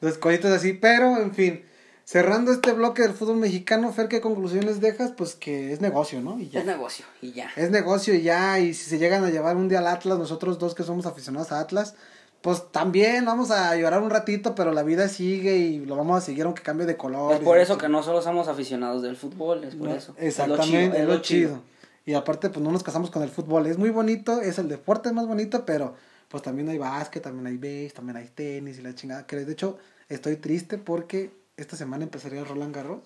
los 0.00 0.18
cositas 0.18 0.52
así, 0.52 0.74
pero 0.74 1.16
en 1.16 1.34
fin. 1.34 1.64
Cerrando 2.10 2.50
este 2.50 2.72
bloque 2.72 3.02
del 3.02 3.12
fútbol 3.12 3.36
mexicano, 3.36 3.92
Fer, 3.92 4.08
¿qué 4.08 4.20
conclusiones 4.20 4.80
dejas? 4.80 5.12
Pues 5.12 5.36
que 5.36 5.72
es 5.72 5.80
negocio, 5.80 6.20
¿no? 6.20 6.40
Y 6.40 6.48
ya. 6.48 6.58
Es 6.58 6.66
negocio, 6.66 7.04
y 7.22 7.30
ya. 7.30 7.52
Es 7.54 7.70
negocio 7.70 8.16
y 8.16 8.22
ya, 8.22 8.58
y 8.58 8.74
si 8.74 8.90
se 8.90 8.98
llegan 8.98 9.22
a 9.22 9.30
llevar 9.30 9.56
un 9.56 9.68
día 9.68 9.78
al 9.78 9.86
Atlas, 9.86 10.18
nosotros 10.18 10.58
dos 10.58 10.74
que 10.74 10.82
somos 10.82 11.06
aficionados 11.06 11.52
a 11.52 11.60
Atlas, 11.60 11.94
pues 12.40 12.64
también 12.72 13.26
vamos 13.26 13.52
a 13.52 13.76
llorar 13.76 14.02
un 14.02 14.10
ratito, 14.10 14.56
pero 14.56 14.72
la 14.72 14.82
vida 14.82 15.06
sigue 15.06 15.58
y 15.58 15.86
lo 15.86 15.94
vamos 15.94 16.18
a 16.18 16.20
seguir 16.20 16.46
aunque 16.46 16.64
cambie 16.64 16.84
de 16.84 16.96
color. 16.96 17.34
Es 17.34 17.38
por 17.42 17.58
eso 17.58 17.78
que 17.78 17.88
no 17.88 18.02
solo 18.02 18.20
somos 18.22 18.48
aficionados 18.48 19.02
del 19.02 19.14
fútbol, 19.14 19.62
es 19.62 19.76
por 19.76 19.90
eso. 19.90 20.12
Exactamente, 20.18 21.00
es 21.00 21.06
lo, 21.06 21.22
chido, 21.22 21.62
Y 22.04 22.14
aparte, 22.14 22.50
pues 22.50 22.60
no 22.60 22.72
nos 22.72 22.82
casamos 22.82 23.12
con 23.12 23.22
el 23.22 23.28
fútbol, 23.28 23.68
es 23.68 23.78
muy 23.78 23.90
bonito, 23.90 24.40
es 24.40 24.58
el 24.58 24.68
deporte 24.68 25.12
más 25.12 25.28
bonito, 25.28 25.64
pero 25.64 25.94
pues 26.26 26.42
también 26.42 26.70
hay 26.70 26.78
básquet, 26.78 27.22
también 27.22 27.46
hay 27.46 27.56
base, 27.56 27.94
también 27.94 28.16
hay 28.16 28.26
tenis 28.26 28.80
y 28.80 28.82
la 28.82 28.96
chingada. 28.96 29.28
Que 29.28 29.36
de 29.36 29.52
hecho, 29.52 29.78
estoy 30.08 30.34
triste 30.34 30.76
porque 30.76 31.38
esta 31.62 31.76
semana 31.76 32.04
empezaría 32.04 32.44
Roland 32.44 32.74
Garros. 32.74 33.02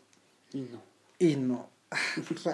Y 0.52 0.60
no. 0.60 0.82
Y 1.18 1.36
no. 1.36 1.68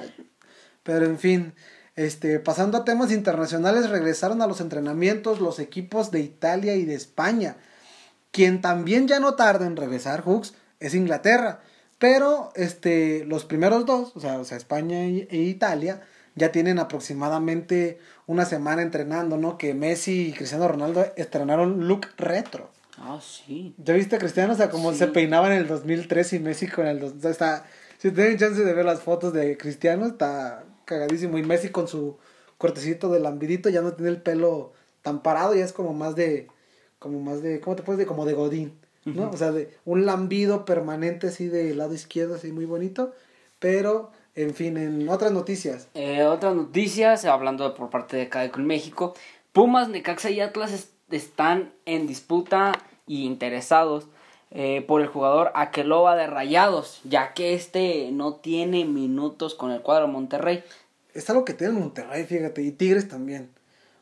Pero 0.82 1.06
en 1.06 1.18
fin, 1.18 1.54
este, 1.96 2.38
pasando 2.40 2.78
a 2.78 2.84
temas 2.84 3.12
internacionales, 3.12 3.90
regresaron 3.90 4.42
a 4.42 4.46
los 4.46 4.60
entrenamientos 4.60 5.40
los 5.40 5.58
equipos 5.58 6.10
de 6.10 6.20
Italia 6.20 6.76
y 6.76 6.84
de 6.84 6.94
España. 6.94 7.56
Quien 8.30 8.60
también 8.60 9.08
ya 9.08 9.20
no 9.20 9.34
tarda 9.34 9.66
en 9.66 9.76
regresar, 9.76 10.22
Hooks, 10.22 10.54
es 10.78 10.94
Inglaterra. 10.94 11.60
Pero 11.98 12.52
este, 12.54 13.24
los 13.26 13.44
primeros 13.44 13.84
dos, 13.84 14.12
o 14.14 14.20
sea, 14.20 14.38
o 14.38 14.44
sea 14.44 14.56
España 14.56 15.04
e 15.04 15.36
Italia, 15.36 16.00
ya 16.34 16.52
tienen 16.52 16.78
aproximadamente 16.78 17.98
una 18.26 18.46
semana 18.46 18.82
entrenando, 18.82 19.36
¿no? 19.36 19.58
Que 19.58 19.74
Messi 19.74 20.28
y 20.28 20.32
Cristiano 20.32 20.68
Ronaldo 20.68 21.04
estrenaron 21.16 21.86
look 21.86 22.06
retro. 22.16 22.70
Ah, 23.00 23.18
sí. 23.20 23.74
¿Ya 23.78 23.94
viste 23.94 24.16
a 24.16 24.18
Cristiano? 24.18 24.52
O 24.52 24.56
sea, 24.56 24.68
como 24.68 24.92
se 24.92 25.06
peinaba 25.06 25.46
en 25.46 25.54
el 25.54 25.66
2003 25.66 26.34
y 26.34 26.38
Messi 26.38 26.68
con 26.68 26.86
el... 26.86 27.02
O 27.02 27.10
sea, 27.18 27.30
está, 27.30 27.66
si 27.98 28.10
tienen 28.10 28.36
chance 28.36 28.62
de 28.62 28.72
ver 28.74 28.84
las 28.84 29.00
fotos 29.00 29.32
de 29.32 29.56
Cristiano, 29.56 30.06
está 30.06 30.64
cagadísimo. 30.84 31.38
Y 31.38 31.42
Messi 31.42 31.70
con 31.70 31.88
su 31.88 32.18
cortecito 32.58 33.10
de 33.10 33.20
lambidito 33.20 33.70
ya 33.70 33.80
no 33.80 33.94
tiene 33.94 34.10
el 34.10 34.20
pelo 34.20 34.74
tan 35.00 35.22
parado, 35.22 35.54
ya 35.54 35.64
es 35.64 35.72
como 35.72 35.94
más 35.94 36.14
de... 36.14 36.48
Como 36.98 37.20
más 37.20 37.42
de... 37.42 37.60
¿Cómo 37.60 37.74
te 37.74 37.82
puedes 37.82 37.98
decir? 37.98 38.08
Como 38.08 38.26
de 38.26 38.34
Godín, 38.34 38.78
¿no? 39.06 39.30
O 39.30 39.36
sea, 39.38 39.50
de 39.50 39.74
un 39.86 40.04
lambido 40.04 40.66
permanente 40.66 41.28
así 41.28 41.48
de 41.48 41.74
lado 41.74 41.94
izquierdo, 41.94 42.34
así 42.34 42.52
muy 42.52 42.66
bonito. 42.66 43.14
Pero, 43.58 44.10
en 44.34 44.54
fin, 44.54 44.76
en 44.76 45.08
otras 45.08 45.32
noticias. 45.32 45.88
Eh, 45.94 46.24
otras 46.24 46.54
noticias, 46.54 47.24
hablando 47.24 47.74
por 47.74 47.88
parte 47.88 48.18
de 48.18 48.50
con 48.50 48.66
México. 48.66 49.14
Pumas, 49.52 49.88
Necaxa 49.88 50.28
y 50.28 50.40
Atlas 50.40 50.90
están 51.10 51.72
en 51.86 52.06
disputa 52.06 52.72
y 53.10 53.24
interesados 53.24 54.06
eh, 54.52 54.84
por 54.86 55.00
el 55.00 55.08
jugador 55.08 55.50
Aqueloba 55.56 56.14
de 56.14 56.28
Rayados, 56.28 57.00
ya 57.02 57.34
que 57.34 57.54
este 57.54 58.12
no 58.12 58.36
tiene 58.36 58.84
minutos 58.84 59.56
con 59.56 59.72
el 59.72 59.82
cuadro 59.82 60.06
Monterrey. 60.06 60.62
Es 61.12 61.28
algo 61.28 61.44
que 61.44 61.52
tiene 61.52 61.72
el 61.72 61.80
Monterrey, 61.80 62.24
fíjate, 62.24 62.62
y 62.62 62.70
Tigres 62.70 63.08
también. 63.08 63.50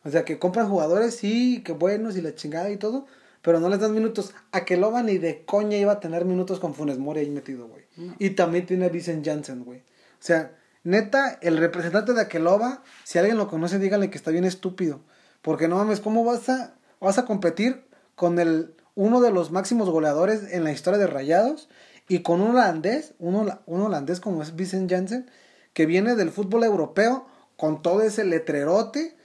O 0.04 0.10
sea, 0.10 0.26
que 0.26 0.38
compran 0.38 0.68
jugadores, 0.68 1.16
sí, 1.16 1.62
que 1.64 1.72
buenos 1.72 2.18
y 2.18 2.20
la 2.20 2.34
chingada 2.34 2.68
y 2.68 2.76
todo, 2.76 3.06
pero 3.40 3.60
no 3.60 3.70
les 3.70 3.80
dan 3.80 3.94
minutos. 3.94 4.34
Aqueloba 4.52 5.02
ni 5.02 5.16
de 5.16 5.42
coña 5.46 5.78
iba 5.78 5.92
a 5.92 6.00
tener 6.00 6.26
minutos 6.26 6.60
con 6.60 6.74
Funes 6.74 6.98
Mori 6.98 7.20
ahí 7.20 7.30
metido, 7.30 7.66
güey. 7.66 7.84
Y 8.18 8.30
también 8.30 8.66
tiene 8.66 8.84
a 8.84 8.88
Vincent 8.90 9.24
Janssen, 9.24 9.64
güey. 9.64 9.78
O 9.78 10.20
sea, 10.20 10.54
neta, 10.84 11.38
el 11.40 11.56
representante 11.56 12.12
de 12.12 12.20
Aqueloba, 12.20 12.82
si 13.04 13.18
alguien 13.18 13.38
lo 13.38 13.48
conoce, 13.48 13.78
díganle 13.78 14.10
que 14.10 14.18
está 14.18 14.30
bien 14.30 14.44
estúpido. 14.44 15.00
Porque 15.40 15.66
no 15.66 15.76
mames, 15.76 16.00
¿cómo 16.00 16.24
vas 16.24 16.50
a, 16.50 16.74
vas 17.00 17.16
a 17.16 17.24
competir 17.24 17.86
con 18.14 18.38
el 18.38 18.74
uno 18.98 19.20
de 19.20 19.30
los 19.30 19.52
máximos 19.52 19.88
goleadores 19.88 20.52
en 20.52 20.64
la 20.64 20.72
historia 20.72 20.98
de 20.98 21.06
Rayados 21.06 21.68
y 22.08 22.22
con 22.22 22.40
un 22.40 22.50
holandés, 22.50 23.14
un, 23.20 23.48
holandés 23.66 24.18
como 24.18 24.42
es 24.42 24.56
Vincent 24.56 24.90
Janssen, 24.90 25.30
que 25.72 25.86
viene 25.86 26.16
del 26.16 26.32
fútbol 26.32 26.64
europeo 26.64 27.24
con 27.56 27.80
todo 27.80 28.02
ese 28.02 28.24
letrerote 28.24 29.16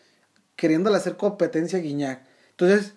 queriéndole 0.55 0.97
hacer 0.97 1.17
competencia 1.17 1.79
a 1.79 1.81
Guiñac. 1.81 2.21
Entonces, 2.51 2.93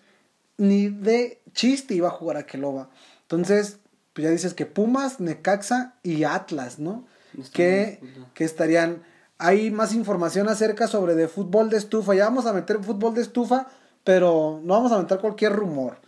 ni 0.58 0.88
de 0.90 1.40
chiste 1.54 1.94
iba 1.94 2.08
a 2.08 2.10
jugar 2.10 2.36
a 2.36 2.44
Keloba. 2.44 2.90
Entonces, 3.22 3.78
pues 4.12 4.26
ya 4.26 4.30
dices 4.30 4.52
que 4.52 4.66
Pumas, 4.66 5.18
Necaxa 5.18 5.94
y 6.02 6.24
Atlas, 6.24 6.78
¿no? 6.78 7.06
que, 7.54 8.00
que 8.34 8.44
estarían 8.44 9.02
hay 9.38 9.70
más 9.70 9.94
información 9.94 10.50
acerca 10.50 10.88
sobre 10.88 11.14
de 11.14 11.26
fútbol 11.28 11.70
de 11.70 11.78
estufa. 11.78 12.14
Ya 12.14 12.26
vamos 12.26 12.44
a 12.44 12.52
meter 12.52 12.84
fútbol 12.84 13.14
de 13.14 13.22
estufa, 13.22 13.66
pero 14.04 14.60
no 14.62 14.74
vamos 14.74 14.92
a 14.92 14.98
meter 14.98 15.20
cualquier 15.20 15.54
rumor. 15.54 16.04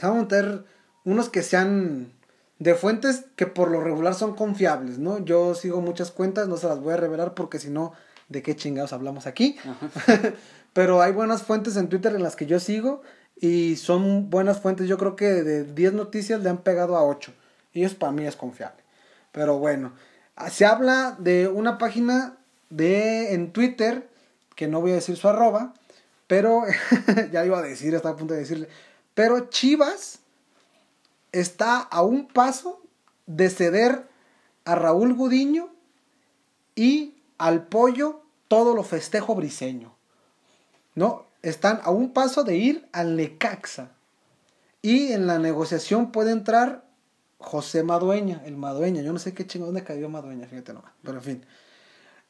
Vamos 0.00 0.18
a 0.18 0.22
meter 0.22 0.64
unos 1.04 1.28
que 1.28 1.42
sean 1.42 2.12
de 2.58 2.74
fuentes 2.74 3.26
que 3.36 3.46
por 3.46 3.70
lo 3.70 3.80
regular 3.80 4.14
son 4.14 4.34
confiables, 4.34 4.98
¿no? 4.98 5.24
Yo 5.24 5.54
sigo 5.54 5.80
muchas 5.80 6.10
cuentas, 6.10 6.48
no 6.48 6.56
se 6.56 6.66
las 6.66 6.80
voy 6.80 6.94
a 6.94 6.96
revelar 6.96 7.34
porque 7.34 7.58
si 7.58 7.70
no, 7.70 7.92
¿de 8.28 8.42
qué 8.42 8.56
chingados 8.56 8.92
hablamos 8.92 9.26
aquí? 9.26 9.56
pero 10.72 11.02
hay 11.02 11.12
buenas 11.12 11.42
fuentes 11.42 11.76
en 11.76 11.88
Twitter 11.88 12.14
en 12.14 12.22
las 12.22 12.36
que 12.36 12.46
yo 12.46 12.60
sigo 12.60 13.02
y 13.36 13.76
son 13.76 14.30
buenas 14.30 14.60
fuentes. 14.60 14.88
Yo 14.88 14.98
creo 14.98 15.16
que 15.16 15.26
de 15.26 15.64
10 15.64 15.92
noticias 15.94 16.42
le 16.42 16.50
han 16.50 16.58
pegado 16.58 16.96
a 16.96 17.04
8 17.04 17.32
y 17.72 17.84
eso 17.84 17.98
para 17.98 18.12
mí 18.12 18.26
es 18.26 18.36
confiable. 18.36 18.82
Pero 19.32 19.58
bueno, 19.58 19.92
se 20.50 20.64
habla 20.64 21.16
de 21.18 21.48
una 21.48 21.78
página 21.78 22.36
de 22.70 23.34
en 23.34 23.52
Twitter, 23.52 24.08
que 24.56 24.68
no 24.68 24.80
voy 24.80 24.92
a 24.92 24.96
decir 24.96 25.16
su 25.16 25.28
arroba, 25.28 25.74
pero 26.26 26.62
ya 27.32 27.44
iba 27.44 27.58
a 27.58 27.62
decir, 27.62 27.94
estaba 27.94 28.14
a 28.14 28.18
punto 28.18 28.34
de 28.34 28.40
decirle, 28.40 28.68
pero 29.14 29.48
Chivas 29.48 30.20
está 31.32 31.80
a 31.80 32.02
un 32.02 32.26
paso 32.28 32.82
de 33.26 33.50
ceder 33.50 34.08
a 34.64 34.74
Raúl 34.74 35.14
Gudiño 35.14 35.70
y 36.74 37.22
al 37.38 37.66
pollo 37.66 38.22
todo 38.48 38.74
lo 38.74 38.82
festejo 38.82 39.34
briseño. 39.34 39.94
¿No? 40.94 41.26
Están 41.42 41.80
a 41.84 41.90
un 41.90 42.12
paso 42.12 42.44
de 42.44 42.56
ir 42.56 42.88
al 42.92 43.16
Necaxa. 43.16 43.90
Y 44.80 45.12
en 45.12 45.26
la 45.26 45.38
negociación 45.38 46.12
puede 46.12 46.30
entrar 46.30 46.84
José 47.38 47.82
Madueña, 47.82 48.42
el 48.44 48.56
Madueña. 48.56 49.02
Yo 49.02 49.12
no 49.12 49.18
sé 49.18 49.34
qué 49.34 49.46
chingón 49.46 49.74
de 49.74 49.82
cayó 49.82 50.08
Madueña, 50.08 50.46
fíjate 50.46 50.72
nomás. 50.72 50.92
Pero 51.02 51.18
en 51.18 51.24
fin. 51.24 51.46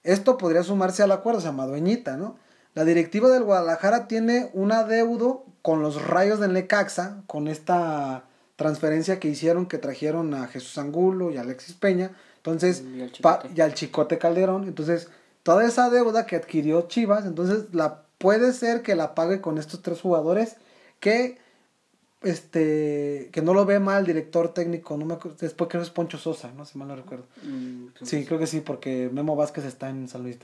Esto 0.02 0.36
podría 0.36 0.62
sumarse 0.62 1.02
al 1.02 1.12
acuerdo, 1.12 1.38
o 1.38 1.42
sea, 1.42 1.52
Madueñita, 1.52 2.16
¿no? 2.16 2.36
La 2.74 2.84
directiva 2.84 3.28
del 3.28 3.44
Guadalajara 3.44 4.08
tiene 4.08 4.50
un 4.52 4.72
adeudo 4.72 5.44
con 5.62 5.80
los 5.80 6.06
rayos 6.06 6.40
del 6.40 6.52
Necaxa, 6.52 7.22
con 7.26 7.48
esta 7.48 8.24
transferencia 8.56 9.18
que 9.20 9.28
hicieron, 9.28 9.66
que 9.66 9.78
trajeron 9.78 10.34
a 10.34 10.46
Jesús 10.48 10.76
Angulo 10.78 11.30
y 11.30 11.36
a 11.36 11.42
Alexis 11.42 11.74
Peña, 11.74 12.12
entonces, 12.36 12.84
y, 12.84 13.60
al 13.60 13.74
Chicote. 13.74 14.18
Calderón, 14.18 14.64
entonces, 14.64 15.08
toda 15.42 15.64
esa 15.66 15.88
deuda 15.88 16.26
que 16.26 16.36
adquirió 16.36 16.82
Chivas, 16.88 17.24
entonces, 17.24 17.72
la 17.72 18.02
puede 18.18 18.52
ser 18.52 18.82
que 18.82 18.94
la 18.94 19.14
pague 19.14 19.40
con 19.40 19.58
estos 19.58 19.82
tres 19.82 20.00
jugadores 20.00 20.56
que 21.00 21.38
este 22.22 23.28
que 23.32 23.42
no 23.42 23.52
lo 23.52 23.66
ve 23.66 23.80
mal 23.80 24.00
el 24.00 24.06
director 24.06 24.54
técnico, 24.54 24.96
no 24.96 25.04
me 25.04 25.18
después 25.38 25.68
que 25.68 25.76
no 25.76 25.82
es 25.82 25.90
Poncho 25.90 26.16
Sosa, 26.16 26.52
no 26.52 26.64
si 26.64 26.78
mal 26.78 26.88
no 26.88 26.96
recuerdo. 26.96 27.26
Mm, 27.42 27.88
sí, 28.02 28.24
creo 28.24 28.38
que 28.38 28.46
sí, 28.46 28.60
porque 28.60 29.10
Memo 29.12 29.36
Vázquez 29.36 29.64
está 29.64 29.90
en 29.90 30.08
San 30.08 30.22
Luis, 30.22 30.38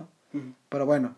Pero 0.68 0.86
bueno. 0.86 1.14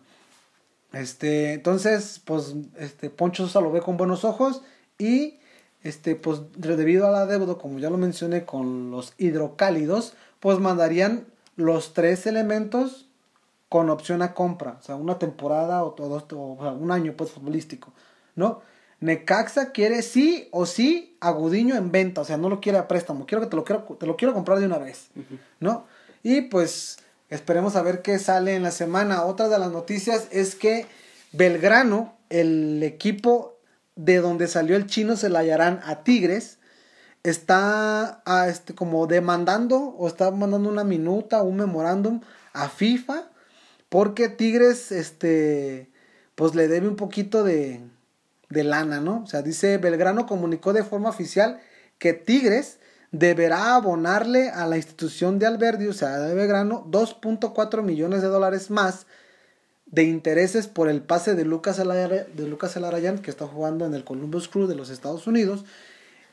Este, 0.93 1.53
entonces, 1.53 2.21
pues 2.23 2.55
este 2.77 3.09
Poncho 3.09 3.45
Sosa 3.47 3.61
lo 3.61 3.71
ve 3.71 3.81
con 3.81 3.97
buenos 3.97 4.23
ojos 4.23 4.61
y 4.97 5.39
este 5.81 6.15
pues 6.15 6.39
debido 6.55 7.07
a 7.07 7.11
la 7.11 7.25
deuda, 7.25 7.55
como 7.55 7.79
ya 7.79 7.89
lo 7.89 7.97
mencioné 7.97 8.45
con 8.45 8.91
los 8.91 9.13
hidrocálidos, 9.17 10.13
pues 10.39 10.59
mandarían 10.59 11.25
los 11.55 11.93
tres 11.93 12.25
elementos 12.27 13.07
con 13.69 13.89
opción 13.89 14.21
a 14.21 14.35
compra, 14.35 14.77
o 14.79 14.83
sea, 14.83 14.95
una 14.95 15.17
temporada 15.17 15.83
o, 15.83 15.91
todo, 15.93 16.23
o 16.37 16.71
un 16.73 16.91
año 16.91 17.13
pues 17.17 17.31
futbolístico, 17.31 17.91
¿no? 18.35 18.61
Necaxa 18.99 19.71
quiere 19.71 20.03
sí 20.03 20.47
o 20.51 20.67
sí 20.67 21.17
a 21.19 21.31
Gudiño 21.31 21.75
en 21.75 21.91
venta, 21.91 22.21
o 22.21 22.23
sea, 22.23 22.37
no 22.37 22.49
lo 22.49 22.61
quiere 22.61 22.77
a 22.77 22.87
préstamo, 22.87 23.25
quiero 23.25 23.41
que 23.41 23.49
te 23.49 23.55
lo 23.55 23.63
quiero, 23.63 23.81
te 23.99 24.05
lo 24.05 24.15
quiero 24.15 24.33
comprar 24.33 24.59
de 24.59 24.67
una 24.67 24.77
vez, 24.77 25.09
¿no? 25.59 25.87
Y 26.21 26.41
pues 26.41 26.99
esperemos 27.33 27.75
a 27.75 27.81
ver 27.81 28.01
qué 28.01 28.19
sale 28.19 28.55
en 28.55 28.63
la 28.63 28.71
semana. 28.71 29.23
Otra 29.23 29.49
de 29.49 29.59
las 29.59 29.71
noticias 29.71 30.27
es 30.31 30.55
que 30.55 30.85
Belgrano, 31.31 32.15
el 32.29 32.81
equipo 32.83 33.59
de 33.95 34.17
donde 34.17 34.47
salió 34.47 34.75
el 34.75 34.87
chino, 34.87 35.15
se 35.15 35.29
la 35.29 35.39
hallarán 35.39 35.79
a 35.83 36.03
Tigres, 36.03 36.57
está 37.23 38.21
a 38.25 38.47
este, 38.49 38.75
como 38.75 39.07
demandando 39.07 39.77
o 39.79 40.07
está 40.07 40.31
mandando 40.31 40.69
una 40.69 40.83
minuta, 40.83 41.43
un 41.43 41.57
memorándum 41.57 42.21
a 42.53 42.69
FIFA, 42.69 43.29
porque 43.89 44.29
Tigres, 44.29 44.91
este, 44.91 45.91
pues 46.35 46.55
le 46.55 46.67
debe 46.67 46.87
un 46.87 46.95
poquito 46.95 47.43
de 47.43 47.81
de 48.53 48.63
lana, 48.63 49.01
¿no? 49.01 49.23
O 49.23 49.27
sea, 49.27 49.41
dice 49.41 49.77
Belgrano 49.77 50.25
comunicó 50.25 50.71
de 50.71 50.83
forma 50.83 51.09
oficial 51.09 51.59
que 51.97 52.13
Tigres 52.13 52.79
deberá 53.13 53.75
abonarle 53.75 54.49
a 54.49 54.65
la 54.67 54.75
institución 54.75 55.37
de 55.37 55.45
Alberdi, 55.45 55.87
o 55.87 55.93
sea, 55.93 56.17
de 56.17 56.33
Belgrano, 56.33 56.83
2.4 56.89 57.83
millones 57.83 58.23
de 58.23 58.27
dólares 58.27 58.71
más 58.71 59.05
de 59.85 60.03
intereses 60.03 60.65
por 60.65 60.89
el 60.89 61.03
pase 61.03 61.35
de 61.35 61.45
Lucas, 61.45 61.77
de 61.77 62.47
Lucas 62.47 62.75
Elarayán, 62.75 63.19
que 63.19 63.29
está 63.29 63.45
jugando 63.45 63.85
en 63.85 63.93
el 63.93 64.03
Columbus 64.03 64.49
Crew 64.49 64.65
de 64.65 64.73
los 64.73 64.89
Estados 64.89 65.27
Unidos. 65.27 65.63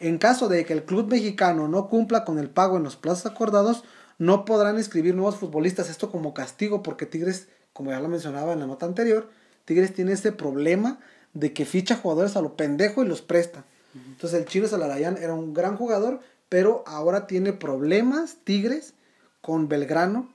En 0.01 0.17
caso 0.17 0.49
de 0.49 0.65
que 0.65 0.73
el 0.73 0.85
club 0.85 1.09
mexicano 1.09 1.69
no 1.69 1.91
cumpla 1.91 2.25
con 2.25 2.39
el 2.39 2.49
pago 2.49 2.79
en 2.79 2.83
los 2.83 2.97
plazos 2.97 3.31
acordados, 3.31 3.85
no 4.17 4.47
podrán 4.47 4.79
inscribir 4.79 5.15
nuevos 5.15 5.37
futbolistas. 5.37 5.91
Esto 5.91 6.11
como 6.11 6.33
castigo, 6.33 6.83
porque 6.83 7.05
Tigres, 7.05 7.49
como 7.75 7.91
ya 7.91 8.01
lo 8.01 8.09
mencionaba 8.09 8.55
en 8.55 8.61
la 8.61 8.67
nota 8.67 8.87
anterior, 8.87 9.29
Tigres 9.67 9.93
tiene 9.93 10.13
ese 10.13 10.33
problema 10.33 10.99
de 11.35 11.53
que 11.53 11.67
ficha 11.67 11.97
jugadores 11.97 12.37
a 12.37 12.41
lo 12.41 12.57
pendejo 12.57 13.05
y 13.05 13.07
los 13.07 13.21
presta. 13.21 13.67
Entonces 13.95 14.41
el 14.41 14.47
Chino 14.47 14.67
Salarayán 14.67 15.19
era 15.19 15.35
un 15.35 15.53
gran 15.53 15.77
jugador, 15.77 16.21
pero 16.51 16.83
ahora 16.87 17.27
tiene 17.27 17.55
problemas 17.55 18.37
Tigres 18.45 18.93
con 19.41 19.69
Belgrano 19.69 20.29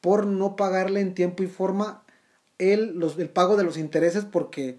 por 0.00 0.26
no 0.26 0.54
pagarle 0.54 1.00
en 1.00 1.14
tiempo 1.14 1.42
y 1.42 1.48
forma 1.48 2.04
el, 2.58 2.98
los, 2.98 3.18
el 3.18 3.30
pago 3.30 3.56
de 3.56 3.64
los 3.64 3.78
intereses 3.78 4.24
porque, 4.24 4.78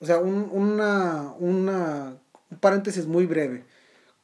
o 0.00 0.06
sea, 0.06 0.18
un, 0.18 0.50
una, 0.52 1.32
una, 1.38 2.18
un 2.50 2.58
paréntesis 2.58 3.06
muy 3.06 3.24
breve. 3.24 3.64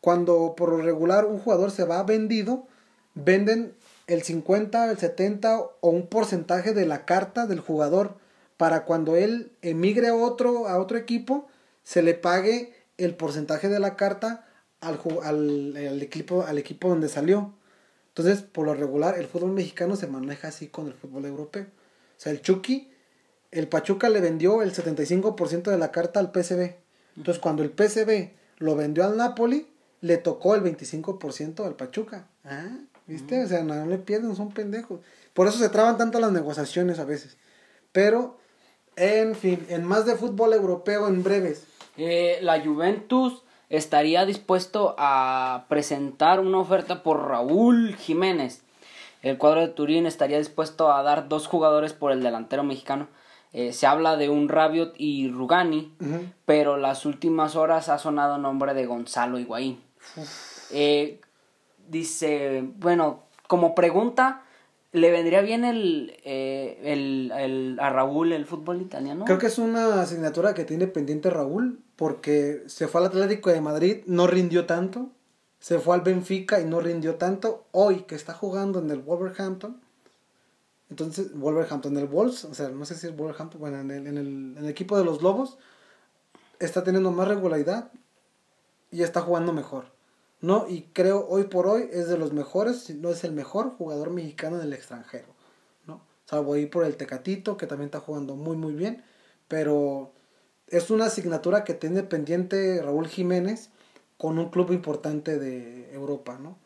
Cuando 0.01 0.55
por 0.57 0.71
lo 0.71 0.79
regular 0.79 1.25
un 1.25 1.39
jugador 1.39 1.71
se 1.71 1.85
va 1.85 2.03
vendido, 2.03 2.67
venden 3.15 3.73
el 4.09 4.23
50, 4.23 4.91
el 4.91 4.99
70 4.99 5.61
o 5.81 5.91
un 5.91 6.09
porcentaje 6.09 6.75
de 6.75 6.87
la 6.87 7.05
carta 7.07 7.47
del 7.47 7.61
jugador 7.61 8.17
para 8.57 8.85
cuando 8.85 9.15
él 9.15 9.53
emigre 9.63 10.09
a 10.09 10.15
otro, 10.15 10.67
a 10.67 10.79
otro 10.79 10.99
equipo, 10.99 11.47
se 11.85 12.03
le 12.03 12.15
pague 12.15 12.75
el 12.99 13.15
porcentaje 13.15 13.69
de 13.69 13.79
la 13.79 13.95
carta 13.95 14.45
al, 14.85 15.77
al, 15.77 16.03
equipo, 16.03 16.43
al 16.43 16.59
equipo 16.59 16.89
donde 16.89 17.09
salió. 17.09 17.53
Entonces, 18.09 18.43
por 18.43 18.67
lo 18.67 18.75
regular, 18.75 19.19
el 19.19 19.27
fútbol 19.27 19.53
mexicano 19.53 19.97
se 19.97 20.07
maneja 20.07 20.49
así 20.49 20.69
con 20.69 20.87
el 20.87 20.95
fútbol 20.95 21.25
europeo. 21.25 21.65
O 21.65 22.21
sea, 22.21 22.33
el 22.33 22.43
Chucky, 22.43 22.91
el 23.51 23.69
Pachuca 23.69 24.09
le 24.09 24.21
vendió 24.21 24.63
el 24.63 24.73
75% 24.73 25.71
de 25.71 25.79
la 25.79 25.91
carta 25.91 26.21
al 26.21 26.31
PSV. 26.33 26.75
Entonces, 27.17 27.41
cuando 27.41 27.63
el 27.63 27.71
PSV 27.71 28.31
lo 28.59 28.77
vendió 28.77 29.05
al 29.05 29.17
Napoli, 29.17 29.67
le 30.01 30.17
tocó 30.19 30.55
el 30.55 30.63
25% 30.63 31.65
al 31.65 31.75
Pachuca. 31.75 32.29
¿Ah? 32.45 32.77
¿Viste? 33.07 33.45
O 33.45 33.49
sea, 33.49 33.63
no 33.63 33.87
le 33.87 33.99
pierden, 33.99 34.35
son 34.37 34.53
pendejos. 34.53 35.01
Por 35.33 35.47
eso 35.49 35.59
se 35.59 35.69
traban 35.69 35.99
tanto 35.99 36.21
las 36.21 36.33
negociaciones 36.33 36.99
a 36.99 37.05
veces. 37.05 37.37
Pero 37.93 38.39
en 38.97 39.35
fin, 39.35 39.65
en 39.69 39.85
más 39.85 40.07
de 40.07 40.17
fútbol 40.17 40.53
europeo 40.53 41.09
en 41.09 41.23
breves. 41.23 41.65
Eh, 41.97 42.39
la 42.43 42.63
Juventus 42.65 43.44
estaría 43.69 44.27
dispuesto 44.27 44.95
a 44.99 45.67
presentar 45.69 46.41
una 46.41 46.59
oferta 46.59 47.03
por 47.03 47.29
Raúl 47.29 47.97
Jiménez. 47.97 48.63
El 49.23 49.39
cuadro 49.39 49.61
de 49.61 49.69
Turín 49.69 50.07
estaría 50.07 50.39
dispuesto 50.39 50.93
a 50.93 51.03
dar 51.03 51.29
dos 51.29 51.47
jugadores 51.47 51.93
por 51.93 52.13
el 52.13 52.23
delantero 52.23 52.63
mexicano. 52.63 53.09
Eh, 53.53 53.73
se 53.73 53.87
habla 53.87 54.17
de 54.17 54.29
un 54.29 54.49
Rabiot 54.49 54.95
y 54.99 55.31
Rugani, 55.31 55.93
pero 56.45 56.77
las 56.77 57.07
últimas 57.07 57.57
horas 57.57 57.89
ha 57.89 57.99
sonado 57.99 58.37
nombre 58.37 58.75
de 58.75 58.85
Gonzalo 58.85 59.39
Higuaín. 59.39 59.81
Eh, 60.71 61.21
dice, 61.89 62.65
bueno, 62.79 63.23
como 63.47 63.75
pregunta, 63.75 64.43
¿Le 64.95 65.11
vendría 65.11 65.41
bien 65.41 65.65
el, 65.65 66.17
eh, 66.25 66.79
el, 66.85 67.33
el, 67.37 67.79
a 67.81 67.91
Raúl 67.91 68.33
el 68.33 68.47
fútbol 68.47 68.81
italiano? 68.81 69.25
Creo 69.25 69.39
que 69.39 69.49
es 69.49 69.59
una 69.59 70.01
asignatura 70.01 70.55
que 70.55 70.65
tiene 70.65 70.87
pendiente 70.87 71.31
Raúl, 71.31 71.81
porque 71.97 72.65
se 72.67 72.89
fue 72.89 73.01
al 73.01 73.09
Atlético 73.09 73.51
de 73.51 73.61
Madrid, 73.61 74.03
no 74.07 74.27
rindió 74.27 74.67
tanto. 74.67 75.11
Se 75.61 75.79
fue 75.79 75.95
al 75.95 76.03
Benfica 76.03 76.61
y 76.61 76.65
no 76.65 76.81
rindió 76.81 77.15
tanto. 77.17 77.65
Hoy 77.73 78.03
que 78.03 78.15
está 78.15 78.35
jugando 78.35 78.81
en 78.81 78.91
el 78.91 78.99
Wolverhampton, 78.99 79.81
entonces, 80.91 81.35
Wolverhampton, 81.35 81.97
en 81.97 82.03
el 82.03 82.09
Wolves, 82.09 82.45
o 82.45 82.55
sea, 82.55 82.69
no 82.69 82.85
sé 82.85 82.95
si 82.95 83.07
es 83.07 83.17
Wolverhampton, 83.17 83.61
bueno, 83.61 83.81
en 83.81 83.91
el, 83.91 84.07
en 84.07 84.19
el, 84.19 84.27
en 84.27 84.59
el 84.59 84.69
equipo 84.69 84.99
de 84.99 85.05
los 85.05 85.23
Lobos, 85.23 85.57
está 86.61 86.85
teniendo 86.85 87.11
más 87.11 87.27
regularidad 87.27 87.91
y 88.91 89.03
está 89.03 89.23
jugando 89.23 89.53
mejor. 89.53 89.87
¿no? 90.45 90.67
Y 90.69 90.83
creo 90.93 91.27
hoy 91.27 91.45
por 91.45 91.67
hoy 91.67 91.89
es 91.91 92.07
de 92.07 92.19
los 92.19 92.35
mejores, 92.35 92.81
si 92.81 92.93
no 92.93 93.09
es 93.09 93.25
el 93.25 93.33
mejor 93.33 93.71
jugador 93.79 94.11
mexicano 94.11 94.59
del 94.59 94.75
extranjero, 94.75 95.29
¿no? 95.87 96.03
Salvo 96.27 96.53
ahí 96.53 96.67
por 96.67 96.85
el 96.85 96.99
Tecatito, 96.99 97.57
que 97.57 97.67
también 97.67 97.87
está 97.87 98.01
jugando 98.01 98.37
muy, 98.37 98.55
muy 98.55 98.75
bien, 98.75 99.03
pero 99.49 100.13
es 100.69 100.91
una 100.91 101.07
asignatura 101.07 101.65
que 101.65 101.75
tiene 101.75 102.03
pendiente 102.03 102.81
Raúl 102.83 103.09
Jiménez 103.09 103.71
con 104.17 104.39
un 104.39 104.51
club 104.51 104.73
importante 104.73 105.39
de 105.39 105.93
Europa, 105.93 106.39
¿no? 106.41 106.59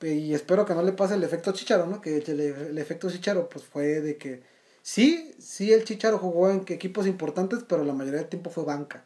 Y 0.00 0.32
espero 0.32 0.64
que 0.64 0.74
no 0.74 0.82
le 0.82 0.92
pase 0.92 1.14
el 1.14 1.24
efecto 1.24 1.52
Chicharo, 1.52 1.86
¿no? 1.86 2.00
Que 2.00 2.18
el, 2.18 2.78
efecto 2.78 3.10
Chicharo 3.10 3.48
pues 3.48 3.64
fue 3.64 4.00
de 4.00 4.16
que 4.16 4.42
sí, 4.82 5.34
sí 5.38 5.72
el 5.72 5.84
Chicharo 5.84 6.18
jugó 6.18 6.50
en 6.50 6.64
equipos 6.68 7.06
importantes, 7.06 7.64
pero 7.68 7.82
la 7.84 7.92
mayoría 7.92 8.20
del 8.20 8.28
tiempo 8.28 8.50
fue 8.50 8.64
banca. 8.64 9.04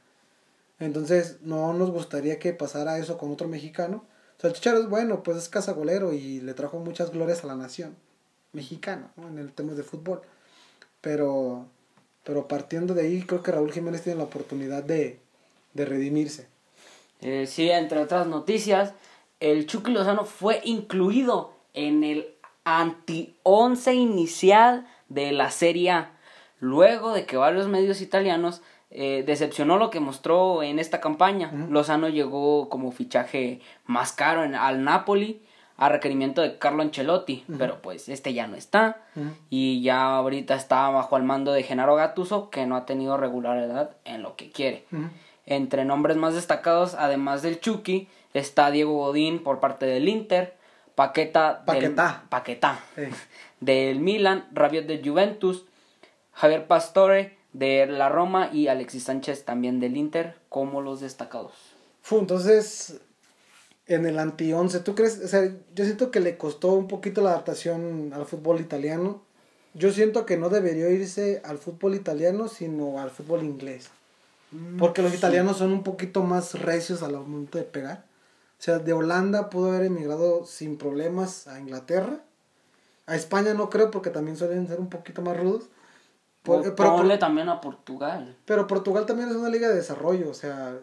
Entonces 0.79 1.39
no 1.43 1.73
nos 1.73 1.91
gustaría 1.91 2.39
que 2.39 2.53
pasara 2.53 2.99
eso 2.99 3.17
con 3.17 3.33
otro 3.33 3.49
mexicano. 3.49 4.05
O 4.37 4.41
sea, 4.41 4.51
el 4.51 4.57
Chicharo 4.57 4.81
es 4.81 4.89
bueno, 4.89 5.23
pues 5.23 5.39
es 5.39 5.49
cazagolero 5.49 6.13
y 6.13 6.41
le 6.41 6.53
trajo 6.53 6.79
muchas 6.79 7.11
glorias 7.11 7.43
a 7.43 7.47
la 7.47 7.57
nación 7.57 7.97
mexicana, 8.53 9.13
¿no? 9.17 9.29
En 9.29 9.39
el 9.39 9.53
tema 9.53 9.73
de 9.73 9.83
fútbol. 9.83 10.21
Pero, 11.01 11.69
pero 12.25 12.49
partiendo 12.49 12.95
de 12.95 13.03
ahí, 13.03 13.23
creo 13.23 13.43
que 13.43 13.53
Raúl 13.53 13.73
Jiménez 13.73 14.03
tiene 14.03 14.19
la 14.19 14.25
oportunidad 14.25 14.83
de, 14.83 15.21
de 15.75 15.85
redimirse. 15.85 16.49
Eh, 17.21 17.47
sí, 17.47 17.71
entre 17.71 18.01
otras 18.01 18.27
noticias, 18.27 18.95
el 19.41 19.67
Chucky 19.67 19.91
Lozano 19.91 20.25
fue 20.25 20.61
incluido 20.65 21.55
en 21.75 22.05
el 22.05 22.35
anti-11 22.65 23.95
inicial 23.95 24.87
de 25.09 25.33
la 25.33 25.51
Serie 25.51 26.07
luego 26.61 27.13
de 27.13 27.25
que 27.25 27.37
varios 27.37 27.69
medios 27.69 28.01
italianos 28.01 28.63
eh, 28.91 29.25
decepcionó 29.27 29.79
lo 29.79 29.91
que 29.91 30.01
mostró 30.01 30.63
en 30.63 30.79
esta 30.79 31.01
campaña. 31.01 31.53
Lozano 31.71 32.09
llegó 32.09 32.69
como 32.69 32.93
fichaje 32.93 33.61
más 33.87 34.13
caro 34.13 34.45
en, 34.45 34.55
al 34.55 34.85
Napoli 34.85 35.43
a 35.81 35.89
requerimiento 35.89 36.43
de 36.43 36.59
Carlo 36.59 36.83
Ancelotti, 36.83 37.43
pero 37.57 37.81
pues 37.81 38.11
este 38.11 38.35
ya 38.35 38.47
no 38.47 38.55
está 38.55 39.01
y 39.49 39.81
ya 39.81 40.15
ahorita 40.15 40.55
está 40.55 40.87
bajo 40.91 41.17
el 41.17 41.23
mando 41.23 41.53
de 41.53 41.63
Genaro 41.63 41.95
Gattuso 41.95 42.51
que 42.51 42.67
no 42.67 42.77
ha 42.77 42.85
tenido 42.85 43.17
regularidad 43.17 43.97
en 44.05 44.23
lo 44.23 44.37
que 44.37 44.51
quiere. 44.51 44.85
Entre 45.47 45.87
nombres 45.87 46.19
más 46.19 46.35
destacados, 46.35 46.95
además 46.95 47.41
del 47.41 47.61
Chucky, 47.61 48.09
está 48.35 48.71
Diego 48.71 48.93
Godín 48.93 49.43
por 49.43 49.59
parte 49.59 49.87
del 49.87 50.07
Inter, 50.11 50.55
Paqueta 50.95 51.65
Paquetá. 51.65 52.19
Del, 52.21 52.29
Paquetá 52.29 52.81
del 53.61 54.01
Milan, 54.01 54.49
Rabiot 54.53 54.85
de 54.85 55.01
Juventus, 55.03 55.65
Javier 56.35 56.67
Pastore 56.67 57.39
de 57.55 57.87
la 57.87 58.11
Roma 58.11 58.51
y 58.53 58.69
Alexis 58.69 59.05
Sánchez 59.05 59.47
también 59.47 59.81
del 59.81 59.97
Inter 59.97 60.37
como 60.51 60.83
los 60.83 61.01
destacados. 61.01 61.55
Entonces 62.11 63.01
en 63.91 64.07
el 64.07 64.21
anti 64.21 64.53
11, 64.53 64.81
¿tú 64.81 64.95
crees? 64.95 65.21
O 65.25 65.27
sea, 65.27 65.53
yo 65.75 65.85
siento 65.85 66.13
que 66.13 66.21
le 66.21 66.37
costó 66.37 66.69
un 66.75 66.87
poquito 66.87 67.23
la 67.23 67.31
adaptación 67.31 68.13
al 68.15 68.25
fútbol 68.25 68.61
italiano. 68.61 69.21
Yo 69.75 69.91
siento 69.91 70.27
que 70.27 70.37
no 70.37 70.49
debería 70.49 70.89
irse 70.91 71.43
al 71.45 71.59
fútbol 71.59 71.97
italiano, 71.97 72.47
sino 72.47 73.01
al 73.01 73.11
fútbol 73.11 73.43
inglés. 73.43 73.91
Mm, 74.53 74.79
Porque 74.79 75.03
los 75.03 75.13
italianos 75.13 75.57
son 75.57 75.73
un 75.73 75.83
poquito 75.83 76.23
más 76.23 76.55
recios 76.61 77.03
al 77.03 77.15
momento 77.15 77.59
de 77.59 77.65
pegar. 77.65 78.05
O 78.61 78.63
sea, 78.63 78.79
de 78.79 78.93
Holanda 78.93 79.51
pudo 79.51 79.71
haber 79.71 79.87
emigrado 79.87 80.47
sin 80.47 80.79
problemas 80.79 81.49
a 81.49 81.59
Inglaterra. 81.59 82.21
A 83.07 83.17
España 83.17 83.55
no 83.55 83.71
creo 83.71 83.91
porque 83.91 84.11
también 84.11 84.37
suelen 84.37 84.69
ser 84.69 84.79
un 84.79 84.89
poquito 84.89 85.21
más 85.21 85.37
rudos. 85.37 85.65
pero, 86.45 86.77
ponle 86.77 87.19
también 87.19 87.49
a 87.49 87.61
Portugal. 87.61 88.37
Pero 88.45 88.69
Portugal 88.69 89.05
también 89.05 89.31
es 89.31 89.35
una 89.35 89.49
liga 89.49 89.69
de 89.69 89.75
desarrollo, 89.75 90.31
o 90.31 90.35
sea, 90.35 90.79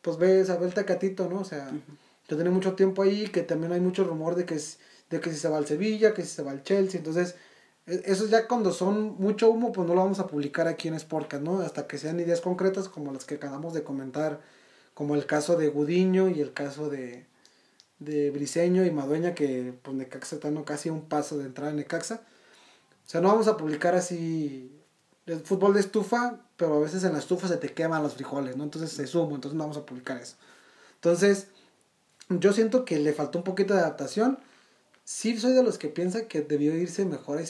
pues 0.00 0.16
ves 0.16 0.48
a 0.48 0.58
Belta 0.58 0.86
Catito, 0.86 1.28
¿no? 1.28 1.40
O 1.40 1.44
sea, 1.44 1.72
yo 2.28 2.36
tenía 2.36 2.52
mucho 2.52 2.74
tiempo 2.74 3.02
ahí, 3.02 3.28
que 3.28 3.42
también 3.42 3.72
hay 3.72 3.80
mucho 3.80 4.04
rumor 4.04 4.34
de 4.34 4.44
que, 4.44 4.60
de 5.10 5.20
que 5.20 5.30
si 5.30 5.36
se 5.36 5.48
va 5.48 5.58
al 5.58 5.66
Sevilla, 5.66 6.14
que 6.14 6.22
si 6.22 6.28
se 6.28 6.42
va 6.42 6.50
al 6.50 6.62
Chelsea, 6.62 6.98
entonces 6.98 7.36
e, 7.86 8.02
eso 8.06 8.26
ya 8.26 8.46
cuando 8.48 8.72
son 8.72 9.16
mucho 9.18 9.50
humo, 9.50 9.72
pues 9.72 9.86
no 9.86 9.94
lo 9.94 10.02
vamos 10.02 10.18
a 10.18 10.26
publicar 10.26 10.68
aquí 10.68 10.88
en 10.88 10.98
Sportcast, 10.98 11.42
¿no? 11.42 11.60
Hasta 11.60 11.86
que 11.86 11.98
sean 11.98 12.20
ideas 12.20 12.40
concretas 12.40 12.88
como 12.88 13.12
las 13.12 13.24
que 13.24 13.36
acabamos 13.36 13.74
de 13.74 13.82
comentar 13.84 14.40
como 14.94 15.14
el 15.14 15.26
caso 15.26 15.56
de 15.56 15.68
Gudiño 15.68 16.28
y 16.30 16.40
el 16.40 16.52
caso 16.52 16.88
de, 16.88 17.26
de 17.98 18.30
Briseño 18.30 18.84
y 18.84 18.90
Madueña, 18.90 19.34
que 19.34 19.74
pues 19.82 19.96
Necaxa 19.96 20.36
está 20.36 20.50
casi 20.64 20.90
un 20.90 21.08
paso 21.08 21.38
de 21.38 21.44
entrar 21.44 21.70
en 21.70 21.76
Necaxa. 21.76 22.22
O 23.06 23.08
sea, 23.08 23.20
no 23.20 23.28
vamos 23.28 23.46
a 23.46 23.56
publicar 23.56 23.94
así 23.94 24.72
el 25.26 25.40
fútbol 25.40 25.74
de 25.74 25.80
estufa, 25.80 26.40
pero 26.56 26.76
a 26.76 26.80
veces 26.80 27.04
en 27.04 27.12
la 27.12 27.18
estufa 27.18 27.48
se 27.48 27.56
te 27.58 27.72
queman 27.74 28.02
los 28.02 28.14
frijoles, 28.14 28.56
¿no? 28.56 28.64
Entonces 28.64 28.90
se 28.90 29.06
sumo, 29.06 29.34
entonces 29.34 29.56
no 29.56 29.64
vamos 29.64 29.76
a 29.76 29.86
publicar 29.86 30.16
eso. 30.16 30.36
Entonces, 30.94 31.48
yo 32.28 32.52
siento 32.52 32.84
que 32.84 32.98
le 32.98 33.12
faltó 33.12 33.38
un 33.38 33.44
poquito 33.44 33.74
de 33.74 33.80
adaptación. 33.80 34.38
Sí 35.04 35.38
soy 35.38 35.52
de 35.52 35.62
los 35.62 35.78
que 35.78 35.88
piensa 35.88 36.28
que 36.28 36.42
debió 36.42 36.74
irse 36.76 37.04
mejor. 37.04 37.40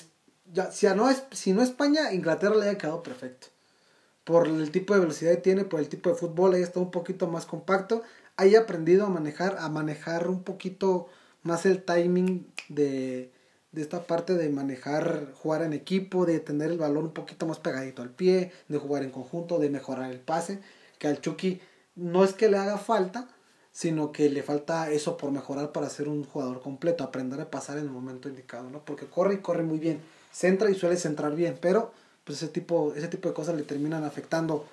Ya, 0.52 0.70
si, 0.70 0.86
no 0.88 1.08
si 1.32 1.52
no 1.52 1.62
España, 1.62 2.12
Inglaterra 2.12 2.56
le 2.56 2.68
haya 2.68 2.78
quedado 2.78 3.02
perfecto 3.02 3.48
por 4.26 4.48
el 4.48 4.72
tipo 4.72 4.92
de 4.92 5.00
velocidad 5.00 5.30
que 5.30 5.40
tiene, 5.40 5.64
por 5.64 5.78
el 5.78 5.88
tipo 5.88 6.10
de 6.10 6.16
fútbol, 6.16 6.54
ahí 6.54 6.62
está 6.62 6.80
un 6.80 6.90
poquito 6.90 7.28
más 7.28 7.46
compacto, 7.46 8.02
haya 8.36 8.62
aprendido 8.62 9.06
a 9.06 9.08
manejar, 9.08 9.56
a 9.60 9.68
manejar 9.68 10.28
un 10.28 10.42
poquito 10.42 11.06
más 11.44 11.64
el 11.64 11.84
timing 11.84 12.44
de, 12.68 13.30
de 13.70 13.82
esta 13.82 14.02
parte 14.02 14.34
de 14.34 14.48
manejar, 14.48 15.32
jugar 15.34 15.62
en 15.62 15.72
equipo, 15.72 16.26
de 16.26 16.40
tener 16.40 16.72
el 16.72 16.78
balón 16.78 17.04
un 17.04 17.12
poquito 17.12 17.46
más 17.46 17.60
pegadito 17.60 18.02
al 18.02 18.10
pie, 18.10 18.50
de 18.66 18.78
jugar 18.78 19.04
en 19.04 19.12
conjunto, 19.12 19.60
de 19.60 19.70
mejorar 19.70 20.10
el 20.10 20.18
pase, 20.18 20.58
que 20.98 21.06
al 21.06 21.20
Chucky 21.20 21.60
no 21.94 22.24
es 22.24 22.32
que 22.32 22.48
le 22.48 22.56
haga 22.56 22.78
falta, 22.78 23.28
sino 23.76 24.10
que 24.10 24.30
le 24.30 24.42
falta 24.42 24.90
eso 24.90 25.18
por 25.18 25.30
mejorar 25.32 25.70
para 25.70 25.90
ser 25.90 26.08
un 26.08 26.24
jugador 26.24 26.62
completo, 26.62 27.04
aprender 27.04 27.38
a 27.42 27.50
pasar 27.50 27.76
en 27.76 27.84
el 27.84 27.90
momento 27.90 28.26
indicado, 28.26 28.70
¿no? 28.70 28.82
Porque 28.82 29.04
corre 29.04 29.34
y 29.34 29.38
corre 29.40 29.64
muy 29.64 29.78
bien, 29.78 30.00
centra 30.32 30.70
y 30.70 30.74
suele 30.74 30.96
centrar 30.96 31.34
bien, 31.34 31.58
pero 31.60 31.92
pues 32.24 32.42
ese 32.42 32.50
tipo, 32.50 32.94
ese 32.96 33.08
tipo 33.08 33.28
de 33.28 33.34
cosas 33.34 33.54
le 33.54 33.64
terminan 33.64 34.02
afectando. 34.04 34.64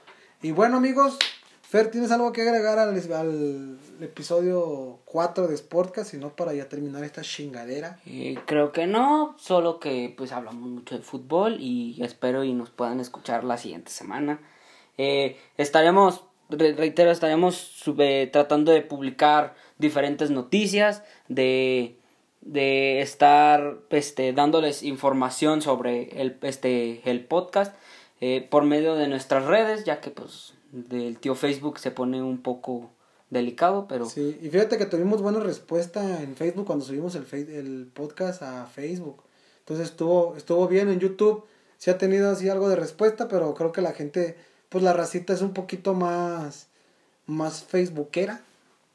Y 0.41 0.51
bueno 0.51 0.78
amigos, 0.78 1.20
Fer, 1.64 1.91
¿tienes 1.91 2.12
algo 2.12 2.32
que 2.32 2.43
agregar 2.43 2.80
al, 2.80 2.95
al 3.12 3.78
episodio 3.99 4.99
4 5.04 5.47
de 5.49 5.58
Sportcast? 5.58 6.12
Si 6.12 6.18
no, 6.18 6.34
para 6.34 6.54
ya 6.54 6.70
terminar 6.70 7.04
esta 7.04 7.24
chingadera. 7.24 7.99
Eh, 8.06 8.39
creo 8.45 8.72
que 8.72 8.88
no, 8.88 9.36
solo 9.38 9.82
que 9.82 10.14
pues 10.18 10.32
hablamos 10.32 10.70
mucho 10.70 10.95
de 10.95 11.04
fútbol 11.04 11.58
y 11.60 12.01
espero 12.01 12.45
y 12.45 12.54
nos 12.54 12.70
puedan 12.70 13.01
escuchar 13.01 13.43
la 13.43 13.58
siguiente 13.58 13.91
semana. 13.91 14.39
Eh, 14.97 15.38
estaremos, 15.58 16.24
reitero, 16.50 17.12
estaremos 17.12 17.84
tratando 18.32 18.72
de 18.72 18.82
publicar 18.82 19.56
diferentes 19.78 20.30
noticias 20.30 21.04
de 21.28 21.98
de 22.46 23.02
estar 23.02 23.80
este, 23.89 24.34
dándoles 24.34 24.84
información 24.84 25.62
sobre 25.62 26.22
el, 26.22 26.38
este, 26.41 27.02
el 27.10 27.26
podcast 27.26 27.74
eh, 28.20 28.46
por 28.50 28.66
medio 28.66 28.96
de 28.96 29.08
nuestras 29.08 29.46
redes, 29.46 29.86
ya 29.86 30.02
que 30.02 30.12
pues 30.12 30.54
del 30.72 31.20
tío 31.20 31.36
Facebook 31.36 31.80
se 31.80 31.91
pone 31.91 32.22
un 32.22 32.41
poco 32.41 32.91
delicado, 33.30 33.88
pero... 33.88 34.06
Sí, 34.06 34.38
y 34.41 34.50
fíjate 34.50 34.78
que 34.78 34.86
tuvimos 34.86 35.22
buena 35.22 35.39
respuesta 35.39 36.22
en 36.22 36.36
Facebook 36.36 36.66
cuando 36.66 36.86
subimos 36.86 37.16
el, 37.16 37.26
el 37.50 37.89
podcast 37.94 38.44
a 38.44 38.66
Facebook. 38.66 39.24
Entonces 39.60 39.88
estuvo, 39.89 40.36
estuvo 40.36 40.68
bien 40.68 40.89
en 40.89 41.00
YouTube, 41.00 41.46
sí 41.78 41.89
ha 41.89 41.98
tenido 41.98 42.30
así 42.30 42.50
algo 42.50 42.68
de 42.70 42.76
respuesta, 42.76 43.28
pero 43.28 43.54
creo 43.54 43.72
que 43.72 43.82
la 43.82 43.94
gente, 43.94 44.36
pues 44.74 44.84
la 44.84 44.91
racita 44.91 45.34
es 45.34 45.43
un 45.43 45.53
poquito 45.53 45.93
más, 45.93 46.65
más 47.28 47.63
facebookera, 47.63 48.41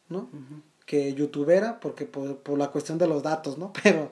¿no? 0.09 0.29
que 0.87 1.15
youtubera, 1.15 1.79
porque 1.79 2.05
por, 2.05 2.39
por, 2.39 2.59
la 2.59 2.73
cuestión 2.73 2.99
de 2.99 3.07
los 3.07 3.23
datos, 3.23 3.59
¿no? 3.59 3.73
Pero, 3.85 4.11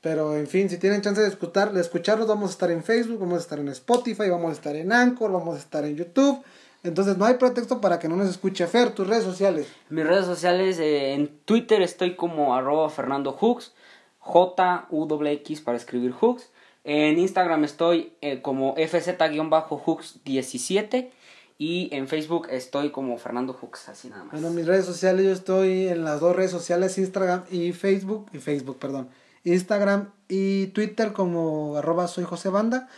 pero 0.00 0.36
en 0.36 0.46
fin, 0.46 0.70
si 0.70 0.78
tienen 0.78 1.02
chance 1.02 1.20
de, 1.20 1.28
escuchar, 1.28 1.74
de 1.74 1.80
escucharnos, 1.82 2.26
vamos 2.26 2.50
a 2.50 2.52
estar 2.52 2.70
en 2.70 2.82
Facebook, 2.82 3.18
vamos 3.20 3.36
a 3.36 3.40
estar 3.40 3.58
en 3.58 3.68
Spotify, 3.68 4.30
vamos 4.30 4.50
a 4.50 4.52
estar 4.52 4.74
en 4.76 4.92
Anchor, 4.92 5.30
vamos 5.30 5.56
a 5.56 5.58
estar 5.58 5.84
en 5.84 5.96
YouTube. 5.96 6.42
Entonces 6.82 7.18
no 7.18 7.26
hay 7.26 7.34
pretexto 7.34 7.82
para 7.82 7.98
que 7.98 8.08
no 8.08 8.16
nos 8.16 8.30
escuche 8.30 8.66
Fer, 8.66 8.94
tus 8.94 9.06
redes 9.06 9.24
sociales. 9.24 9.66
Mis 9.90 10.06
redes 10.06 10.24
sociales, 10.24 10.78
eh, 10.78 11.12
en 11.12 11.28
Twitter 11.44 11.82
estoy 11.82 12.16
como 12.16 12.54
arroba 12.54 12.88
Fernando 12.88 13.32
Hooks, 13.32 13.74
J-U-X 14.20 15.60
para 15.60 15.76
escribir 15.76 16.12
Hooks. 16.12 16.50
En 16.84 17.18
Instagram 17.18 17.64
estoy 17.64 18.12
eh, 18.20 18.42
como 18.42 18.76
FZ-Hooks17. 18.76 21.10
Y 21.56 21.88
en 21.94 22.08
Facebook 22.08 22.48
estoy 22.50 22.90
como 22.90 23.16
Fernando 23.16 23.52
Hooks, 23.52 23.88
así 23.88 24.08
nada 24.08 24.24
más. 24.24 24.32
Bueno, 24.32 24.50
mis 24.50 24.66
redes 24.66 24.84
sociales, 24.84 25.24
yo 25.24 25.32
estoy 25.32 25.86
en 25.86 26.02
las 26.02 26.18
dos 26.20 26.34
redes 26.34 26.50
sociales, 26.50 26.98
Instagram 26.98 27.44
y 27.48 27.72
Facebook, 27.72 28.26
y 28.32 28.38
Facebook, 28.38 28.80
perdón. 28.80 29.08
Instagram 29.44 30.10
y 30.28 30.68
Twitter 30.68 31.12
como 31.12 31.76
arroba 31.76 32.08
soy 32.08 32.24
José 32.24 32.48
Banda. 32.48 32.88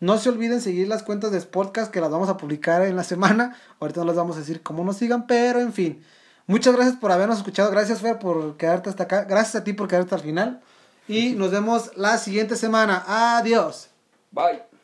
No 0.00 0.18
se 0.18 0.30
olviden 0.30 0.60
seguir 0.60 0.88
las 0.88 1.02
cuentas 1.02 1.30
de 1.30 1.40
Sportcast 1.40 1.92
que 1.92 2.00
las 2.00 2.10
vamos 2.10 2.28
a 2.28 2.36
publicar 2.36 2.82
en 2.82 2.96
la 2.96 3.04
semana. 3.04 3.56
Ahorita 3.80 4.00
no 4.00 4.06
les 4.06 4.16
vamos 4.16 4.36
a 4.36 4.40
decir 4.40 4.62
cómo 4.62 4.84
nos 4.84 4.96
sigan, 4.96 5.26
pero 5.26 5.60
en 5.60 5.72
fin. 5.72 6.02
Muchas 6.46 6.74
gracias 6.74 6.96
por 6.96 7.12
habernos 7.12 7.38
escuchado. 7.38 7.70
Gracias, 7.70 8.00
Fer, 8.00 8.18
por 8.18 8.56
quedarte 8.56 8.88
hasta 8.88 9.04
acá. 9.04 9.24
Gracias 9.24 9.56
a 9.56 9.64
ti 9.64 9.72
por 9.72 9.88
quedarte 9.88 10.14
al 10.14 10.20
final. 10.20 10.62
Y 11.08 11.34
nos 11.34 11.50
vemos 11.50 11.96
la 11.96 12.18
siguiente 12.18 12.56
semana. 12.56 13.04
Adiós. 13.38 13.88
Bye. 14.32 14.75